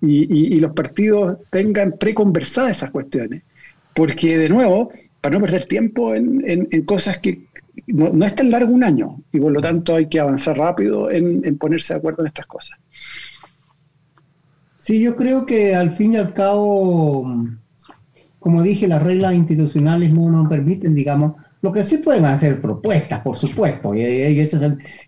Y, 0.03 0.25
y- 0.25 0.57
y 0.57 0.61
los 0.61 0.73
partidos 0.73 1.39
tengan 1.51 1.93
preconversadas 1.99 2.73
esas 2.79 2.91
cuestiones. 2.91 3.43
Porque, 3.95 4.37
de 4.37 4.49
nuevo, 4.49 4.91
para 5.21 5.35
no 5.39 5.41
perder 5.45 5.67
tiempo 5.69 6.15
en, 6.15 6.43
en- 6.47 6.83
cosas 6.85 7.19
que 7.19 7.47
no, 7.87 8.11
no 8.11 8.25
es 8.27 8.35
tan 8.35 8.51
largo 8.51 8.73
un 8.73 8.85
año, 8.85 9.23
y 9.33 9.39
por 9.41 9.53
lo 9.53 9.61
tanto 9.63 9.95
hay 9.95 10.07
que 10.09 10.19
avanzar 10.21 10.59
rápido 10.59 11.11
en, 11.11 11.41
en 11.47 11.57
ponerse 11.57 11.95
de 11.95 11.99
acuerdo 11.99 12.23
en 12.23 12.27
estas 12.27 12.47
cosas. 12.47 12.79
Sí, 14.79 15.01
yo 15.01 15.15
creo 15.15 15.47
que 15.47 15.75
al 15.75 15.93
fin 15.93 16.15
y 16.15 16.17
al 16.17 16.35
cabo, 16.35 17.47
como 18.41 18.63
dije, 18.63 18.89
las 18.89 19.03
reglas 19.03 19.35
institucionales 19.35 20.13
no 20.13 20.29
nos 20.31 20.49
permiten, 20.49 20.95
digamos, 20.95 21.35
lo 21.63 21.73
que 21.73 21.85
sí 21.85 21.99
pueden 21.99 22.25
hacer 22.25 22.61
propuestas, 22.61 23.21
por 23.21 23.39
supuesto, 23.39 23.95
y, 23.95 24.01
y 24.03 24.41
ese 24.41 24.59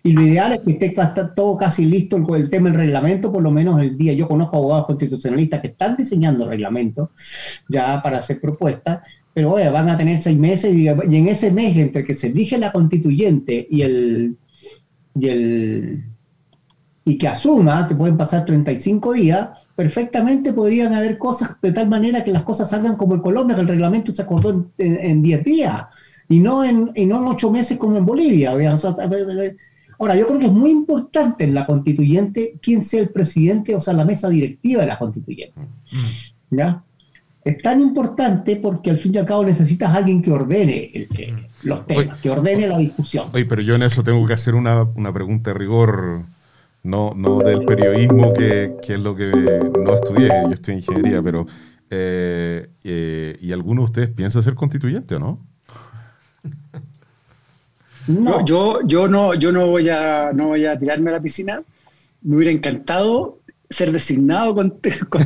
y 0.03 0.13
lo 0.13 0.21
ideal 0.21 0.53
es 0.53 0.61
que 0.61 0.71
esté 0.71 0.95
todo 1.35 1.57
casi 1.57 1.85
listo 1.85 2.15
el, 2.17 2.25
el 2.43 2.49
tema 2.49 2.69
del 2.69 2.79
reglamento, 2.79 3.31
por 3.31 3.43
lo 3.43 3.51
menos 3.51 3.81
el 3.81 3.97
día, 3.97 4.13
yo 4.13 4.27
conozco 4.27 4.57
abogados 4.57 4.85
constitucionalistas 4.87 5.61
que 5.61 5.67
están 5.67 5.97
diseñando 5.97 6.47
reglamentos 6.47 7.09
ya 7.69 8.01
para 8.01 8.19
hacer 8.19 8.39
propuestas, 8.39 8.99
pero 9.33 9.51
oye, 9.51 9.69
van 9.69 9.89
a 9.89 9.97
tener 9.97 10.21
seis 10.21 10.37
meses 10.37 10.73
y, 10.73 10.85
y 10.87 11.15
en 11.17 11.27
ese 11.27 11.51
mes 11.51 11.75
entre 11.77 12.05
que 12.05 12.15
se 12.15 12.27
elige 12.27 12.57
la 12.57 12.71
constituyente 12.71 13.67
y 13.69 13.81
el, 13.81 14.37
y 15.15 15.27
el 15.29 16.03
y 17.07 17.17
que 17.19 17.27
asuma 17.27 17.87
que 17.87 17.93
pueden 17.95 18.17
pasar 18.17 18.45
35 18.45 19.13
días, 19.13 19.49
perfectamente 19.75 20.53
podrían 20.53 20.93
haber 20.93 21.17
cosas 21.19 21.57
de 21.61 21.71
tal 21.71 21.87
manera 21.87 22.23
que 22.23 22.31
las 22.31 22.41
cosas 22.43 22.69
salgan 22.69 22.95
como 22.95 23.13
en 23.15 23.21
Colombia, 23.21 23.55
que 23.55 23.61
el 23.61 23.67
reglamento 23.67 24.11
se 24.11 24.21
acordó 24.23 24.49
en- 24.49 24.71
en 24.79 24.97
en 25.11 25.21
10 25.21 25.43
días 25.43 25.83
y 26.29 26.39
no 26.39 26.63
en, 26.63 26.91
y 26.95 27.05
no 27.05 27.19
en 27.19 27.27
8 27.27 27.51
meses 27.51 27.77
como 27.77 27.97
en 27.97 28.05
Bolivia. 28.05 28.51
Ahora, 29.97 30.15
yo 30.15 30.27
creo 30.27 30.39
que 30.39 30.45
es 30.47 30.51
muy 30.51 30.71
importante 30.71 31.43
en 31.45 31.53
la 31.53 31.65
constituyente 31.65 32.57
quién 32.61 32.83
sea 32.83 33.01
el 33.01 33.09
presidente, 33.09 33.75
o 33.75 33.81
sea, 33.81 33.93
la 33.93 34.03
mesa 34.05 34.27
directiva 34.29 34.81
de 34.81 34.87
la 34.87 34.97
constituyente. 34.99 35.59
¿Ya? 36.49 36.83
Es 37.43 37.61
tan 37.61 37.79
importante 37.79 38.55
porque 38.55 38.89
al 38.89 38.97
fin 38.97 39.13
y 39.13 39.17
al 39.19 39.25
cabo 39.25 39.45
necesitas 39.45 39.91
a 39.93 39.97
alguien 39.97 40.21
que 40.21 40.31
ordene 40.31 40.89
el- 40.93 41.07
eh, 41.17 41.47
los 41.63 41.85
temas, 41.85 42.17
que 42.19 42.29
ordene 42.31 42.67
la 42.67 42.77
discusión. 42.79 43.27
Oye, 43.33 43.45
pero 43.45 43.61
yo 43.61 43.75
en 43.75 43.83
eso 43.83 44.03
tengo 44.03 44.25
que 44.25 44.33
hacer 44.33 44.55
una, 44.55 44.83
una 44.83 45.13
pregunta 45.13 45.51
de 45.51 45.59
rigor, 45.59 46.23
no, 46.83 47.11
no 47.15 47.39
del 47.39 47.63
periodismo, 47.65 48.33
que, 48.33 48.73
que 48.85 48.93
es 48.93 48.99
lo 48.99 49.15
que 49.15 49.31
no 49.31 49.93
estudié, 49.93 50.29
yo 50.45 50.51
estudié 50.51 50.77
ingeniería, 50.79 51.21
pero 51.21 51.45
eh, 51.91 52.67
eh, 52.83 53.37
¿y 53.39 53.51
alguno 53.51 53.81
de 53.81 53.85
ustedes 53.85 54.09
piensa 54.09 54.41
ser 54.41 54.55
constituyente 54.55 55.15
o 55.15 55.19
no? 55.19 55.45
No. 58.07 58.43
Yo, 58.45 58.79
yo, 58.85 59.07
no, 59.07 59.33
yo 59.33 59.51
no 59.51 59.67
voy 59.67 59.89
a, 59.89 60.31
no 60.33 60.47
voy 60.49 60.65
a 60.65 60.77
tirarme 60.77 61.09
a 61.09 61.13
la 61.13 61.19
piscina. 61.21 61.61
Me 62.21 62.35
hubiera 62.37 62.51
encantado 62.51 63.39
ser 63.69 63.91
designado 63.91 64.53
con, 64.55 64.69
con- 65.09 65.23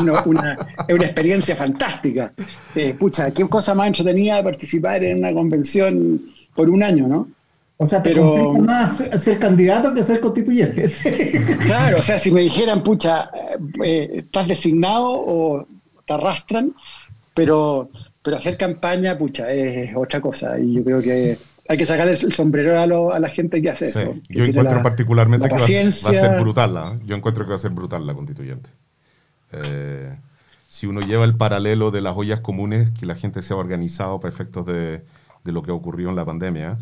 una, 0.00 0.22
una- 0.24 0.58
es 0.88 0.94
una 0.94 1.04
experiencia 1.04 1.54
fantástica. 1.56 2.32
Eh, 2.74 2.94
pucha, 2.98 3.30
qué 3.32 3.46
cosa 3.48 3.74
más 3.74 3.88
entretenida 3.88 4.42
participar 4.42 5.04
en 5.04 5.18
una 5.18 5.32
convención 5.32 6.20
por 6.54 6.70
un 6.70 6.82
año, 6.82 7.06
¿no? 7.06 7.28
O 7.76 7.86
sea, 7.86 8.02
te 8.02 8.10
Pero- 8.10 8.52
más 8.54 8.98
ser, 8.98 9.18
ser 9.18 9.38
candidato 9.38 9.94
que 9.94 10.02
ser 10.02 10.20
constituyente. 10.20 10.84
Claro, 11.66 11.98
o 11.98 12.02
sea, 12.02 12.18
si 12.18 12.30
me 12.30 12.42
dijeran, 12.42 12.82
pucha, 12.82 13.30
eh, 13.84 14.10
estás 14.24 14.48
designado 14.48 15.06
o 15.10 15.66
te 16.06 16.12
arrastran, 16.12 16.72
pero, 17.34 17.88
pero 18.22 18.36
hacer 18.36 18.56
campaña, 18.58 19.16
pucha, 19.16 19.50
es 19.52 19.92
otra 19.96 20.20
cosa. 20.20 20.58
Y 20.58 20.74
yo 20.74 20.84
creo 20.84 21.00
que 21.00 21.38
hay 21.70 21.76
que 21.76 21.86
sacar 21.86 22.08
el 22.08 22.32
sombrero 22.32 22.78
a, 22.80 22.86
lo- 22.86 23.12
a 23.12 23.20
la 23.20 23.28
gente 23.30 23.62
que 23.62 23.70
hace 23.70 23.86
Sí, 23.90 23.98
eso. 24.00 24.14
que 24.28 24.34
Yo 24.38 24.44
encuentro 24.44 24.76
la- 24.78 24.82
particularmente 24.82 25.48
la 25.48 25.54
que 25.54 25.60
va 25.60 25.64
a, 25.64 25.68
ser- 25.68 25.86
va 26.06 26.10
a 26.10 26.20
ser 26.28 26.40
brutal, 26.40 26.76
¿ah? 26.76 26.98
yo 27.06 27.14
encuentro 27.16 27.44
que 27.44 27.50
va 27.50 27.56
a 27.56 27.60
ser 27.60 27.70
brutal 27.70 28.06
la 28.06 28.14
constituyente. 28.14 28.70
Eh, 29.52 30.14
si 30.68 30.86
uno 30.86 31.00
lleva 31.00 31.24
el 31.24 31.36
paralelo 31.36 31.90
de 31.90 32.00
las 32.00 32.16
ollas 32.16 32.40
comunes, 32.40 32.90
que 32.98 33.06
la 33.06 33.14
gente 33.14 33.42
se 33.42 33.52
ha 33.54 33.56
organizado 33.56 34.18
para 34.20 34.32
efectos 34.34 34.66
de, 34.66 35.02
de 35.44 35.52
lo 35.52 35.62
que 35.62 35.70
ocurrió 35.70 36.08
en 36.10 36.16
la 36.16 36.24
pandemia, 36.24 36.78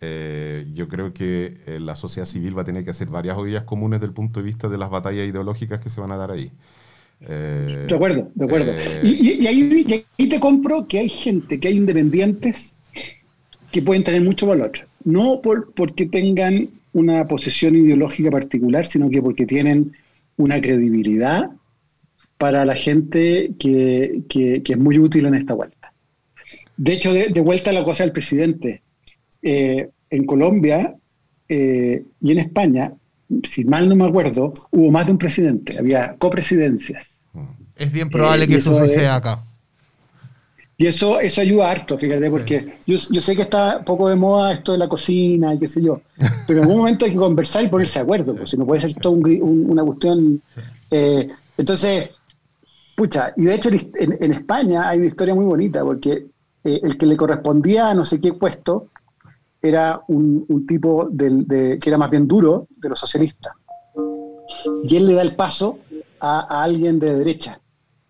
eh, 0.00 0.66
yo 0.72 0.88
creo 0.88 1.12
que 1.12 1.58
eh, 1.66 1.78
la 1.80 1.94
sociedad 1.94 2.26
civil 2.26 2.56
va 2.56 2.62
a 2.62 2.64
tener 2.64 2.84
que 2.84 2.90
hacer 2.90 3.08
varias 3.08 3.36
ollas 3.36 3.64
comunes 3.64 4.00
desde 4.00 4.08
el 4.08 4.14
punto 4.14 4.40
de 4.40 4.46
vista 4.46 4.68
de 4.70 4.78
las 4.78 4.88
batallas 4.88 5.26
ideológicas 5.28 5.80
que 5.80 5.90
se 5.90 6.00
van 6.00 6.12
a 6.12 6.16
dar 6.16 6.30
ahí. 6.30 6.50
Eh, 7.20 7.84
De 7.88 7.94
acuerdo, 7.94 8.30
de 8.34 8.44
acuerdo. 8.46 8.72
eh, 8.72 9.00
y, 9.04 9.08
y- 9.32 9.42
y 9.42 9.46
ahí, 9.46 9.84
y 9.86 9.92
ahí 10.22 10.28
te 10.30 10.40
compro 10.40 10.86
que 10.88 10.98
hay 11.00 11.08
gente, 11.10 11.60
que 11.60 11.68
hay 11.68 11.76
independientes 11.76 12.72
que 13.72 13.82
pueden 13.82 14.02
tener 14.04 14.22
mucho 14.22 14.46
valor. 14.46 14.72
No 15.04 15.40
por, 15.42 15.72
porque 15.74 16.06
tengan 16.06 16.68
una 16.92 17.26
posición 17.28 17.74
ideológica 17.76 18.30
particular, 18.30 18.86
sino 18.86 19.08
que 19.10 19.22
porque 19.22 19.46
tienen 19.46 19.92
una 20.36 20.60
credibilidad 20.60 21.50
para 22.38 22.64
la 22.64 22.74
gente 22.74 23.50
que, 23.58 24.22
que- 24.28 24.62
que 24.62 24.72
es 24.72 24.78
muy 24.78 24.98
útil 24.98 25.26
en 25.26 25.34
esta 25.34 25.54
vuelta. 25.54 25.92
De 26.76 26.92
hecho, 26.94 27.12
de, 27.12 27.28
de 27.28 27.40
vuelta 27.40 27.70
a 27.70 27.74
la 27.74 27.84
cosa 27.84 28.04
del 28.04 28.12
presidente. 28.12 28.82
eh, 29.42 29.88
en 30.10 30.24
Colombia 30.26 30.94
eh, 31.48 32.02
y 32.20 32.32
en 32.32 32.38
España, 32.40 32.92
si 33.44 33.64
mal 33.64 33.88
no 33.88 33.94
me 33.96 34.04
acuerdo, 34.04 34.52
hubo 34.72 34.90
más 34.90 35.06
de 35.06 35.12
un 35.12 35.18
presidente, 35.18 35.78
había 35.78 36.16
copresidencias. 36.18 37.18
Es 37.76 37.92
bien 37.92 38.10
probable 38.10 38.44
Eh, 38.44 38.48
que 38.48 38.56
eso 38.56 38.72
eso 38.72 38.84
es- 38.84 38.90
suceda 38.90 39.14
acá. 39.16 39.44
Y 40.80 40.86
eso, 40.86 41.20
eso 41.20 41.42
ayuda 41.42 41.70
harto, 41.70 41.98
fíjate, 41.98 42.30
porque 42.30 42.78
yo, 42.86 42.96
yo 43.10 43.20
sé 43.20 43.36
que 43.36 43.42
está 43.42 43.84
poco 43.84 44.08
de 44.08 44.16
moda 44.16 44.54
esto 44.54 44.72
de 44.72 44.78
la 44.78 44.88
cocina 44.88 45.52
y 45.54 45.58
qué 45.58 45.68
sé 45.68 45.82
yo, 45.82 46.00
pero 46.46 46.60
en 46.60 46.64
algún 46.64 46.78
momento 46.78 47.04
hay 47.04 47.10
que 47.12 47.18
conversar 47.18 47.62
y 47.64 47.68
ponerse 47.68 47.98
de 47.98 48.04
acuerdo, 48.04 48.34
pues, 48.34 48.48
si 48.48 48.56
no 48.56 48.64
puede 48.64 48.80
ser 48.80 48.94
todo 48.94 49.12
un 49.12 49.66
una 49.68 49.84
cuestión. 49.84 50.40
eh, 50.90 51.28
entonces, 51.58 52.08
pucha, 52.96 53.34
y 53.36 53.44
de 53.44 53.54
hecho 53.56 53.68
en, 53.68 54.16
en 54.24 54.32
España 54.32 54.88
hay 54.88 55.00
una 55.00 55.08
historia 55.08 55.34
muy 55.34 55.44
bonita, 55.44 55.84
porque 55.84 56.12
eh, 56.64 56.80
el 56.82 56.96
que 56.96 57.04
le 57.04 57.16
correspondía 57.18 57.90
a 57.90 57.94
no 57.94 58.02
sé 58.02 58.18
qué 58.18 58.32
puesto 58.32 58.86
era 59.60 60.00
un, 60.08 60.46
un 60.48 60.66
tipo 60.66 61.08
del- 61.10 61.46
de, 61.46 61.78
que 61.78 61.90
era 61.90 61.98
más 61.98 62.08
bien 62.08 62.26
duro 62.26 62.66
de 62.74 62.88
los 62.88 62.98
socialistas. 62.98 63.52
Y 64.84 64.96
él 64.96 65.06
le 65.08 65.12
da 65.12 65.20
el 65.22 65.36
paso 65.36 65.80
a, 66.20 66.46
a 66.48 66.62
alguien 66.64 66.98
de 66.98 67.14
derecha 67.14 67.60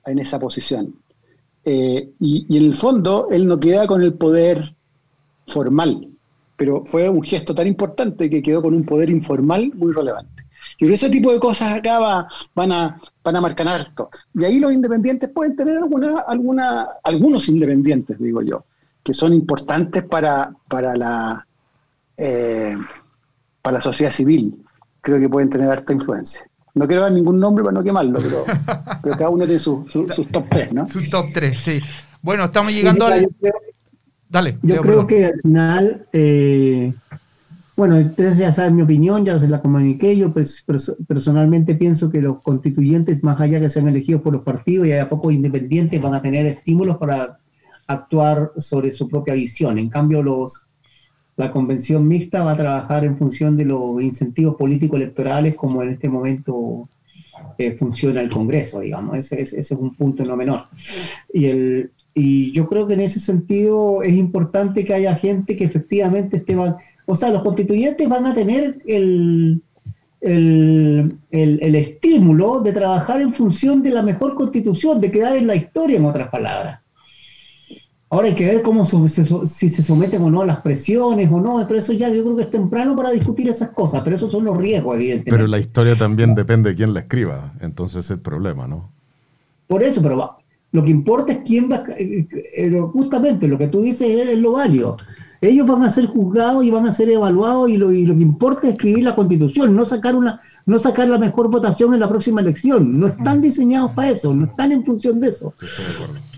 en 0.06 0.20
esa 0.20 0.38
posición. 0.38 0.94
Eh, 1.64 2.10
y, 2.18 2.56
en 2.56 2.64
el 2.64 2.74
fondo 2.74 3.28
él 3.30 3.46
no 3.46 3.60
queda 3.60 3.86
con 3.86 4.02
el 4.02 4.14
poder 4.14 4.74
formal, 5.46 6.08
pero 6.56 6.84
fue 6.86 7.08
un 7.08 7.22
gesto 7.22 7.54
tan 7.54 7.66
importante 7.66 8.30
que 8.30 8.42
quedó 8.42 8.62
con 8.62 8.74
un 8.74 8.84
poder 8.84 9.10
informal 9.10 9.72
muy 9.74 9.92
relevante. 9.92 10.44
Yo 10.78 10.86
creo 10.86 10.90
que 10.90 10.94
ese 10.94 11.10
tipo 11.10 11.32
de 11.32 11.40
cosas 11.40 11.74
acá 11.74 11.98
van, 12.54 12.72
a, 12.72 13.00
van 13.22 13.36
a 13.36 13.40
marcar 13.40 13.68
harto. 13.68 14.08
Y 14.34 14.44
ahí 14.44 14.60
los 14.60 14.72
independientes 14.72 15.28
pueden 15.30 15.56
tener 15.56 15.76
alguna, 15.76 16.20
alguna, 16.20 16.88
algunos 17.02 17.48
independientes, 17.48 18.18
digo 18.18 18.42
yo, 18.42 18.64
que 19.02 19.12
son 19.12 19.32
importantes 19.32 20.04
para, 20.04 20.54
para, 20.68 20.96
la, 20.96 21.46
eh, 22.16 22.76
para 23.62 23.74
la 23.74 23.80
sociedad 23.80 24.12
civil. 24.12 24.64
Creo 25.02 25.18
que 25.18 25.28
pueden 25.28 25.50
tener 25.50 25.70
harta 25.70 25.92
influencia. 25.92 26.49
No 26.74 26.86
quiero 26.86 27.02
dar 27.02 27.12
ningún 27.12 27.40
nombre 27.40 27.64
para 27.64 27.74
no 27.74 27.82
quemarlo, 27.82 28.18
pero, 28.20 28.44
pero 29.02 29.16
cada 29.16 29.30
uno 29.30 29.44
tiene 29.44 29.60
sus 29.60 29.86
top 30.30 30.46
3, 30.48 30.72
¿no? 30.72 30.88
Sus 30.88 31.10
top 31.10 31.26
3, 31.32 31.58
sí. 31.58 31.80
Bueno, 32.22 32.44
estamos 32.44 32.72
llegando 32.72 33.06
al... 33.06 33.28
Dale. 34.28 34.58
Yo 34.62 34.80
creo 34.80 35.06
que 35.08 35.26
al 35.26 35.40
final, 35.42 36.06
eh, 36.12 36.92
bueno, 37.76 37.98
ustedes 37.98 38.38
ya 38.38 38.52
saben 38.52 38.76
mi 38.76 38.82
opinión, 38.82 39.24
ya 39.24 39.40
se 39.40 39.48
la 39.48 39.60
comuniqué. 39.60 40.16
Yo 40.16 40.32
pues, 40.32 40.64
personalmente 41.08 41.74
pienso 41.74 42.10
que 42.10 42.20
los 42.20 42.40
constituyentes, 42.40 43.24
más 43.24 43.40
allá 43.40 43.58
que 43.58 43.68
sean 43.68 43.88
elegidos 43.88 44.22
por 44.22 44.32
los 44.32 44.42
partidos 44.42 44.86
y 44.86 44.92
haya 44.92 45.08
pocos 45.08 45.32
independientes, 45.32 46.00
van 46.00 46.14
a 46.14 46.22
tener 46.22 46.46
estímulos 46.46 46.96
para 46.98 47.38
actuar 47.88 48.52
sobre 48.58 48.92
su 48.92 49.08
propia 49.08 49.34
visión. 49.34 49.78
En 49.78 49.88
cambio, 49.88 50.22
los, 50.22 50.68
la 51.40 51.50
convención 51.50 52.06
mixta 52.06 52.44
va 52.44 52.52
a 52.52 52.56
trabajar 52.56 53.04
en 53.04 53.16
función 53.16 53.56
de 53.56 53.64
los 53.64 54.02
incentivos 54.02 54.56
políticos 54.56 55.00
electorales, 55.00 55.56
como 55.56 55.82
en 55.82 55.90
este 55.90 56.08
momento 56.08 56.88
eh, 57.56 57.76
funciona 57.76 58.20
el 58.20 58.28
Congreso, 58.28 58.80
digamos. 58.80 59.16
Ese, 59.16 59.42
es 59.42 59.70
un 59.72 59.94
punto 59.94 60.22
no 60.24 60.36
menor. 60.36 60.66
Y 61.32 62.52
yo 62.52 62.68
creo 62.68 62.86
que 62.86 62.94
en 62.94 63.00
ese 63.00 63.18
sentido 63.18 64.02
es 64.02 64.12
importante 64.12 64.84
que 64.84 64.94
haya 64.94 65.14
gente 65.14 65.56
que 65.56 65.64
efectivamente 65.64 66.36
esté... 66.36 66.56
O 67.06 67.16
sea, 67.16 67.30
los 67.30 67.42
constituyentes 67.42 68.08
van 68.08 68.26
a 68.26 68.34
tener 68.34 68.78
el, 68.86 69.62
estímulo 71.82 72.60
de 72.60 72.72
trabajar 72.72 73.22
en 73.22 73.32
función 73.32 73.82
de 73.82 73.90
la 73.90 74.02
mejor 74.02 74.34
constitución, 74.34 75.00
de 75.00 75.10
quedar 75.10 75.36
en 75.36 75.46
la 75.46 75.56
historia, 75.56 75.96
en 75.96 76.04
otras 76.04 76.28
palabras. 76.28 76.80
Ahora 78.12 78.26
hay 78.26 78.34
que 78.34 78.44
ver 78.44 78.62
cómo 78.62 78.84
si 78.84 79.68
se 79.68 79.82
someten 79.84 80.20
o 80.22 80.30
no 80.32 80.42
a 80.42 80.46
las 80.46 80.60
presiones 80.62 81.30
o 81.30 81.40
no, 81.40 81.64
pero 81.68 81.78
eso 81.78 81.92
ya 81.92 82.08
yo 82.08 82.24
creo 82.24 82.36
que 82.36 82.42
es 82.42 82.50
temprano 82.50 82.96
para 82.96 83.10
discutir 83.10 83.48
esas 83.48 83.70
cosas, 83.70 84.02
pero 84.02 84.16
esos 84.16 84.32
son 84.32 84.44
los 84.44 84.56
riesgos, 84.56 84.96
evidentemente. 84.96 85.30
Pero 85.30 85.46
la 85.46 85.60
historia 85.60 85.94
también 85.94 86.34
depende 86.34 86.70
de 86.70 86.76
quién 86.76 86.92
la 86.92 87.00
escriba, 87.00 87.54
entonces 87.60 88.04
es 88.04 88.10
el 88.10 88.18
problema, 88.18 88.66
¿no? 88.66 88.90
Por 89.68 89.84
eso, 89.84 90.02
pero 90.02 90.16
va, 90.16 90.38
lo 90.72 90.84
que 90.84 90.90
importa 90.90 91.32
es 91.32 91.38
quién 91.44 91.70
va, 91.70 91.84
eh, 91.96 92.26
eh, 92.56 92.80
justamente 92.92 93.46
lo 93.46 93.56
que 93.56 93.68
tú 93.68 93.80
dices 93.80 94.08
es 94.08 94.38
lo 94.38 94.52
válido. 94.52 94.96
Ellos 95.42 95.66
van 95.66 95.82
a 95.84 95.90
ser 95.90 96.06
juzgados 96.06 96.64
y 96.64 96.70
van 96.70 96.86
a 96.86 96.92
ser 96.92 97.08
evaluados 97.08 97.70
y 97.70 97.78
lo, 97.78 97.92
y 97.92 98.04
lo 98.04 98.14
que 98.14 98.22
importa 98.22 98.66
es 98.66 98.74
escribir 98.74 99.04
la 99.04 99.14
constitución, 99.14 99.74
no 99.74 99.86
sacar 99.86 100.14
una, 100.14 100.40
no 100.66 100.78
sacar 100.78 101.08
la 101.08 101.16
mejor 101.16 101.50
votación 101.50 101.94
en 101.94 102.00
la 102.00 102.08
próxima 102.08 102.42
elección. 102.42 103.00
No 103.00 103.06
están 103.06 103.40
diseñados 103.40 103.92
para 103.92 104.10
eso, 104.10 104.34
no 104.34 104.44
están 104.44 104.72
en 104.72 104.84
función 104.84 105.18
de 105.18 105.28
eso. 105.28 105.54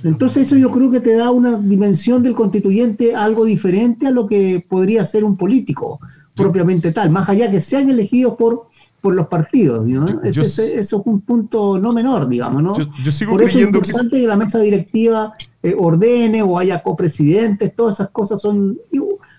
Entonces 0.04 0.46
eso 0.46 0.56
yo 0.56 0.70
creo 0.70 0.90
que 0.90 1.00
te 1.00 1.14
da 1.14 1.32
una 1.32 1.58
dimensión 1.58 2.22
del 2.22 2.34
constituyente 2.34 3.16
algo 3.16 3.44
diferente 3.44 4.06
a 4.06 4.12
lo 4.12 4.26
que 4.26 4.64
podría 4.68 5.04
ser 5.04 5.24
un 5.24 5.36
político 5.36 5.98
propiamente 6.34 6.92
tal, 6.92 7.10
más 7.10 7.28
allá 7.28 7.50
que 7.50 7.60
sean 7.60 7.90
elegidos 7.90 8.36
por 8.36 8.68
por 9.02 9.16
los 9.16 9.26
partidos, 9.26 9.84
¿no? 9.84 10.06
eso 10.22 10.42
es 10.42 10.92
un 10.92 11.20
punto 11.22 11.76
no 11.76 11.90
menor, 11.90 12.28
digamos, 12.28 12.62
¿no? 12.62 12.72
Yo, 13.02 13.10
sigo 13.10 13.32
por 13.32 13.42
eso 13.42 13.58
es 13.58 13.64
importante 13.64 14.20
que... 14.20 14.26
la 14.28 14.36
mesa 14.36 14.60
directiva 14.60 15.34
eh, 15.60 15.74
ordene 15.76 16.40
o 16.40 16.56
haya 16.56 16.80
copresidentes, 16.84 17.74
todas 17.74 17.96
esas 17.96 18.10
cosas 18.10 18.40
son 18.40 18.78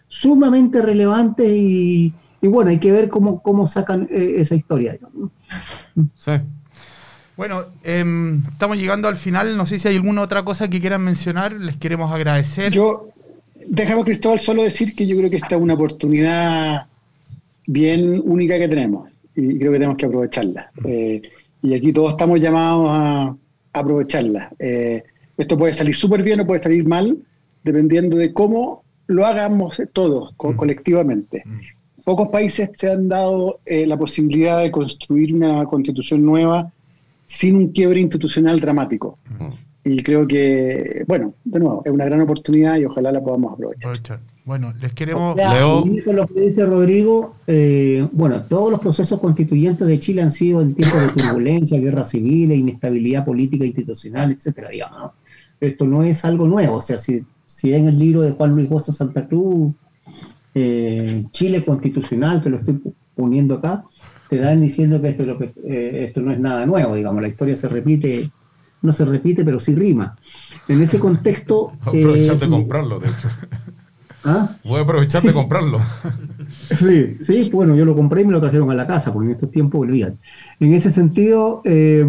sumamente 0.09 0.82
relevantes 0.82 1.49
y, 1.49 2.14
bueno, 2.41 2.72
hay 2.72 2.78
que 2.78 2.91
ver 2.91 3.07
cómo, 3.07 3.41
cómo 3.41 3.66
sacan 3.66 4.05
eh, 4.11 4.36
esa 4.39 4.53
historia. 4.55 4.99
Sí. 6.18 6.34
Bueno, 7.38 7.61
em, 7.84 8.43
estamos 8.45 8.78
llegando 8.78 9.07
al 9.07 9.16
final. 9.16 9.55
No 9.55 9.66
sé 9.66 9.80
si 9.80 9.88
hay 9.88 9.95
alguna 9.95 10.22
otra 10.24 10.43
cosa 10.43 10.68
que 10.68 10.82
quieran 10.82 11.01
mencionar. 11.01 11.53
Les 11.53 11.78
queremos 11.78 12.11
agradecer. 12.11 12.74
Yo, 12.74 13.07
déjame, 13.66 14.03
Cristóbal, 14.03 14.41
solo 14.41 14.64
decir 14.64 14.93
que 14.93 15.07
yo 15.07 15.16
creo 15.16 15.30
que 15.30 15.38
esta 15.38 15.55
es 15.55 15.61
una 15.61 15.74
oportunidad 15.74 16.86
bien 17.66 18.22
única 18.26 18.59
que 18.59 18.68
tenemos 18.68 19.12
y 19.36 19.57
creo 19.59 19.71
que 19.71 19.79
tenemos 19.79 19.97
que 19.97 20.05
aprovecharla. 20.05 20.71
Eh, 20.86 21.21
y 21.61 21.73
aquí 21.73 21.93
todos 21.93 22.11
estamos 22.11 22.39
llamados 22.39 22.88
a, 22.89 23.36
aprovecharla. 23.73 24.51
Eh, 24.59 25.03
esto 25.38 25.57
puede 25.57 25.73
salir 25.73 25.95
súper 25.95 26.21
bien 26.21 26.39
o 26.41 26.45
puede 26.45 26.61
salir 26.61 26.86
mal, 26.86 27.17
dependiendo 27.63 28.17
de 28.17 28.31
cómo 28.34 28.84
lo 29.07 29.25
hagamos 29.25 29.81
todos, 29.93 30.34
mm. 30.34 30.55
colectivamente. 30.55 31.43
Mm. 31.45 31.59
Pocos 32.03 32.29
países 32.29 32.69
se 32.75 32.91
han 32.91 33.07
dado 33.07 33.59
eh, 33.65 33.88
la 33.88 33.97
posibilidad 33.97 34.61
de 34.61 34.69
construir 34.69 35.34
una 35.34 35.65
constitución 35.65 36.23
nueva 36.23 36.71
sin 37.25 37.55
un 37.55 37.67
quiebre 37.69 37.99
institucional 37.99 38.59
dramático. 38.59 39.17
Mm. 39.39 39.89
Y 39.89 40.03
creo 40.03 40.27
que, 40.27 41.03
bueno, 41.07 41.34
de 41.43 41.59
nuevo, 41.59 41.81
es 41.84 41.91
una 41.91 42.05
gran 42.05 42.21
oportunidad 42.21 42.77
y 42.77 42.86
ojalá 42.86 43.11
la 43.11 43.21
podamos 43.21 43.53
aprovechar. 43.53 44.19
Bueno, 44.46 44.74
les 44.82 44.94
queremos... 44.94 45.38
Leo. 45.38 45.86
Con 46.04 46.16
lo 46.18 46.28
que 46.28 46.41
dice 46.41 46.66
Rodrigo, 46.66 47.36
eh, 47.48 48.06
bueno, 48.12 48.41
todos 48.41 48.72
los 48.72 48.80
procesos 48.82 49.20
constituyentes 49.20 49.88
de 49.88 50.00
Chile 50.00 50.22
han 50.22 50.32
sido 50.32 50.62
en 50.62 50.76
tiempos 50.76 51.02
de 51.02 51.22
turbulencia, 51.22 51.80
guerra 51.80 52.04
civil, 52.04 52.52
inestabilidad 52.52 53.24
política 53.24 53.66
institucional, 53.66 54.32
etcétera, 54.32 54.70
digamos. 54.70 55.12
Esto 55.62 55.86
no 55.86 56.04
es 56.04 56.26
algo 56.26 56.46
nuevo, 56.46 56.76
o 56.76 56.82
sea, 56.82 56.98
si, 56.98 57.24
si 57.46 57.74
en 57.74 57.88
el 57.88 57.98
libro 57.98 58.22
de 58.22 58.32
Juan 58.32 58.52
Luis 58.52 58.68
Bosa 58.68 58.91
Santa 58.91 59.26
Cruz, 59.28 59.74
eh, 60.54 61.24
Chile 61.32 61.64
constitucional, 61.64 62.44
que 62.44 62.50
lo 62.50 62.58
estoy 62.58 62.82
poniendo 63.16 63.56
acá, 63.56 63.86
te 64.28 64.39
dan 64.39 64.60
diciendo 64.60 65.02
que 65.02 65.10
esto, 65.10 65.24
eh, 65.64 66.04
esto 66.04 66.22
no 66.22 66.34
es 66.34 66.39
nada 66.39 66.66
nuevo, 66.66 66.96
digamos, 66.96 67.22
la 67.22 67.30
historia 67.30 67.56
se 67.56 67.70
repite 67.70 68.30
no 68.84 68.91
se 68.91 69.06
repite, 69.06 69.44
pero 69.44 69.60
sí 69.60 69.74
rima. 69.74 70.16
En 70.68 70.82
ese 70.84 71.00
contexto... 71.00 71.72
Aprovechar 71.82 72.38
de 72.38 72.50
comprarlo, 72.50 73.00
de 73.00 73.08
hecho. 73.08 73.30
¿Ah? 74.26 74.55
Voy 74.63 74.80
a 74.80 74.84
aprovechar 74.84 75.24
de 75.24 75.34
comprarlo. 75.34 75.80
Sí, 76.78 77.15
sí, 77.21 77.49
bueno, 77.51 77.74
yo 77.76 77.86
lo 77.86 77.95
compré 77.95 78.21
y 78.21 78.26
me 78.26 78.34
lo 78.34 78.41
trajeron 78.41 78.69
a 78.69 78.76
la 78.76 78.86
casa, 78.86 79.11
porque 79.13 79.28
en 79.28 79.32
estos 79.32 79.49
tiempos 79.49 79.80
volvían. 79.80 80.17
En 80.59 80.74
ese 80.74 80.91
sentido, 80.91 81.61
eh, 81.63 82.05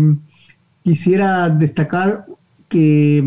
quisiera 0.82 1.48
destacar 1.48 2.26
que 2.68 3.24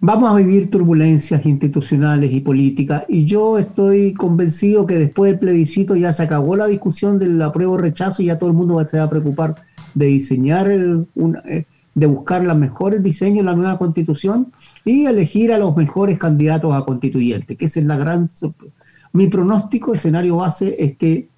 vamos 0.00 0.30
a 0.30 0.36
vivir 0.36 0.70
turbulencias 0.70 1.44
institucionales 1.44 2.32
y 2.32 2.40
políticas, 2.40 3.04
y 3.08 3.26
yo 3.26 3.58
estoy 3.58 4.14
convencido 4.14 4.86
que 4.86 4.98
después 4.98 5.32
del 5.32 5.40
plebiscito 5.40 5.94
ya 5.94 6.12
se 6.12 6.22
acabó 6.22 6.56
la 6.56 6.66
discusión 6.66 7.18
del 7.18 7.40
apruebo 7.42 7.76
rechazo 7.76 8.22
y 8.22 8.26
ya 8.26 8.38
todo 8.38 8.50
el 8.50 8.56
mundo 8.56 8.74
va 8.76 8.86
a, 8.90 9.02
a 9.02 9.10
preocupar 9.10 9.56
de 9.94 10.06
diseñar 10.06 10.68
un, 10.68 11.38
eh, 11.44 11.64
de 11.96 12.06
buscar 12.06 12.44
los 12.44 12.56
mejores 12.58 13.02
diseños 13.02 13.38
de 13.38 13.50
la 13.50 13.56
nueva 13.56 13.78
constitución 13.78 14.52
y 14.84 15.06
elegir 15.06 15.50
a 15.50 15.56
los 15.56 15.74
mejores 15.74 16.18
candidatos 16.18 16.74
a 16.74 16.84
constituyente, 16.84 17.56
que 17.56 17.64
esa 17.64 17.80
es 17.80 17.86
la 17.86 17.96
gran... 17.96 18.28
Mi 19.14 19.28
pronóstico, 19.28 19.94
escenario 19.94 20.36
base, 20.36 20.76
es 20.78 20.98
que 20.98 21.28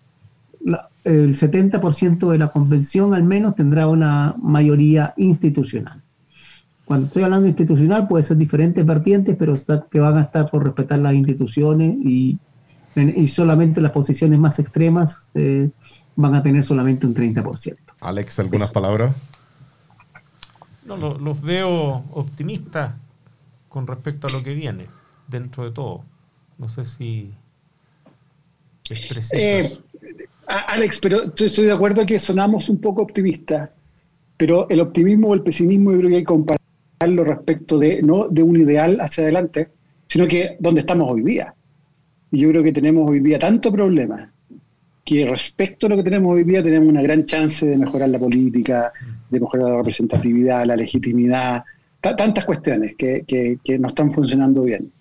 el 1.05 1.35
70% 1.37 2.29
de 2.29 2.39
la 2.39 2.49
convención 2.49 3.15
al 3.15 3.23
menos 3.23 3.55
tendrá 3.55 3.87
una 3.87 4.35
mayoría 4.43 5.15
institucional. 5.17 6.03
Cuando 6.85 7.07
estoy 7.07 7.23
hablando 7.23 7.45
de 7.45 7.51
institucional 7.51 8.09
puede 8.09 8.25
ser 8.25 8.37
diferentes 8.37 8.85
vertientes, 8.85 9.37
pero 9.39 9.55
que 9.89 10.01
van 10.01 10.19
a 10.19 10.23
estar 10.23 10.51
por 10.51 10.65
respetar 10.65 10.99
las 10.99 11.15
instituciones 11.15 11.97
y, 12.05 12.37
y 12.97 13.29
solamente 13.29 13.81
las 13.81 13.93
posiciones 13.93 14.41
más 14.41 14.59
extremas 14.59 15.31
eh, 15.35 15.71
van 16.17 16.35
a 16.35 16.43
tener 16.43 16.65
solamente 16.65 17.07
un 17.07 17.15
30%. 17.15 17.77
Alex, 18.01 18.41
¿algunas 18.41 18.73
palabras? 18.73 19.15
No, 20.89 20.97
los 20.97 21.43
veo 21.43 22.05
optimistas 22.13 22.95
con 23.69 23.87
respecto 23.87 24.27
a 24.27 24.31
lo 24.31 24.43
que 24.43 24.55
viene, 24.55 24.87
dentro 25.29 25.65
de 25.65 25.71
todo. 25.71 26.03
No 26.57 26.69
sé 26.69 26.85
si 26.85 27.31
es 28.89 29.07
preciso. 29.07 29.37
Eh, 29.37 29.71
Alex, 30.47 30.99
pero 31.01 31.25
estoy 31.35 31.67
de 31.67 31.73
acuerdo 31.73 32.07
que 32.07 32.19
sonamos 32.19 32.71
un 32.71 32.81
poco 32.81 33.03
optimistas, 33.03 33.69
pero 34.37 34.69
el 34.71 34.81
optimismo 34.81 35.29
o 35.29 35.35
el 35.35 35.43
pesimismo 35.43 35.93
yo 35.93 35.99
creo 35.99 36.11
que 36.11 36.17
hay 36.17 36.23
que 36.23 36.27
compararlo 36.27 37.25
respecto 37.25 37.79
de 37.79 38.03
no 38.03 38.29
de 38.29 38.43
un 38.43 38.57
ideal 38.57 38.99
hacia 39.01 39.25
adelante, 39.25 39.69
sino 40.07 40.27
que 40.27 40.57
donde 40.59 40.81
estamos 40.81 41.11
hoy 41.11 41.23
día. 41.23 41.55
Y 42.31 42.41
yo 42.41 42.51
creo 42.51 42.63
que 42.63 42.73
tenemos 42.73 43.09
hoy 43.09 43.21
día 43.21 43.39
tanto 43.39 43.71
problema 43.71 44.33
que 45.09 45.25
respecto 45.25 45.87
a 45.87 45.91
lo 45.91 45.97
que 45.97 46.03
tenemos 46.03 46.35
hoy 46.35 46.45
día 46.45 46.63
tenemos 46.63 46.87
una 46.87 47.01
gran 47.01 47.25
chance 47.25 47.67
de 47.67 47.79
mejorar 47.79 48.11
la 48.11 48.19
política, 48.19 48.93
de 49.31 49.41
mejorar 49.41 49.71
la 49.71 49.77
representatividad, 49.79 50.67
la 50.67 50.77
legitimidad, 50.77 51.65
tantas 51.99 52.45
cuestiones 52.45 52.95
que, 52.95 53.25
que, 53.27 53.79
no 53.79 53.89
están 53.89 54.11
funcionando 54.11 54.65
bien. 54.65 54.93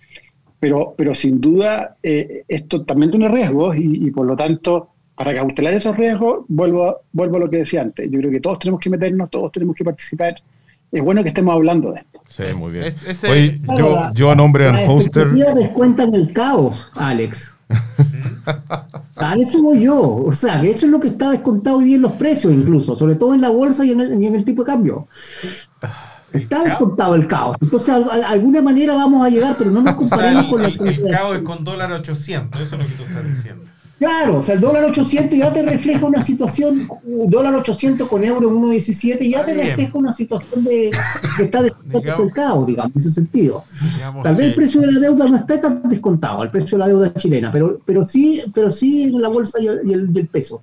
Pero, 0.62 0.94
pero 0.98 1.14
sin 1.14 1.42
duda 1.42 1.98
eh, 2.02 2.46
esto 2.48 2.86
también 2.86 3.12
tiene 3.12 3.28
riesgos 3.28 3.76
y, 3.78 4.10
por 4.12 4.26
lo 4.26 4.38
tanto, 4.38 4.92
para 5.14 5.36
cautelar 5.36 5.74
esos 5.74 5.98
riesgos, 5.98 6.46
vuelvo, 6.48 7.02
vuelvo 7.12 7.36
a 7.36 7.40
lo 7.42 7.50
que 7.50 7.58
decía 7.58 7.82
antes. 7.82 8.10
Yo 8.10 8.20
creo 8.20 8.32
que 8.32 8.40
todos 8.40 8.60
tenemos 8.60 8.80
que 8.80 8.90
meternos, 8.90 9.30
todos 9.30 9.52
tenemos 9.52 9.76
que 9.76 9.84
participar 9.84 10.36
es 10.92 11.04
bueno 11.04 11.22
que 11.24 11.30
estamos 11.30 11.54
hablando 11.54 11.92
de 11.92 12.00
esto. 12.02 12.22
Sí, 12.30 12.44
muy 12.56 12.72
bien. 12.72 12.86
Es- 12.86 13.24
Oye, 13.24 13.62
yo, 13.78 13.96
la- 13.96 14.12
yo 14.14 14.32
a 14.32 14.36
nombre 14.36 14.66
de 14.66 14.72
Las 14.74 14.82
Anhoster, 14.82 15.28
descuentan 15.30 16.14
el 16.14 16.34
caos, 16.34 16.92
Alex. 16.96 17.56
A 19.18 19.34
eso 19.36 19.62
voy 19.62 19.82
yo. 19.82 20.00
O 20.26 20.32
sea, 20.34 20.62
que 20.62 20.70
eso 20.70 20.86
es 20.86 20.92
lo 20.92 21.00
que 21.00 21.08
está 21.10 21.32
descontado 21.32 21.78
hoy 21.78 21.86
día 21.86 21.96
en 21.98 22.02
los 22.04 22.14
precios, 22.14 22.54
incluso, 22.54 22.96
sobre 22.96 23.16
todo 23.16 23.34
en 23.34 23.42
la 23.42 23.50
bolsa 23.50 23.84
y 23.84 23.92
en 23.92 24.00
el, 24.02 24.22
y 24.24 24.28
en 24.28 24.36
el 24.36 24.46
tipo 24.46 24.64
de 24.64 24.68
cambio. 24.72 25.08
Está 26.32 26.64
descontado 26.64 27.16
el 27.16 27.28
caos. 27.28 27.58
Entonces, 27.62 27.96
de 27.96 28.24
alguna 28.24 28.62
manera 28.62 28.94
vamos 28.96 29.26
a 29.26 29.30
llegar, 29.30 29.56
pero 29.58 29.72
no 29.72 29.82
nos 29.82 29.94
O 29.96 30.08
sea, 30.08 30.08
comparemos 30.34 30.44
el, 30.44 30.50
con 30.50 30.62
la 30.62 30.68
el- 30.68 31.06
el 31.06 31.12
cabo 31.12 31.34
es 31.34 31.42
con 31.42 31.64
dólar 31.64 31.92
800, 31.92 32.62
eso 32.62 32.76
es 32.76 32.82
lo 32.82 32.88
que 32.88 32.94
tú 32.94 33.04
estás 33.04 33.28
diciendo. 33.28 33.64
Claro, 34.00 34.38
o 34.38 34.42
sea, 34.44 34.54
el 34.54 34.62
dólar 34.62 34.84
800 34.86 35.40
ya 35.40 35.52
te 35.52 35.64
refleja 35.64 36.06
una 36.06 36.22
situación, 36.22 36.88
dólar 37.04 37.56
800 37.56 38.08
con 38.08 38.24
euro 38.24 38.48
en 38.50 38.56
1.17 38.56 39.28
ya 39.28 39.44
te 39.44 39.56
bien. 39.56 39.68
refleja 39.70 39.98
una 39.98 40.14
situación 40.14 40.64
de 40.64 40.92
que 41.36 41.44
está 41.44 41.64
descontado, 41.64 42.64
digamos, 42.66 42.92
en 42.96 43.00
ese 43.00 43.10
sentido. 43.10 43.64
Digamos 43.96 44.24
Tal 44.24 44.36
vez 44.36 44.46
el 44.50 44.56
precio 44.56 44.82
de 44.82 44.92
la 44.92 45.00
deuda 45.00 45.28
no 45.28 45.36
está 45.36 45.60
tan 45.60 45.82
descontado, 45.90 46.44
el 46.44 46.52
precio 46.52 46.78
de 46.78 46.84
la 46.84 46.88
deuda 46.90 47.14
chilena, 47.16 47.52
pero, 47.52 47.80
pero 47.86 48.06
sí, 48.06 48.44
pero 48.54 48.70
sí 48.70 49.04
en 49.06 49.20
la 49.20 49.30
bolsa 49.30 49.60
y 49.60 49.66
el, 49.68 49.80
y 49.84 49.94
el- 49.94 50.10
y 50.16 50.20
el 50.20 50.28
peso. 50.28 50.62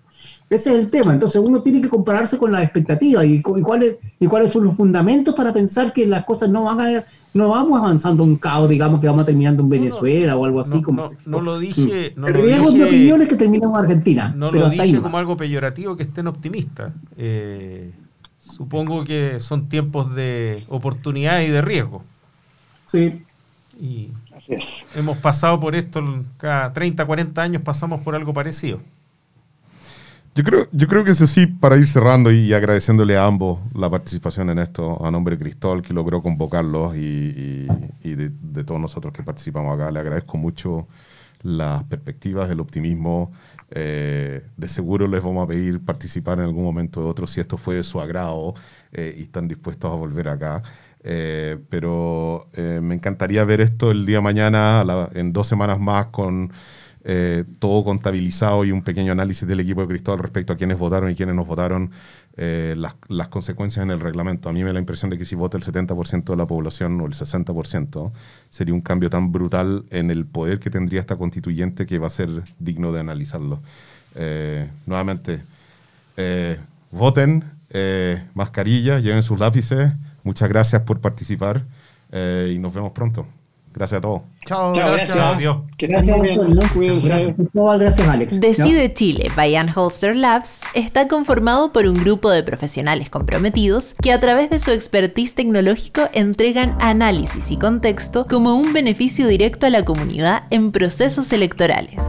Ese 0.49 0.71
es 0.71 0.77
el 0.85 0.87
tema. 0.89 1.13
Entonces 1.13 1.43
uno 1.45 1.61
tiene 1.61 1.81
que 1.81 1.89
compararse 1.89 2.39
con 2.39 2.53
las 2.53 2.63
expectativas 2.63 3.25
y, 3.25 3.35
y 3.35 3.43
cuáles 3.63 3.97
y 4.21 4.27
cuáles 4.29 4.53
son 4.53 4.63
los 4.65 4.77
fundamentos 4.77 5.35
para 5.35 5.53
pensar 5.53 5.93
que 5.93 6.07
las 6.07 6.25
cosas 6.25 6.51
no 6.51 6.63
van 6.65 6.81
a 6.81 7.05
no 7.35 7.49
vamos 7.51 7.79
avanzando 7.79 8.23
a 8.23 8.27
un 8.27 8.37
caos, 8.37 8.69
digamos 8.69 9.01
que 9.01 9.07
vamos 9.09 9.27
terminando 9.27 9.63
en 9.63 9.69
Venezuela 9.69 10.37
o 10.37 10.45
algo 10.45 10.61
así 10.61 10.77
no, 10.77 10.83
como 10.83 11.05
no, 11.27 11.41
lo 11.41 11.59
dije, 11.59 12.13
no 12.17 12.29
el 12.29 12.33
lo 12.35 12.43
riesgo 12.43 12.71
de 12.71 12.79
dije- 12.79 12.85
opinión 12.89 13.23
es 13.23 13.29
que 13.29 13.37
terminamos 13.37 13.79
en 13.79 13.85
Argentina. 13.85 14.33
No 14.37 14.51
pero 14.51 14.65
lo 14.67 14.71
ahí 14.71 14.79
dije 14.81 15.01
como 15.03 15.19
algo 15.19 15.37
peyorativo 15.37 15.97
que 15.97 16.05
estén 16.05 16.27
optimistas. 16.29 16.93
Eh, 17.17 17.93
supongo 18.39 19.05
que 19.05 19.41
son 19.41 19.69
tiempos 19.69 20.15
de 20.15 20.63
oportunidad 20.69 21.41
y 21.43 21.49
de 21.49 21.61
riesgo. 21.61 22.05
Sí. 22.87 23.23
Y 23.81 24.11
Así 24.37 24.55
es. 24.55 24.75
hemos 24.95 25.17
pasado 25.19 25.59
por 25.59 25.75
esto 25.75 26.01
cada 26.37 26.73
30, 26.73 27.05
40 27.05 27.43
años, 27.43 27.63
pasamos 27.63 28.01
por 28.03 28.15
algo 28.15 28.33
parecido. 28.33 28.81
Yo 30.35 30.43
creo, 30.43 30.67
yo 30.73 30.89
creo 30.89 31.05
que 31.05 31.13
eso 31.13 31.27
sí, 31.27 31.47
para 31.47 31.77
ir 31.77 31.87
cerrando 31.87 32.33
y 32.33 32.53
agradeciéndole 32.53 33.17
a 33.17 33.25
ambos 33.25 33.61
la 33.75 33.89
participación 33.91 34.51
en 34.51 34.59
esto, 34.59 35.05
a 35.05 35.11
nombre 35.11 35.37
de 35.37 35.43
Cristóbal, 35.43 35.83
que 35.83 35.95
logró 35.95 36.23
convocarlos, 36.23 36.97
y, 36.97 37.01
y- 37.01 37.69
y 38.03 38.15
de, 38.15 38.31
de 38.31 38.65
todos 38.65 38.81
nosotros 38.81 39.13
que 39.13 39.23
participamos 39.23 39.75
acá, 39.75 39.91
le 39.93 40.01
agradezco 40.01 40.37
mucho 40.37 40.89
las 41.43 41.85
perspectivas, 41.85 42.51
el 42.51 42.61
optimismo. 42.61 43.33
Eh, 43.71 44.43
de 44.57 44.69
seguro 44.69 45.09
les 45.09 45.23
vamos 45.25 45.45
a 45.45 45.49
pedir 45.49 45.81
participar 45.85 46.39
en 46.39 46.45
algún 46.47 46.65
momento 46.65 47.03
de 47.03 47.09
otro 47.09 47.27
si 47.27 47.41
esto 47.41 47.59
fue 47.59 47.77
de 47.77 47.85
su 47.85 48.01
agrado 48.01 48.55
eh, 48.93 49.15
y 49.19 49.23
están 49.23 49.49
dispuestos 49.49 49.91
a 49.93 49.97
volver 49.97 50.29
acá. 50.29 50.63
Eh, 51.03 51.59
pero 51.71 52.49
eh, 52.55 52.81
me 52.83 52.95
encantaría 52.95 53.45
ver 53.45 53.61
esto 53.61 53.91
el 53.91 54.07
día 54.07 54.19
de 54.19 54.23
mañana, 54.23 54.85
la- 54.85 55.11
en 55.15 55.33
dos 55.33 55.47
semanas 55.47 55.79
más, 55.81 56.07
con 56.07 56.53
eh, 57.05 57.45
todo 57.59 57.85
contabilizado 57.85 58.65
y 58.65 58.73
un 58.73 58.83
pequeño 58.83 59.13
análisis 59.13 59.47
del 59.47 59.61
equipo 59.61 59.83
de 59.83 59.89
Cristóbal 59.89 60.21
respecto 60.21 60.53
a 60.53 60.57
quiénes 60.57 60.79
votaron 60.79 61.11
y 61.11 61.15
quiénes 61.15 61.35
no 61.35 61.45
votaron, 61.45 61.91
eh, 62.37 62.75
las, 62.77 62.97
las 63.09 63.29
consecuencias 63.29 63.83
en 63.83 63.91
el 63.91 64.01
reglamento. 64.01 64.49
A 64.49 64.53
mí 64.53 64.61
me 64.61 64.67
da 64.67 64.75
la 64.75 64.81
impresión 64.81 65.11
de 65.11 65.19
que 65.19 65.25
si 65.25 65.35
vota 65.35 65.57
el 65.57 65.63
70% 65.63 66.25
de 66.25 66.37
la 66.37 66.47
población 66.47 67.01
o 67.01 67.07
el 67.07 67.13
60%, 67.13 68.13
sería 68.51 68.75
un 68.75 68.81
cambio 68.81 69.11
tan 69.11 69.33
brutal 69.33 69.85
en 69.91 70.11
el 70.11 70.27
poder 70.27 70.59
que 70.59 70.71
tendría 70.71 71.01
esta 71.01 71.17
constituyente 71.17 71.87
que 71.87 71.99
va 71.99 72.09
a 72.09 72.11
ser 72.11 72.29
digno 72.59 72.93
de 72.93 73.01
analizarlo. 73.01 73.61
Eh, 74.15 74.69
nuevamente, 74.87 75.43
eh, 76.17 76.59
voten, 76.91 77.45
eh, 77.71 78.23
mascarilla, 78.35 79.01
lleven 79.01 79.23
sus 79.23 79.39
lápices. 79.39 79.93
Muchas 80.23 80.49
gracias 80.49 80.83
por 80.83 81.01
participar 81.01 81.65
eh, 82.13 82.53
y 82.55 82.59
nos 82.59 82.73
vemos 82.73 82.93
pronto. 82.93 83.27
Gracias 83.75 83.99
a 83.99 84.01
todos. 84.01 84.23
Chao, 84.47 84.73
Chao, 84.73 84.93
gracias. 84.93 85.17
gracias. 85.17 85.37
Adiós. 85.37 85.57
Que 85.77 85.87
Gracias, 85.89 86.21
bien. 86.21 86.39
Gracias, 87.53 88.09
Alex. 88.09 88.41
Decide 88.41 88.95
Chile 88.95 89.27
by 89.35 89.55
Holster 89.75 90.15
Labs 90.15 90.61
está 90.75 91.09
conformado 91.09 91.73
por 91.73 91.87
un 91.87 91.95
grupo 91.95 92.31
de 92.31 92.45
profesionales 92.45 93.11
comprometidos 93.11 93.95
que 93.95 94.13
a 94.13 94.21
través 94.21 94.51
de 94.51 94.61
su 94.61 94.71
expertise 94.71 95.35
tecnológico 95.35 96.03
entregan 96.13 96.77
análisis 96.81 97.51
y 97.51 97.57
contexto 97.57 98.27
como 98.27 98.55
un 98.57 98.73
beneficio 98.73 99.27
directo 99.27 99.67
a 99.67 99.71
la 99.71 99.85
comunidad 99.85 100.45
en 100.51 100.71
procesos 100.71 101.33
electorales. 101.33 102.05